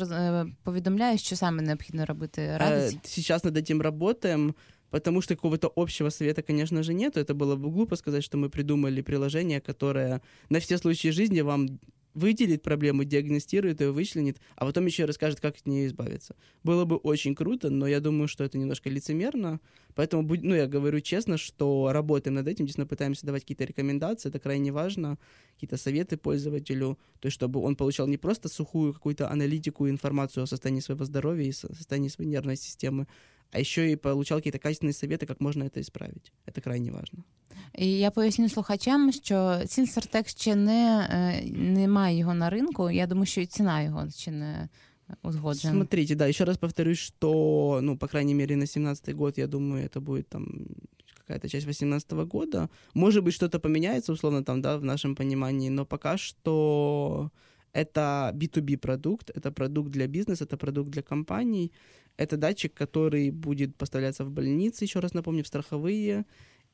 повідомляє, 0.62 1.18
що 1.18 1.36
саме 1.36 1.62
необхідно 1.62 2.06
робити? 2.06 2.56
Радить? 2.56 3.06
Сейчас 3.06 3.44
над 3.44 3.56
этим 3.56 3.82
работаем. 3.82 4.54
Потому 4.90 5.22
что 5.22 5.34
какого-то 5.34 5.72
общего 5.76 6.10
совета, 6.10 6.42
конечно 6.42 6.82
же, 6.82 6.94
нет. 6.94 7.16
Это 7.16 7.34
было 7.34 7.56
бы 7.56 7.68
глупо 7.72 7.96
сказать, 7.96 8.22
что 8.22 8.38
мы 8.38 8.48
придумали 8.48 9.02
приложение, 9.02 9.60
которое 9.60 10.20
на 10.50 10.58
все 10.60 10.78
случаи 10.78 11.10
жизни 11.10 11.42
вам 11.42 11.80
выделит 12.14 12.62
проблему, 12.62 13.04
диагностирует 13.04 13.80
ее, 13.80 13.90
вычленит, 13.90 14.40
а 14.56 14.64
потом 14.64 14.86
еще 14.86 15.04
расскажет, 15.04 15.40
как 15.40 15.56
от 15.56 15.66
нее 15.66 15.86
избавиться. 15.86 16.36
Было 16.62 16.84
бы 16.84 16.96
очень 16.96 17.34
круто, 17.34 17.70
но 17.70 17.86
я 17.86 18.00
думаю, 18.00 18.28
что 18.28 18.44
это 18.44 18.56
немножко 18.56 18.88
лицемерно. 18.88 19.60
Поэтому, 19.94 20.22
ну, 20.22 20.54
я 20.54 20.66
говорю 20.66 21.00
честно, 21.00 21.36
что 21.36 21.90
работаем 21.92 22.34
над 22.34 22.48
этим, 22.48 22.66
действительно 22.66 22.86
пытаемся 22.86 23.26
давать 23.26 23.42
какие-то 23.42 23.64
рекомендации, 23.64 24.28
это 24.28 24.38
крайне 24.38 24.72
важно, 24.72 25.18
какие-то 25.54 25.76
советы 25.76 26.16
пользователю, 26.16 26.98
то 27.20 27.26
есть 27.26 27.34
чтобы 27.34 27.60
он 27.60 27.76
получал 27.76 28.06
не 28.06 28.16
просто 28.16 28.48
сухую 28.48 28.92
какую-то 28.92 29.30
аналитику, 29.30 29.88
информацию 29.88 30.44
о 30.44 30.46
состоянии 30.46 30.80
своего 30.80 31.04
здоровья 31.04 31.46
и 31.46 31.52
состоянии 31.52 32.08
своей 32.08 32.30
нервной 32.30 32.56
системы, 32.56 33.06
а 33.52 33.60
еще 33.60 33.90
і 33.90 33.96
получав 33.96 34.38
якісь 34.38 34.60
качественні 34.62 34.92
совети, 34.92 35.26
як 35.28 35.40
можна 35.40 35.68
це 35.68 35.84
справити. 35.84 36.30
Це 36.54 36.60
крайне 36.60 36.90
важливо. 36.90 37.24
І 37.78 37.98
я 37.98 38.10
поясню 38.10 38.48
слухачам, 38.48 39.12
що 39.12 39.60
Сінсертек 39.66 40.28
ще 40.28 40.56
не, 40.56 41.08
немає 41.52 42.18
його 42.18 42.34
на 42.34 42.50
ринку. 42.50 42.90
Я 42.90 43.06
думаю, 43.06 43.26
що 43.26 43.40
і 43.40 43.46
ціна 43.46 43.82
його 43.82 44.10
ще 44.10 44.30
не 44.30 44.68
узгоджена. 45.22 45.74
Смотрите, 45.74 46.14
да, 46.14 46.28
еще 46.28 46.44
раз 46.44 46.56
повторюсь, 46.56 46.98
что, 46.98 47.80
ну, 47.82 47.96
по 47.96 48.08
крайней 48.08 48.34
мере, 48.34 48.56
на 48.56 48.66
17 48.66 49.14
год, 49.14 49.38
я 49.38 49.46
думаю, 49.46 49.84
это 49.84 50.00
будет 50.00 50.28
там 50.28 50.66
какая-то 51.26 51.48
часть 51.48 51.66
18 51.66 52.12
года. 52.12 52.68
Может 52.94 53.24
быть, 53.24 53.34
что-то 53.34 53.58
поменяется, 53.60 54.12
условно, 54.12 54.44
там, 54.44 54.62
да, 54.62 54.76
в 54.78 54.84
нашем 54.84 55.14
понимании, 55.14 55.70
но 55.70 55.86
пока 55.86 56.16
что 56.16 57.30
это 57.72 58.32
B2B 58.34 58.76
продукт, 58.76 59.30
это 59.30 59.50
продукт 59.50 59.90
для 59.90 60.06
бизнеса, 60.06 60.44
это 60.44 60.56
продукт 60.56 60.90
для 60.90 61.02
компаний, 61.02 61.72
это 62.16 62.36
датчик, 62.36 62.74
который 62.74 63.30
будет 63.30 63.76
поставляться 63.76 64.24
в 64.24 64.30
больницы, 64.30 64.84
еще 64.84 65.00
раз 65.00 65.14
напомню, 65.14 65.42
в 65.42 65.46
страховые. 65.46 66.24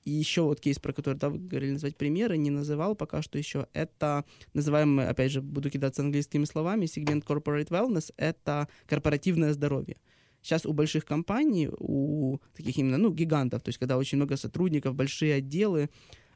и 0.06 0.12
еще 0.12 0.44
вот 0.44 0.62
кейс, 0.62 0.78
про 0.78 0.94
который 0.94 1.18
да, 1.18 1.30
вы 1.30 1.40
говорили 1.40 1.72
назвать 1.72 1.98
примеры, 1.98 2.38
не 2.38 2.52
называл 2.52 2.96
пока 2.96 3.24
что 3.24 3.40
еще. 3.40 3.68
Это 3.74 4.24
называемый, 4.54 5.08
опять 5.08 5.32
же, 5.32 5.42
буду 5.42 5.72
кидаться 5.72 6.04
английскими 6.04 6.46
словами, 6.46 6.86
сегмент 6.86 7.26
corporate 7.26 7.70
wellness— 7.70 8.14
это 8.18 8.68
корпоративное 8.86 9.52
здоровье. 9.54 9.98
Сейчас 10.44 10.64
у 10.68 10.74
больших 10.74 11.06
компаний, 11.06 11.70
у 11.80 12.38
таких 12.56 12.78
именно, 12.78 12.98
ну, 12.98 13.12
гигантов, 13.12 13.64
то 13.64 13.70
есть 13.70 13.80
когда 13.80 13.98
очень 13.98 14.18
много 14.18 14.38
сотрудников, 14.38 14.94
большие 14.94 15.34
отделы, 15.34 15.90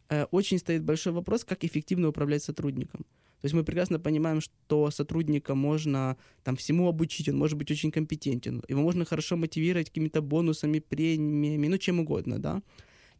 э, 0.10 0.26
очень 0.32 0.58
стоит 0.58 0.84
большой 0.84 1.14
вопрос, 1.14 1.44
как 1.46 1.64
эффективно 1.64 2.08
управлять 2.08 2.42
сотрудником. 2.42 3.06
То 3.42 3.46
есть 3.46 3.54
мы 3.54 3.64
прекрасно 3.64 4.00
понимаем, 4.00 4.42
что 4.42 4.90
сотрудника 4.90 5.54
можно 5.54 6.18
там 6.44 6.56
всему 6.56 6.88
обучить, 6.90 7.30
он 7.30 7.38
может 7.38 7.58
быть 7.58 7.70
очень 7.70 7.92
компетентен, 7.92 8.64
его 8.68 8.82
можно 8.82 9.06
хорошо 9.06 9.38
мотивировать 9.38 9.90
какими-то 9.90 10.22
бонусами, 10.24 10.80
премиями, 10.80 11.68
ну 11.68 11.78
чем 11.78 12.00
угодно, 12.00 12.40
да. 12.40 12.64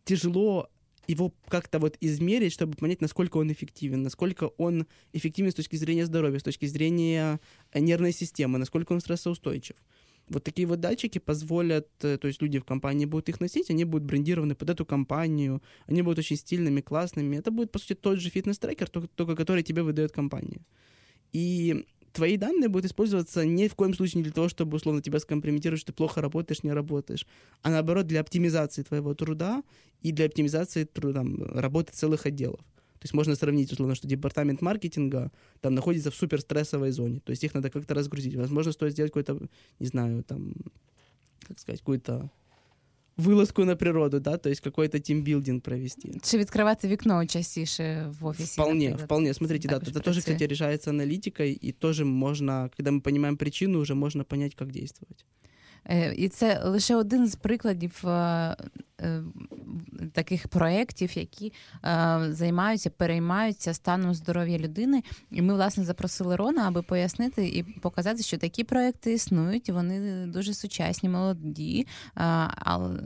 Тяжело 0.10 0.68
его 1.06 1.36
как-то 1.48 1.78
вот 1.78 1.98
измерить, 2.02 2.52
чтобы 2.52 2.76
понять, 2.76 3.00
насколько 3.00 3.38
он 3.38 3.52
эффективен, 3.52 4.02
насколько 4.02 4.46
он 4.58 4.88
эффективен 5.14 5.52
с 5.52 5.54
точки 5.54 5.76
зрения 5.76 6.08
здоровья, 6.08 6.40
с 6.40 6.44
точки 6.44 6.66
зрения 6.66 7.40
нервной 7.76 8.12
системы, 8.12 8.58
насколько 8.58 8.94
он 8.94 9.02
стрессоустойчив. 9.02 9.76
Вот 10.28 10.44
такие 10.44 10.68
вот 10.68 10.80
датчики 10.80 11.20
позволят, 11.20 11.90
э, 12.02 12.18
то 12.18 12.28
есть 12.28 12.42
люди 12.42 12.58
в 12.58 12.66
компании 12.66 13.06
будут 13.06 13.30
их 13.30 13.40
носить, 13.40 13.70
они 13.70 13.86
будут 13.86 14.08
брендированы 14.08 14.56
под 14.56 14.72
эту 14.72 14.84
компанию, 14.84 15.62
они 15.86 16.02
будут 16.02 16.18
очень 16.18 16.38
стильными, 16.38 16.82
классными. 16.82 17.38
Это 17.38 17.52
будет, 17.52 17.72
по 17.72 17.78
сути, 17.78 17.94
тот 17.94 18.20
же 18.20 18.30
фитнес-трекер, 18.30 18.90
только, 18.90 19.08
только 19.10 19.36
который 19.36 19.62
тебе 19.62 19.84
выдает 19.84 20.12
компания. 20.12 20.66
И 21.34 21.86
твои 22.14 22.38
данные 22.38 22.70
будут 22.70 22.86
использоваться 22.86 23.46
ни 23.46 23.68
в 23.68 23.76
коем 23.76 23.94
случае 23.94 24.20
не 24.20 24.24
для 24.24 24.34
того, 24.34 24.50
чтобы 24.50 24.78
условно 24.78 25.02
тебя 25.02 25.20
скомпрометировать, 25.20 25.82
что 25.82 25.92
ты 25.92 25.96
плохо 25.96 26.22
работаешь, 26.22 26.64
не 26.64 26.72
работаешь, 26.72 27.26
а 27.62 27.70
наоборот 27.70 28.08
для 28.08 28.22
оптимизации 28.22 28.84
твоего 28.84 29.14
труда 29.14 29.64
и 30.02 30.12
для 30.12 30.26
оптимизации 30.26 30.86
труда, 30.86 31.20
там, 31.20 31.44
работы 31.44 31.94
целых 31.94 32.26
отделов. 32.26 32.60
То 33.00 33.06
есть 33.06 33.14
можно 33.14 33.36
сравнить, 33.36 33.72
условно, 33.72 33.96
что 33.96 34.08
департамент 34.08 34.62
маркетинга 34.62 35.32
там 35.62 35.74
находится 35.74 36.12
в 36.12 36.16
супер 36.16 36.42
стрессовой 36.42 36.92
зоне. 36.92 37.22
То 37.22 37.30
есть 37.30 37.44
их 37.46 37.54
надо 37.54 37.70
как-то 37.70 37.94
разгрузить. 37.94 38.36
Возможно, 38.36 38.74
стоит 38.74 38.92
сделать 38.92 39.12
какой-то, 39.12 39.40
не 39.80 39.88
знаю, 39.88 40.22
там, 40.26 40.54
как 41.48 41.60
сказать, 41.60 41.80
какую-то 41.80 42.30
вылазку 43.19 43.65
на 43.65 43.77
природу, 43.77 44.21
да, 44.21 44.37
то 44.39 44.51
есть 44.51 44.61
какой-то 44.61 44.99
тимбилдинг 44.99 45.63
провести. 45.63 46.21
Чи 46.23 46.39
відкривати 46.39 46.89
вікно 46.89 47.27
частіше 47.27 48.07
в 48.21 48.27
офисе? 48.27 48.63
Вполне, 48.63 48.85
например. 48.85 49.05
вполне. 49.05 49.35
Смотрите, 49.35 49.69
да, 49.69 49.77
это 49.77 50.01
тоже, 50.01 50.21
кстати, 50.21 50.47
решается 50.47 50.91
аналитикой, 50.91 51.59
и 51.65 51.73
тоже 51.73 52.05
можно, 52.05 52.71
когда 52.77 52.91
мы 52.91 53.01
понимаем 53.01 53.37
причину, 53.37 53.79
уже 53.79 53.95
можно 53.95 54.25
понять, 54.25 54.55
как 54.55 54.71
действовать. 54.71 55.25
Е, 55.91 56.15
і 56.17 56.29
це 56.29 56.61
лише 56.65 56.97
один 56.97 57.29
з 57.29 57.37
прикладів 57.37 58.01
е, 58.05 58.11
е, 58.11 58.57
таких 60.14 60.48
проєктів, 60.48 61.18
які 61.18 61.54
займаються, 62.30 62.90
переймаються 62.90 63.74
станом 63.74 64.14
здоров'я 64.14 64.58
людини. 64.58 65.04
І 65.32 65.42
ми, 65.42 65.54
власне, 65.54 65.84
запросили 65.84 66.36
Рона, 66.36 66.68
аби 66.68 66.82
пояснити 66.82 67.48
і 67.48 67.64
показати, 67.64 68.24
що 68.24 68.38
такі 68.38 68.64
проекти 68.64 69.14
існують. 69.14 69.70
Вони 69.70 70.26
дуже 70.28 70.54
сучасні, 70.54 71.10
молоді, 71.10 71.88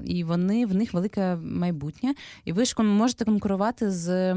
і 0.05 0.23
вони 0.23 0.65
в 0.65 0.75
них 0.75 0.93
велике 0.93 1.35
майбутнє. 1.35 2.13
І 2.45 2.53
ви 2.53 2.65
ж 2.65 2.83
можете 2.83 3.25
конкурувати 3.25 3.91
з 3.91 4.35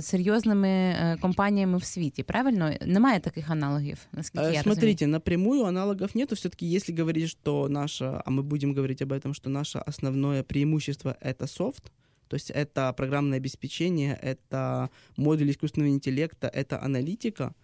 серйозними 0.00 0.94
компаніями 1.20 1.78
в 1.78 1.84
світі. 1.84 2.22
Правильно? 2.22 2.70
Немає 2.86 3.20
таких 3.20 3.50
аналогів, 3.50 3.98
наскільки 4.12 4.52
я 4.52 4.62
Смотрите, 4.62 4.92
розумію. 4.92 5.12
напрямую 5.12 5.64
аналогов 5.64 6.10
нету. 6.14 6.34
Все-таки, 6.34 6.66
если 6.66 6.94
говорить, 6.94 7.28
что 7.28 7.68
наше, 7.68 8.22
а 8.24 8.30
мы 8.30 8.42
будем 8.42 8.74
говорить 8.74 9.02
об 9.02 9.12
этом, 9.12 9.34
что 9.34 9.50
наше 9.50 9.78
основное 9.78 10.42
преимущество— 10.52 11.16
это 11.20 11.46
софт, 11.46 11.90
то 12.28 12.34
есть 12.34 12.50
это 12.50 12.92
программное 12.92 13.38
обеспечение, 13.38 14.18
это 14.22 14.90
модуль 15.16 15.50
искусственного 15.50 15.90
интеллекта, 15.90 16.46
это 16.48 16.82
аналитика, 16.82 17.54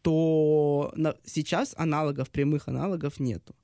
то 0.00 0.90
сейчас 1.26 1.74
аналогов, 1.76 2.30
прямых 2.30 2.68
аналогов 2.68 3.20
нету. 3.20 3.54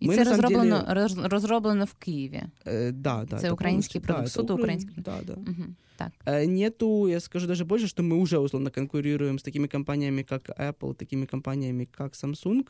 І 0.00 0.06
Ми, 0.06 0.14
це 0.14 0.24
розроблено 0.24 0.84
деле... 0.88 1.28
розроблено 1.28 1.84
в 1.84 1.94
Києві. 1.94 2.42
Э, 2.66 2.92
да, 2.92 3.24
да. 3.30 3.38
Це 3.38 3.50
український 3.50 4.00
продукт, 4.00 4.24
да, 4.24 4.30
суто 4.30 4.54
український. 4.54 4.94
Да, 4.96 5.20
да. 5.26 5.32
Угу, 5.32 5.64
так. 5.96 6.12
Э, 6.26 6.46
нету, 6.46 7.08
я 7.08 7.20
скажу 7.20 7.46
даже 7.46 7.64
больше, 7.64 7.86
что 7.86 8.02
мы 8.02 8.16
уже 8.16 8.38
условно 8.38 8.70
конкурируем 8.70 9.38
с 9.38 9.42
такими 9.42 9.66
компаниями, 9.66 10.22
как 10.22 10.50
Apple, 10.60 10.94
такими 10.94 11.26
компаниями, 11.26 11.88
как 11.90 12.12
Samsung. 12.12 12.68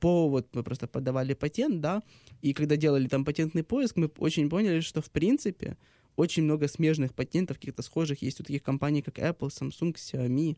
По, 0.00 0.28
вот 0.28 0.46
мы 0.54 0.62
просто 0.62 0.86
подавали 0.86 1.34
патент, 1.34 1.80
да, 1.80 2.02
и 2.42 2.52
когда 2.52 2.76
делали 2.76 3.08
там 3.08 3.24
патентный 3.24 3.62
поиск, 3.62 3.96
мы 3.96 4.10
очень 4.18 4.48
поняли, 4.48 4.80
что 4.80 5.00
в 5.00 5.08
принципе 5.08 5.76
очень 6.16 6.42
много 6.42 6.68
смежных 6.68 7.14
патентов, 7.14 7.56
каких-то 7.56 7.82
схожих 7.82 8.22
есть 8.22 8.40
у 8.40 8.44
таких 8.44 8.62
компаний, 8.62 9.02
как 9.02 9.18
Apple, 9.18 9.48
Samsung, 9.48 9.94
Xiaomi. 9.94 10.56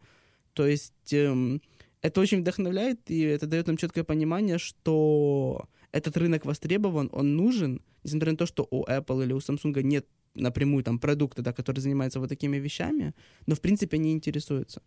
То 0.54 0.66
есть 0.66 1.12
эм, 1.12 1.60
это 2.02 2.20
очень 2.20 2.40
вдохновляет, 2.40 3.10
и 3.10 3.20
это 3.20 3.46
дает 3.46 3.66
нам 3.66 3.76
четкое 3.76 4.04
понимание, 4.04 4.58
что 4.58 5.68
этот 5.95 6.17
рынок 6.17 6.45
востребован, 6.45 7.09
он 7.13 7.37
нужен, 7.37 7.81
несмотря 8.03 8.31
на 8.31 8.37
то, 8.37 8.45
что 8.45 8.67
у 8.69 8.83
Apple 8.85 9.23
или 9.23 9.33
у 9.33 9.37
Samsung 9.37 9.81
нет 9.81 10.05
напрямую 10.35 10.83
там 10.83 10.99
продукта, 10.99 11.41
да, 11.41 11.53
который 11.53 11.79
занимается 11.79 12.19
вот 12.19 12.29
такими 12.29 12.57
вещами, 12.57 13.13
но 13.47 13.55
в 13.55 13.61
принципе 13.61 13.97
они 13.97 14.11
интересуются. 14.11 14.81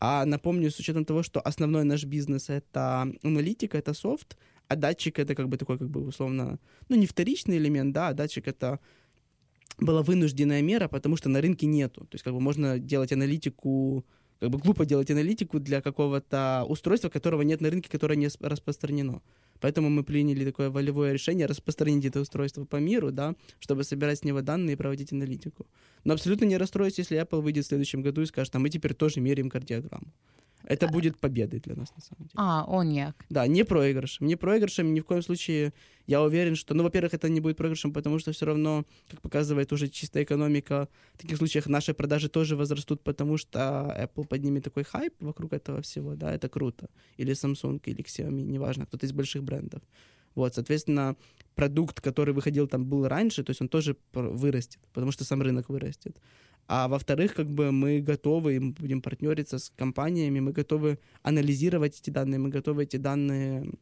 А 0.00 0.24
напомню, 0.24 0.70
с 0.70 0.78
учетом 0.78 1.04
того, 1.04 1.22
что 1.22 1.40
основной 1.40 1.84
наш 1.84 2.04
бизнес— 2.04 2.48
это 2.48 3.12
аналитика, 3.22 3.76
это 3.76 3.92
софт, 3.94 4.38
а 4.68 4.76
датчик— 4.76 5.18
это 5.20 5.34
как 5.34 5.48
бы 5.48 5.58
такой, 5.58 5.78
как 5.78 5.90
бы 5.90 6.06
условно, 6.06 6.58
ну, 6.88 6.96
не 6.96 7.06
вторичный 7.06 7.58
элемент, 7.58 7.92
да, 7.92 8.08
а 8.08 8.14
датчик— 8.14 8.46
это 8.48 8.78
была 9.78 10.02
вынужденная 10.02 10.62
мера, 10.62 10.88
потому 10.88 11.16
что 11.16 11.28
на 11.28 11.40
рынке 11.42 11.66
нету. 11.66 12.00
То 12.06 12.14
есть 12.14 12.24
как 12.24 12.32
бы 12.32 12.40
можно 12.40 12.78
делать 12.78 13.12
аналитику, 13.12 14.06
как 14.40 14.50
бы 14.50 14.58
глупо 14.58 14.86
делать 14.86 15.10
аналитику 15.10 15.60
для 15.60 15.82
какого-то 15.82 16.64
устройства, 16.68 17.10
которого 17.10 17.42
нет 17.42 17.60
на 17.60 17.68
рынке, 17.70 17.90
которое 17.90 18.16
не 18.16 18.28
распространено. 18.40 19.20
Поэтому 19.60 19.90
мы 19.90 20.02
приняли 20.02 20.44
такое 20.44 20.70
волевое 20.70 21.12
решение 21.12 21.46
распространить 21.46 22.04
это 22.04 22.20
устройство 22.20 22.64
по 22.64 22.76
миру, 22.76 23.10
да, 23.10 23.34
чтобы 23.58 23.84
собирать 23.84 24.18
с 24.18 24.24
него 24.24 24.40
данные 24.40 24.74
и 24.74 24.76
проводить 24.76 25.12
аналитику. 25.12 25.66
Но 26.04 26.14
абсолютно 26.14 26.44
не 26.44 26.56
расстроюсь, 26.56 26.98
если 26.98 27.20
Apple 27.20 27.40
выйдет 27.40 27.64
в 27.64 27.68
следующем 27.68 28.02
году 28.02 28.22
и 28.22 28.26
скажет, 28.26 28.54
а 28.54 28.58
мы 28.58 28.70
теперь 28.70 28.94
тоже 28.94 29.20
меряем 29.20 29.50
кардиограмму. 29.50 30.12
Это 30.64 30.86
а... 30.86 30.90
будет 30.90 31.18
победой 31.18 31.60
для 31.60 31.74
нас, 31.74 31.92
на 31.96 32.02
самом 32.02 32.28
деле. 32.28 32.32
А, 32.34 32.64
он 32.68 32.90
як. 32.90 33.24
Да, 33.30 33.46
не 33.46 33.64
проигрышем. 33.64 34.26
Не 34.26 34.36
проигрышем 34.36 34.94
ни 34.94 35.00
в 35.00 35.04
коем 35.04 35.22
случае. 35.22 35.72
Я 36.06 36.22
уверен, 36.22 36.56
что, 36.56 36.74
ну, 36.74 36.82
во-первых, 36.82 37.14
это 37.14 37.28
не 37.28 37.40
будет 37.40 37.56
проигрышем, 37.56 37.92
потому 37.92 38.18
что 38.18 38.32
все 38.32 38.46
равно, 38.46 38.84
как 39.10 39.20
показывает 39.20 39.72
уже 39.72 39.88
чистая 39.88 40.24
экономика, 40.24 40.88
в 41.14 41.18
таких 41.18 41.36
случаях 41.36 41.66
наши 41.66 41.92
продажи 41.94 42.28
тоже 42.28 42.56
возрастут, 42.56 43.02
потому 43.02 43.36
что 43.36 43.58
Apple 43.98 44.26
поднимет 44.26 44.64
такой 44.64 44.84
хайп 44.84 45.14
вокруг 45.20 45.52
этого 45.52 45.82
всего, 45.82 46.14
да, 46.14 46.34
это 46.34 46.48
круто. 46.48 46.88
Или 47.18 47.34
Samsung, 47.34 47.80
или 47.84 48.02
Xiaomi, 48.02 48.42
неважно, 48.42 48.86
кто-то 48.86 49.06
из 49.06 49.12
больших 49.12 49.42
брендов. 49.42 49.82
Вот, 50.34 50.54
соответственно, 50.54 51.16
продукт, 51.54 52.00
который 52.00 52.32
выходил 52.34 52.68
там 52.68 52.84
был 52.84 53.08
раньше, 53.08 53.42
то 53.42 53.50
есть 53.50 53.60
он 53.60 53.68
тоже 53.68 53.96
вырастет, 54.12 54.80
потому 54.92 55.12
что 55.12 55.24
сам 55.24 55.42
рынок 55.42 55.68
вырастет. 55.68 56.16
А 56.66 56.86
во-вторых, 56.86 57.34
как 57.34 57.48
бы 57.48 57.72
мы 57.72 58.00
готовы, 58.00 58.60
мы 58.60 58.72
будем 58.72 59.00
партнериться 59.00 59.58
с 59.58 59.70
компаниями, 59.70 60.40
мы 60.40 60.52
готовы 60.52 60.98
анализировать 61.22 61.98
эти 61.98 62.10
данные, 62.10 62.38
мы 62.38 62.50
готовы 62.50 62.82
эти 62.82 62.98
данные 62.98 63.72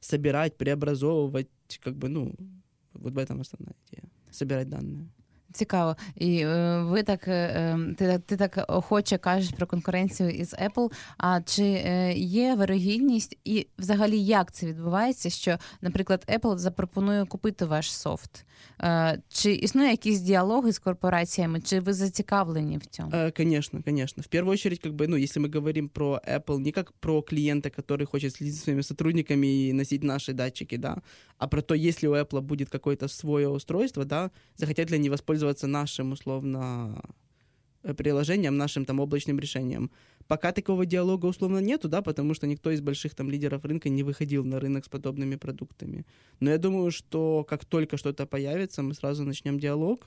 собирать, 0.00 0.56
преобразовывать, 0.56 1.48
как 1.80 1.96
бы, 1.96 2.08
ну, 2.08 2.34
вот 2.92 3.12
в 3.12 3.18
этом 3.18 3.40
основная 3.40 3.74
идея. 3.90 4.08
Собирать 4.30 4.68
данные. 4.68 5.08
Цікаво, 5.53 5.95
і 6.15 6.37
е, 6.37 6.81
ви 6.83 7.03
так 7.03 7.27
е, 7.27 7.77
ти, 7.97 8.21
ти 8.25 8.37
так 8.37 8.65
охоче 8.67 9.17
кажеш 9.17 9.49
про 9.49 9.67
конкуренцію 9.67 10.29
із 10.29 10.53
Apple. 10.53 10.91
А 11.17 11.41
чи 11.41 11.63
е, 11.63 12.13
є 12.13 12.55
вирогідність, 12.55 13.37
і 13.43 13.67
взагалі 13.77 14.19
як 14.19 14.51
це 14.51 14.65
відбувається? 14.65 15.29
Що, 15.29 15.57
наприклад, 15.81 16.25
Apple 16.27 16.57
запропонує 16.57 17.25
купити 17.25 17.65
ваш 17.65 17.91
софт? 17.93 18.45
Чи 19.29 19.53
існує 19.53 19.91
якісь 19.91 20.19
діалоги 20.19 20.71
з 20.71 20.79
корпораціями? 20.79 21.61
Чи 21.61 21.79
ви 21.79 21.93
зацікавлені 21.93 22.77
в 22.77 22.85
цьому? 22.85 23.11
Конечно, 23.37 23.83
конечно. 23.85 24.23
В 24.23 24.27
первую 24.27 24.53
очередь, 24.53 24.79
как 24.79 24.93
бы, 24.93 25.07
ну, 25.07 25.17
если 25.17 25.41
мы 25.41 25.55
говорим 25.55 25.89
про 25.89 26.21
Apple 26.27 26.59
не 26.59 26.71
как 26.71 26.91
про 26.91 27.21
клиента, 27.21 27.69
который 27.69 28.05
хочет 28.05 28.33
следить 28.33 28.55
за 28.55 28.61
своими 28.61 28.83
сотрудниками 28.83 29.47
и 29.47 29.73
носить 29.73 30.03
наши 30.03 30.33
датчики, 30.33 30.77
да, 30.77 31.01
а 31.37 31.47
про 31.47 31.61
то, 31.61 31.75
если 31.75 32.07
у 32.07 32.15
Apple 32.15 32.41
будет 32.41 32.69
какое-то 32.69 33.07
свое 33.07 33.49
устройство, 33.49 34.05
да, 34.05 34.31
захотят 34.55 34.91
ли 34.91 34.97
они 34.97 35.09
воспользоваться 35.09 35.36
нашим, 35.66 36.12
условно, 36.12 37.02
э, 37.82 37.94
приложением, 37.94 38.56
нашим 38.56 38.84
там 38.84 39.00
облачным 39.00 39.38
решением. 39.38 39.90
Пока 40.26 40.52
такого 40.52 40.84
диалога 40.84 41.26
условно 41.26 41.58
нету, 41.58 41.88
да, 41.88 42.02
потому 42.02 42.34
что 42.34 42.46
никто 42.46 42.70
из 42.70 42.80
больших 42.80 43.14
там 43.14 43.30
лидеров 43.30 43.64
рынка 43.64 43.88
не 43.88 44.02
выходил 44.02 44.44
на 44.44 44.60
рынок 44.60 44.84
с 44.84 44.88
подобными 44.88 45.36
продуктами. 45.36 46.04
Но 46.40 46.50
я 46.50 46.58
думаю, 46.58 46.90
что 46.90 47.44
как 47.48 47.64
только 47.64 47.96
что-то 47.96 48.26
появится, 48.26 48.82
мы 48.82 48.94
сразу 48.94 49.24
начнем 49.24 49.58
диалог. 49.58 50.06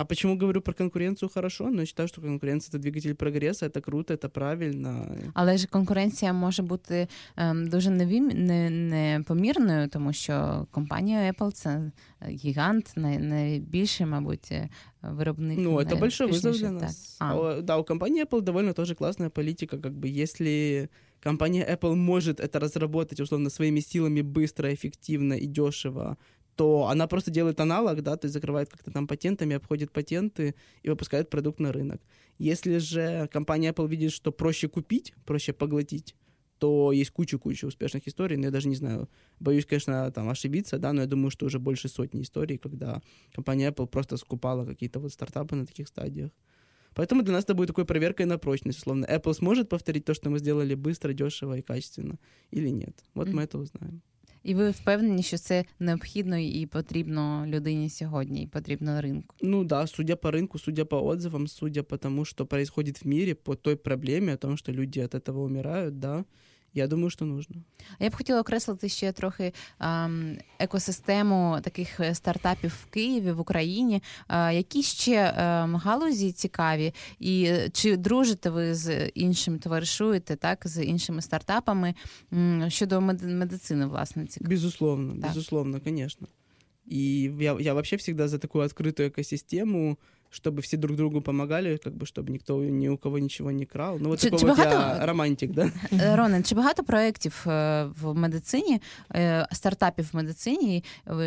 А 0.00 0.04
почему 0.04 0.38
говорю 0.38 0.60
про 0.60 0.74
конкуренцію 0.74 1.28
хорошо? 1.34 1.70
Ну, 1.70 1.80
я 1.80 1.86
считаю, 1.86 2.08
що 2.08 2.22
конкуренція 2.22 2.72
це 2.72 2.78
двигатель 2.78 3.14
прогресу, 3.14 3.68
це 3.68 3.80
круто, 3.80 4.16
це 4.16 4.28
правильно. 4.28 5.16
Але 5.34 5.56
ж 5.56 5.66
конкуренція 5.66 6.32
може 6.32 6.62
бути 6.62 7.08
ем, 7.36 7.68
дуже 7.68 7.90
невім... 7.90 8.28
не, 8.28 8.70
непомірною, 8.70 9.88
тому 9.88 10.12
що 10.12 10.66
компанія 10.70 11.32
Apple 11.32 11.52
це 11.52 11.92
гігант, 12.28 12.92
най... 12.96 13.18
найбільший, 13.18 14.06
мабуть, 14.06 14.52
виробник. 15.02 15.58
Ну, 15.58 15.78
это 15.78 15.98
большой 15.98 16.26
вызов 16.26 16.58
для 16.58 16.70
нас. 16.70 17.16
А. 17.20 17.60
Да, 17.62 17.76
у 17.78 17.84
компании 17.84 18.24
Apple 18.24 18.42
довольно 18.42 18.72
тоже 18.72 18.94
классная 18.94 19.30
политика, 19.30 19.78
как 19.78 19.92
бы, 19.92 20.22
если 20.22 20.88
компания 21.22 21.64
Apple 21.64 21.94
может 21.94 22.40
это 22.40 22.60
разработать, 22.60 23.20
условно, 23.20 23.50
своими 23.50 23.80
силами 23.80 24.20
быстро, 24.20 24.74
эффективно 24.74 25.34
и 25.34 25.46
дешево, 25.46 26.16
то 26.61 26.85
она 26.85 27.07
просто 27.07 27.31
делает 27.31 27.59
аналог, 27.59 28.03
да, 28.03 28.17
то 28.17 28.25
есть 28.25 28.35
закрывает 28.35 28.69
как-то 28.69 28.91
там 28.91 29.07
патентами, 29.07 29.55
обходит 29.55 29.91
патенты 29.91 30.53
и 30.83 30.89
выпускает 30.89 31.27
продукт 31.27 31.59
на 31.59 31.71
рынок. 31.73 31.99
Если 32.37 32.77
же 32.77 33.27
компания 33.33 33.71
Apple 33.71 33.89
видит, 33.89 34.11
что 34.11 34.31
проще 34.31 34.67
купить, 34.67 35.15
проще 35.25 35.53
поглотить, 35.53 36.15
то 36.59 36.91
есть 36.91 37.09
куча-куча 37.09 37.65
успешных 37.65 38.07
историй, 38.07 38.37
но 38.37 38.45
я 38.45 38.51
даже 38.51 38.67
не 38.67 38.75
знаю, 38.75 39.09
боюсь, 39.39 39.65
конечно, 39.65 40.11
там 40.11 40.29
ошибиться, 40.29 40.77
да, 40.77 40.93
но 40.93 41.01
я 41.01 41.07
думаю, 41.07 41.31
что 41.31 41.47
уже 41.47 41.57
больше 41.57 41.87
сотни 41.87 42.21
историй, 42.21 42.59
когда 42.59 43.01
компания 43.33 43.71
Apple 43.71 43.87
просто 43.87 44.17
скупала 44.17 44.63
какие-то 44.63 44.99
вот 44.99 45.11
стартапы 45.11 45.55
на 45.55 45.65
таких 45.65 45.87
стадиях. 45.87 46.29
Поэтому 46.93 47.23
для 47.23 47.33
нас 47.33 47.43
это 47.45 47.55
будет 47.55 47.69
такой 47.69 47.85
проверкой 47.85 48.27
на 48.27 48.37
прочность, 48.37 48.77
условно. 48.77 49.05
Apple 49.05 49.33
сможет 49.33 49.67
повторить 49.67 50.05
то, 50.05 50.13
что 50.13 50.29
мы 50.29 50.37
сделали 50.37 50.75
быстро, 50.75 51.11
дешево 51.11 51.57
и 51.57 51.63
качественно, 51.63 52.19
или 52.51 52.69
нет? 52.69 53.03
Вот 53.15 53.29
mm-hmm. 53.29 53.33
мы 53.33 53.41
это 53.41 53.57
узнаем. 53.57 54.03
І 54.46 54.54
ви 54.54 54.70
впевнені, 54.70 55.22
що 55.22 55.38
це 55.38 55.64
необхідно 55.78 56.38
і 56.38 56.66
потрібно 56.66 57.44
людині 57.46 57.90
сьогодні, 57.90 58.42
і 58.42 58.46
потрібно 58.46 59.00
ринку? 59.00 59.36
Ну 59.42 59.64
да, 59.64 59.86
судя 59.86 60.16
по 60.16 60.30
рынку, 60.30 60.58
судя 60.58 60.84
по 60.84 60.96
отзывам, 60.96 61.46
судя 61.48 61.82
по 61.82 61.96
тому, 61.96 62.24
что 62.24 62.46
происходит 62.46 63.04
в 63.04 63.08
мире, 63.08 63.34
по 63.34 63.54
той 63.54 63.76
проблеме, 63.76 64.34
о 64.34 64.36
том, 64.36 64.56
что 64.56 64.72
люди 64.72 65.00
от 65.00 65.14
этого 65.14 65.40
умирают, 65.40 65.98
да, 65.98 66.24
я 66.73 66.87
думаю, 66.87 67.09
що 67.09 67.25
нужно. 67.25 67.55
А 67.99 68.03
Я 68.03 68.09
б 68.09 68.15
хотіла 68.15 68.41
окреслити 68.41 68.89
ще 68.89 69.11
трохи 69.11 69.53
ем, 69.79 70.37
екосистему 70.59 71.59
таких 71.63 71.99
е, 71.99 72.15
стартапів 72.15 72.77
в 72.83 72.85
Києві 72.85 73.31
в 73.31 73.39
Україні. 73.39 74.03
Е, 74.29 74.53
які 74.53 74.83
ще 74.83 75.33
ем, 75.37 75.75
галузі 75.75 76.31
цікаві, 76.31 76.93
і 77.19 77.43
е, 77.43 77.69
чи 77.69 77.97
дружите 77.97 78.49
ви 78.49 78.75
з 78.75 79.07
іншим 79.07 79.59
товаришуєте 79.59 80.35
так 80.35 80.61
з 80.65 80.83
іншими 80.83 81.21
стартапами 81.21 81.95
щодо 82.67 83.01
медицини, 83.01 83.85
власне, 83.85 84.25
цікаво? 84.25 84.49
Безусловно, 84.49 85.13
так. 85.13 85.21
безусловно, 85.21 85.79
звісно. 85.85 86.27
І 86.85 87.31
я, 87.39 87.57
я 87.59 87.73
вообще 87.73 87.95
всегда 87.95 88.27
за 88.27 88.37
таку 88.37 88.63
відкриту 88.63 89.03
екосистему 89.03 89.97
чтобы 90.30 90.60
все 90.60 90.76
друг 90.76 90.96
другу 90.96 91.20
помогали, 91.20 91.76
как 91.76 91.94
бы, 91.94 92.04
чтобы 92.06 92.30
ніхто 92.30 92.62
ні 92.62 92.88
у 92.88 92.96
кого 92.96 93.18
нічого 93.18 93.52
не 93.52 93.64
крав. 93.64 93.98
Ну, 94.02 94.10
от 94.10 94.20
чи, 94.20 94.30
такого 94.30 94.40
чи 94.40 94.46
багато... 94.46 95.00
я 95.00 95.06
романтик, 95.06 95.52
да? 95.52 95.70
Е, 95.92 96.16
Ронен, 96.16 96.44
чи 96.44 96.54
багато 96.54 96.84
проєктів 96.84 97.44
е, 97.46 97.84
в 98.02 98.14
медицині, 98.14 98.82
е, 99.14 99.48
стартапів 99.52 100.10
в 100.12 100.16
медицині, 100.16 100.84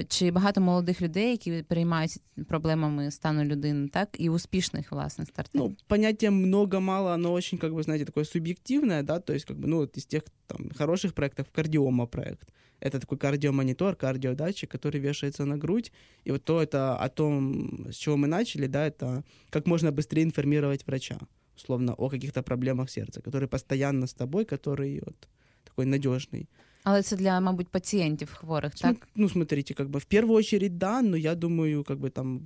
чи 0.07 0.31
багато 0.31 0.61
молодих 0.61 1.01
людей, 1.01 1.31
які 1.31 1.63
переймаються 1.67 2.19
проблемами 2.47 3.11
стану 3.11 3.43
людини, 3.43 3.87
так, 3.87 4.09
і 4.17 4.29
успішних, 4.29 4.91
власне, 4.91 5.25
стартапів? 5.25 5.61
Ну, 5.61 5.75
понятие 5.87 6.31
много-мало, 6.31 7.11
оно 7.11 7.33
очень, 7.33 7.59
как 7.59 7.73
бы, 7.73 7.83
знаете, 7.83 8.05
такое 8.05 8.25
субъективное, 8.25 9.03
да, 9.03 9.19
то 9.19 9.33
есть, 9.33 9.45
как 9.45 9.57
бы, 9.57 9.67
ну, 9.67 9.77
вот 9.77 9.97
из 9.97 10.05
тех, 10.05 10.23
там, 10.47 10.71
хороших 10.77 11.13
проектов, 11.13 11.45
кардиома 11.51 12.05
проект. 12.05 12.47
Это 12.79 12.99
такой 12.99 13.17
кардиомонитор, 13.17 13.95
кардиодатчик, 13.95 14.71
который 14.71 14.99
вешается 14.99 15.45
на 15.45 15.57
грудь. 15.57 15.91
И 16.23 16.31
вот 16.31 16.43
то 16.43 16.61
это 16.61 16.95
о 16.95 17.09
том, 17.09 17.87
с 17.91 17.95
чего 17.95 18.15
мы 18.15 18.27
начали, 18.27 18.67
да, 18.67 18.87
это 18.93 19.23
как 19.49 19.67
можно 19.67 19.91
быстрее 19.91 20.23
информировать 20.23 20.87
врача, 20.87 21.19
условно, 21.55 21.93
о 21.93 22.09
каких-то 22.09 22.43
проблемах 22.43 22.89
сердца, 22.89 23.21
который 23.21 23.47
постоянно 23.47 24.05
с 24.05 24.13
тобой, 24.13 24.45
который 24.45 25.01
вот 25.05 25.27
такой 25.63 25.85
надежный. 25.85 26.47
Але 26.83 27.03
це 27.03 27.15
для, 27.15 27.39
мабуть, 27.39 27.67
пацієнтів 27.67 28.33
хворих, 28.33 28.73
так? 28.75 29.07
Ну, 29.15 29.29
смотрите, 29.29 29.73
как 29.73 29.89
бы 29.89 29.99
в 29.99 30.05
первую 30.05 30.37
очередь, 30.37 30.77
да, 30.77 31.01
но 31.01 31.17
я 31.17 31.35
думаю, 31.35 31.83
как 31.83 31.99
бы 31.99 32.09
там 32.09 32.41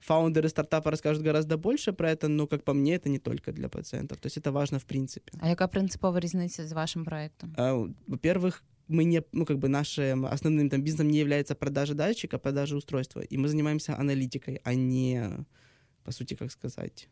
фаундеры 0.00 0.48
стартапа 0.48 0.90
расскажут 0.90 1.22
гораздо 1.22 1.56
больше 1.56 1.92
про 1.92 2.10
это, 2.10 2.28
но, 2.28 2.46
как 2.46 2.64
по 2.64 2.74
мне, 2.74 2.96
это 2.96 3.08
не 3.08 3.18
только 3.18 3.52
для 3.52 3.68
пациентов. 3.68 4.18
То 4.18 4.26
есть 4.26 4.36
это 4.36 4.52
важно 4.52 4.78
в 4.78 4.84
принципе. 4.84 5.32
А 5.40 5.48
яка 5.48 5.68
принципова 5.68 6.20
різниця 6.20 6.66
з 6.66 6.72
вашим 6.72 7.04
проектом? 7.04 7.54
А, 7.56 7.86
во-первых, 8.06 8.62
мы 8.88 9.04
не, 9.04 9.22
ну, 9.32 9.44
как 9.44 9.58
бы 9.58 9.68
нашим 9.68 10.26
основным 10.26 10.68
там 10.68 10.82
бизнесом 10.82 11.08
не 11.08 11.18
является 11.18 11.54
продажа 11.54 11.94
датчика, 11.94 12.38
продажа 12.38 12.76
устройства. 12.76 13.22
И 13.22 13.38
мы 13.38 13.48
занимаемся 13.48 13.96
аналитикой, 13.96 14.60
а 14.64 14.74
не, 14.74 15.44
по 16.07 16.13
сути, 16.13 16.35
как 16.35 16.51
сказать... 16.51 17.09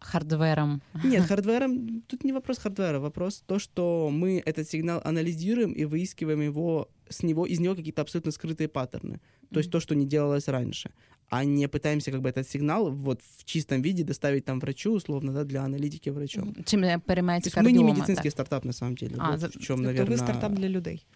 Hardware 0.00 0.58
ом. 0.58 0.80
Нет, 1.04 1.26
hardware 1.28 1.82
ом, 1.82 2.02
тут 2.02 2.22
не 2.22 2.32
вопрос 2.32 2.58
hardware 2.58 2.92
а, 2.92 3.00
вопрос 3.00 3.42
то, 3.46 3.58
что 3.58 4.10
мы 4.12 4.42
этот 4.46 4.68
сигнал 4.68 5.00
анализируем 5.02 5.72
и 5.72 5.86
выискиваем 5.86 6.42
его, 6.42 6.88
с 7.08 7.22
него, 7.22 7.46
из 7.46 7.58
него 7.58 7.74
какие-то 7.74 8.02
абсолютно 8.02 8.30
скрытые 8.30 8.68
паттерны. 8.68 9.20
То 9.52 9.60
есть 9.60 9.72
то, 9.72 9.80
что 9.80 9.94
не 9.94 10.06
делалось 10.06 10.46
раньше 10.46 10.90
а 11.30 11.44
не 11.44 11.68
пытаемся 11.68 12.10
как 12.10 12.22
бы 12.22 12.28
этот 12.30 12.48
сигнал 12.48 12.90
вот 12.90 13.20
в 13.36 13.44
чистом 13.44 13.82
виде 13.82 14.02
доставить 14.02 14.44
там 14.44 14.60
врачу, 14.60 14.92
условно, 14.92 15.32
да, 15.32 15.44
для 15.44 15.62
аналитики 15.62 16.08
врачом. 16.08 16.54
Чим 16.64 16.80
переймаєте 17.00 17.50
Мы 17.60 17.72
не 17.72 17.84
медицинский 17.84 18.30
так? 18.30 18.32
стартап, 18.32 18.64
на 18.64 18.72
самом 18.72 18.94
деле. 18.94 19.16
А, 19.18 19.32
вот 19.32 19.40
за... 19.40 19.48
в 19.50 19.58
чем, 19.58 19.82
наверное... 19.82 20.16
вы 20.16 20.16
стартап 20.16 20.52
для 20.52 20.68
людей 20.68 21.06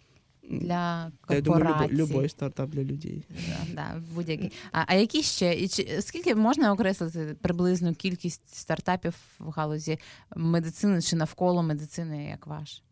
Для 0.52 1.12
корпорацій. 1.22 1.36
Я 1.36 1.42
думаю, 1.42 1.90
любой, 1.90 1.98
любой 1.98 2.30
стартап 2.30 2.70
для 2.70 2.84
людей. 2.84 3.26
Да, 3.30 3.74
да, 3.74 4.02
будь-який. 4.16 4.52
А, 4.72 4.84
а 4.88 4.96
які 4.96 5.24
ще? 5.24 5.54
І 5.54 5.68
чи, 5.68 6.02
скільки 6.02 6.36
можна 6.36 6.74
окреслити 6.74 7.36
приблизну 7.42 7.94
кількість 7.94 8.56
стартапів 8.56 9.16
в 9.40 9.50
галузі 9.50 10.00
медицини 10.36 11.02
чи 11.02 11.16
навколо 11.16 11.64
медицини, 11.64 12.26
як 12.26 12.48
ваш? 12.48 12.84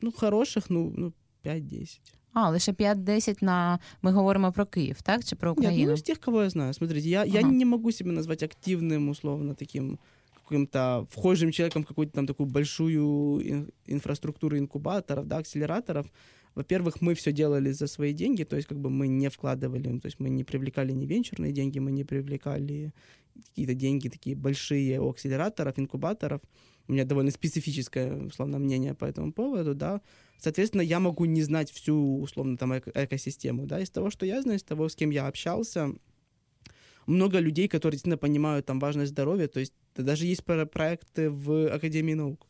Ну, 0.00 0.12
хороших, 0.12 0.70
ну, 0.70 0.94
ну 0.96 1.12
5-10. 1.44 2.00
А, 2.32 2.50
лише 2.50 2.72
5-10 2.72 3.38
на 3.40 3.80
мы 4.02 4.12
говорим 4.12 4.52
про 4.52 4.66
Киев, 4.66 5.02
так? 5.02 5.24
Чи 5.24 5.36
про 5.36 5.52
Украину? 5.52 5.78
Нет, 5.78 5.86
ну, 5.88 5.94
из 5.94 6.02
тех, 6.02 6.20
кого 6.20 6.42
я 6.42 6.50
знаю. 6.50 6.74
Смотрите, 6.74 7.08
я, 7.08 7.22
ага. 7.22 7.30
я 7.30 7.42
не 7.42 7.64
могу 7.64 7.92
себя 7.92 8.12
назвать 8.12 8.42
активным, 8.42 9.08
условно, 9.08 9.54
таким 9.54 9.98
каким-то 10.48 11.06
вхожим 11.10 11.50
человеком 11.50 11.82
в 11.82 11.86
какую-то 11.86 12.12
там 12.12 12.26
такую 12.26 12.46
большую 12.46 13.72
инфраструктуру 13.86 14.58
инкубаторов, 14.58 15.26
да, 15.26 15.38
акселераторов. 15.38 16.06
Во-первых, 16.55 17.01
мы 17.01 17.13
все 17.13 17.31
делали 17.31 17.71
за 17.71 17.87
свои 17.87 18.13
деньги, 18.13 18.43
то 18.43 18.55
есть 18.55 18.67
как 18.67 18.79
бы 18.79 18.89
мы 18.89 19.07
не 19.07 19.29
вкладывали, 19.29 19.99
то 19.99 20.05
есть 20.05 20.19
мы 20.19 20.29
не 20.29 20.43
привлекали 20.43 20.91
ни 20.91 21.05
венчурные 21.05 21.53
деньги, 21.53 21.79
мы 21.79 21.91
не 21.91 22.03
привлекали 22.03 22.93
какие-то 23.49 23.73
деньги 23.73 24.09
такие 24.09 24.35
большие 24.35 24.99
у 24.99 25.09
акселераторов, 25.09 25.79
инкубаторов. 25.79 26.41
У 26.87 26.93
меня 26.93 27.05
довольно 27.05 27.31
специфическое, 27.31 28.25
условно, 28.25 28.59
мнение 28.59 28.93
по 28.93 29.05
этому 29.05 29.31
поводу, 29.31 29.73
да. 29.75 30.01
Соответственно, 30.37 30.81
я 30.81 30.99
могу 30.99 31.25
не 31.25 31.41
знать 31.43 31.71
всю, 31.71 32.19
условно, 32.19 32.57
там, 32.57 32.73
эко- 32.73 32.91
экосистему, 32.93 33.65
да. 33.65 33.79
Из 33.79 33.89
того, 33.89 34.09
что 34.09 34.25
я 34.25 34.41
знаю, 34.41 34.57
из 34.57 34.63
того, 34.63 34.89
с 34.89 34.95
кем 34.95 35.11
я 35.11 35.27
общался, 35.27 35.93
много 37.07 37.39
людей, 37.39 37.67
которые 37.67 37.95
действительно 37.95 38.17
понимают 38.17 38.65
там 38.65 38.79
важность 38.79 39.11
здоровья, 39.11 39.47
то 39.47 39.59
есть 39.59 39.73
даже 39.95 40.25
есть 40.25 40.43
проекты 40.43 41.29
в 41.29 41.73
Академии 41.73 42.13
наук. 42.13 42.47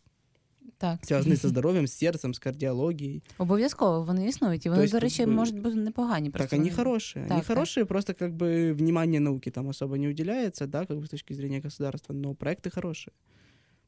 Так. 0.79 0.99
Зв'язані 1.05 1.37
зі 1.37 1.49
здоров'ям, 1.49 1.87
з 1.87 1.93
серцем, 1.93 2.35
з 2.35 2.39
кардіологією. 2.39 3.21
Обов'язково 3.39 4.05
вони 4.05 4.29
існують. 4.29 4.67
І 4.67 4.69
вони, 4.69 4.89
до 4.89 4.99
речі, 4.99 5.27
можуть 5.27 5.61
бути 5.61 5.77
непогані. 5.77 6.31
Просто 6.31 6.51
так, 6.51 6.59
вони 6.59 6.71
хорошие. 6.71 7.25
Так, 7.25 7.33
они 7.33 7.43
хорошие, 7.43 7.85
просто 7.87 8.15
как 8.15 8.33
бы 8.33 8.73
внимание 8.75 9.21
науки 9.21 9.51
там 9.51 9.69
особо 9.69 9.97
не 9.99 10.09
уделяется, 10.09 10.67
да, 10.67 10.87
как 10.87 10.99
бы 10.99 11.05
с 11.05 11.11
точки 11.11 11.35
зрения 11.35 11.61
государства, 11.61 12.15
но 12.15 12.35
проекты 12.35 12.71
хорошие. 12.71 13.13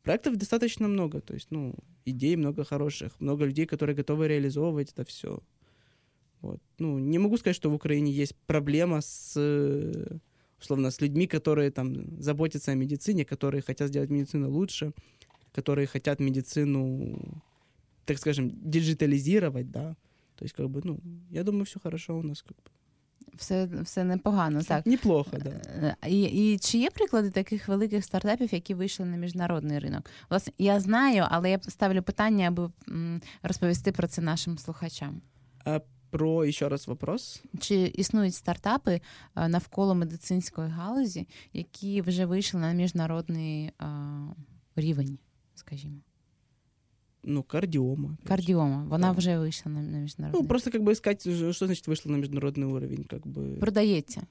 Проектов 0.02 0.36
достаточно 0.36 0.88
много, 0.88 1.20
то 1.20 1.34
есть, 1.34 1.48
ну, 1.50 1.74
идей 2.06 2.36
много 2.36 2.64
хороших, 2.64 3.20
много 3.20 3.44
людей, 3.44 3.66
которые 3.66 3.94
готовы 3.94 4.28
реализовывать 4.28 4.92
это 4.96 5.04
все. 5.04 5.40
Вот. 6.40 6.60
Ну, 6.78 6.98
не 6.98 7.18
могу 7.18 7.36
сказать, 7.36 7.56
что 7.56 7.70
в 7.70 7.74
Украине 7.74 8.12
есть 8.22 8.34
проблема 8.46 9.00
с 9.00 9.36
условно, 10.60 10.90
с 10.90 11.00
людьми, 11.00 11.26
которые 11.26 11.70
там 11.70 12.20
заботятся 12.20 12.72
о 12.72 12.74
медицине, 12.74 13.24
которые 13.24 13.62
хотят 13.62 13.88
сделать 13.88 14.10
медицину 14.10 14.50
лучше, 14.50 14.92
которые 15.52 15.86
хотят 15.86 16.20
медицину, 16.20 17.18
так 18.04 18.18
скажем, 18.18 18.50
диджитализировать, 18.50 19.70
да. 19.70 19.96
То 20.36 20.44
есть, 20.44 20.54
как 20.54 20.66
бы, 20.66 20.80
ну, 20.84 21.00
я 21.30 21.42
думаю, 21.42 21.64
все 21.64 21.80
хорошо 21.80 22.18
у 22.18 22.22
нас, 22.22 22.42
как 22.42 22.56
бы. 22.56 22.70
Все 23.36 23.68
все 23.84 24.04
непогано, 24.04 24.62
так. 24.62 24.86
Неплохо, 24.86 25.36
да. 25.38 25.50
Е, 25.50 25.96
і 26.08 26.22
і 26.22 26.58
чи 26.58 26.78
є 26.78 26.90
приклади 26.90 27.30
таких 27.30 27.68
великих 27.68 28.04
стартапів, 28.04 28.54
які 28.54 28.74
вийшли 28.74 29.06
на 29.06 29.16
міжнародний 29.16 29.78
ринок? 29.78 30.10
Власне, 30.30 30.52
я 30.58 30.80
знаю, 30.80 31.26
але 31.28 31.50
я 31.50 31.60
ставлю 31.62 32.02
питання, 32.02 32.48
аби 32.48 32.70
розповісти 33.42 33.92
про 33.92 34.06
це 34.06 34.22
нашим 34.22 34.58
слухачам. 34.58 35.20
А 35.64 35.80
про 36.10 36.50
ще 36.50 36.68
раз 36.68 36.88
вопрос. 36.88 37.42
Чи 37.60 37.74
існують 37.74 38.34
стартапи 38.34 39.00
е, 39.36 39.48
навколо 39.48 39.94
медицинської 39.94 40.68
галузі, 40.68 41.28
які 41.52 42.00
вже 42.00 42.26
вийшли 42.26 42.60
на 42.60 42.72
міжнародний 42.72 43.70
а, 43.78 43.86
рівень, 44.76 45.18
скажімо? 45.62 46.00
ну, 47.28 47.42
кардиома. 47.42 48.16
Кардиома. 48.24 48.84
Вона 48.88 49.12
да. 49.12 49.18
вже 49.18 49.38
вийшла 49.38 49.72
на, 49.72 49.82
на 49.82 49.98
міжнародний. 49.98 50.42
Ну, 50.42 50.48
просто 50.48 50.70
как 50.70 50.82
бы 50.82 50.92
искать, 50.92 51.20
что 51.54 51.66
значит 51.66 51.88
вышла 51.88 52.10
на 52.10 52.16
международный 52.16 52.64
уровень, 52.64 53.04
как 53.04 53.26
бы. 53.26 53.58
Продається. 53.58 54.26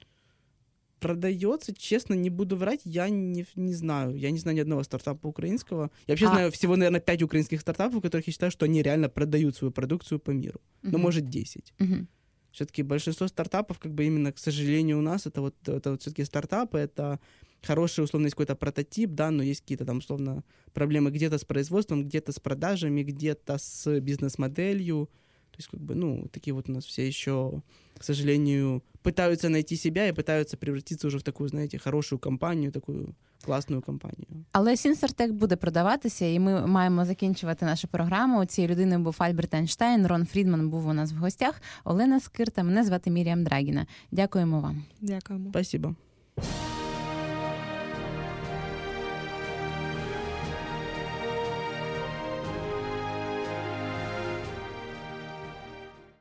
Продается, 0.98 1.72
честно, 1.72 2.16
не 2.16 2.30
буду 2.30 2.56
врать, 2.56 2.80
я 2.84 3.08
не, 3.08 3.46
не 3.56 3.74
знаю. 3.74 4.16
Я 4.16 4.30
не 4.30 4.38
знаю 4.38 4.56
ни 4.56 4.60
одного 4.60 4.84
стартапа 4.84 5.28
украинского. 5.28 5.90
Я 6.06 6.12
вообще 6.12 6.26
а... 6.26 6.30
знаю 6.30 6.50
всего, 6.50 6.76
наверное, 6.76 7.00
пять 7.00 7.22
украинских 7.22 7.60
стартапов, 7.60 7.98
в 7.98 8.02
которых 8.02 8.26
я 8.26 8.32
считаю, 8.32 8.50
что 8.50 8.64
они 8.64 8.82
реально 8.82 9.08
продают 9.08 9.56
свою 9.56 9.72
продукцию 9.72 10.18
по 10.18 10.32
миру. 10.32 10.60
Uh-huh. 10.82 10.90
Ну, 10.92 10.98
может, 10.98 11.28
10. 11.28 11.74
Uh-huh. 11.78 12.06
Все-таки 12.50 12.82
большинство 12.82 13.28
стартапов, 13.28 13.78
как 13.78 13.92
бы 13.92 14.06
именно, 14.06 14.32
к 14.32 14.38
сожалению, 14.38 14.98
у 14.98 15.02
нас 15.02 15.26
это 15.26 15.40
вот, 15.40 15.54
это 15.68 15.90
вот 15.90 16.00
все-таки 16.00 16.24
стартапы, 16.24 16.78
это 16.78 17.20
хороший, 17.66 18.04
условно, 18.04 18.26
есть 18.26 18.34
какой-то 18.34 18.56
прототип, 18.56 19.10
да, 19.10 19.30
но 19.30 19.42
есть 19.42 19.60
какие-то 19.60 19.84
там, 19.84 19.98
условно, 19.98 20.42
проблемы 20.72 21.10
где-то 21.10 21.38
с 21.38 21.44
производством, 21.44 22.04
где-то 22.04 22.32
с 22.32 22.40
продажами, 22.40 23.02
где-то 23.02 23.58
с 23.58 24.00
бизнес-моделью. 24.00 25.08
То 25.50 25.60
есть, 25.60 25.68
как 25.70 25.80
бы, 25.80 25.94
ну, 25.94 26.28
такие 26.30 26.54
вот 26.54 26.68
у 26.68 26.72
нас 26.72 26.84
все 26.84 27.06
еще, 27.06 27.62
к 27.98 28.04
сожалению, 28.04 28.82
пытаются 29.02 29.48
найти 29.48 29.76
себя 29.76 30.08
и 30.08 30.12
пытаются 30.12 30.56
превратиться 30.56 31.06
уже 31.08 31.18
в 31.18 31.22
такую, 31.22 31.48
знаете, 31.48 31.78
хорошую 31.78 32.18
компанію, 32.18 32.72
таку 32.72 33.14
класну 33.44 33.80
компанію. 33.80 34.44
Але 34.52 34.76
Сінсертек 34.76 35.32
буде 35.32 35.56
продаватися, 35.56 36.24
і 36.24 36.38
ми 36.38 36.66
маємо 36.66 37.04
закінчувати 37.04 37.64
нашу 37.64 37.88
програму. 37.88 38.44
Цією 38.44 38.72
людиною 38.72 39.00
був 39.00 39.16
Альберт 39.18 39.54
Ейнштейн, 39.54 40.06
Рон 40.06 40.26
Фрідман 40.26 40.70
був 40.70 40.86
у 40.86 40.92
нас 40.92 41.12
в 41.12 41.16
гостях. 41.16 41.62
Олена 41.84 42.20
Скирта, 42.20 42.62
мене 42.62 42.84
звати 42.84 43.10
Міріам 43.10 43.44
Драгіна. 43.44 43.86
Дякуємо 44.10 44.60
вам. 44.60 44.84
Дякуємо. 45.00 45.50
Спасибо. 45.50 45.94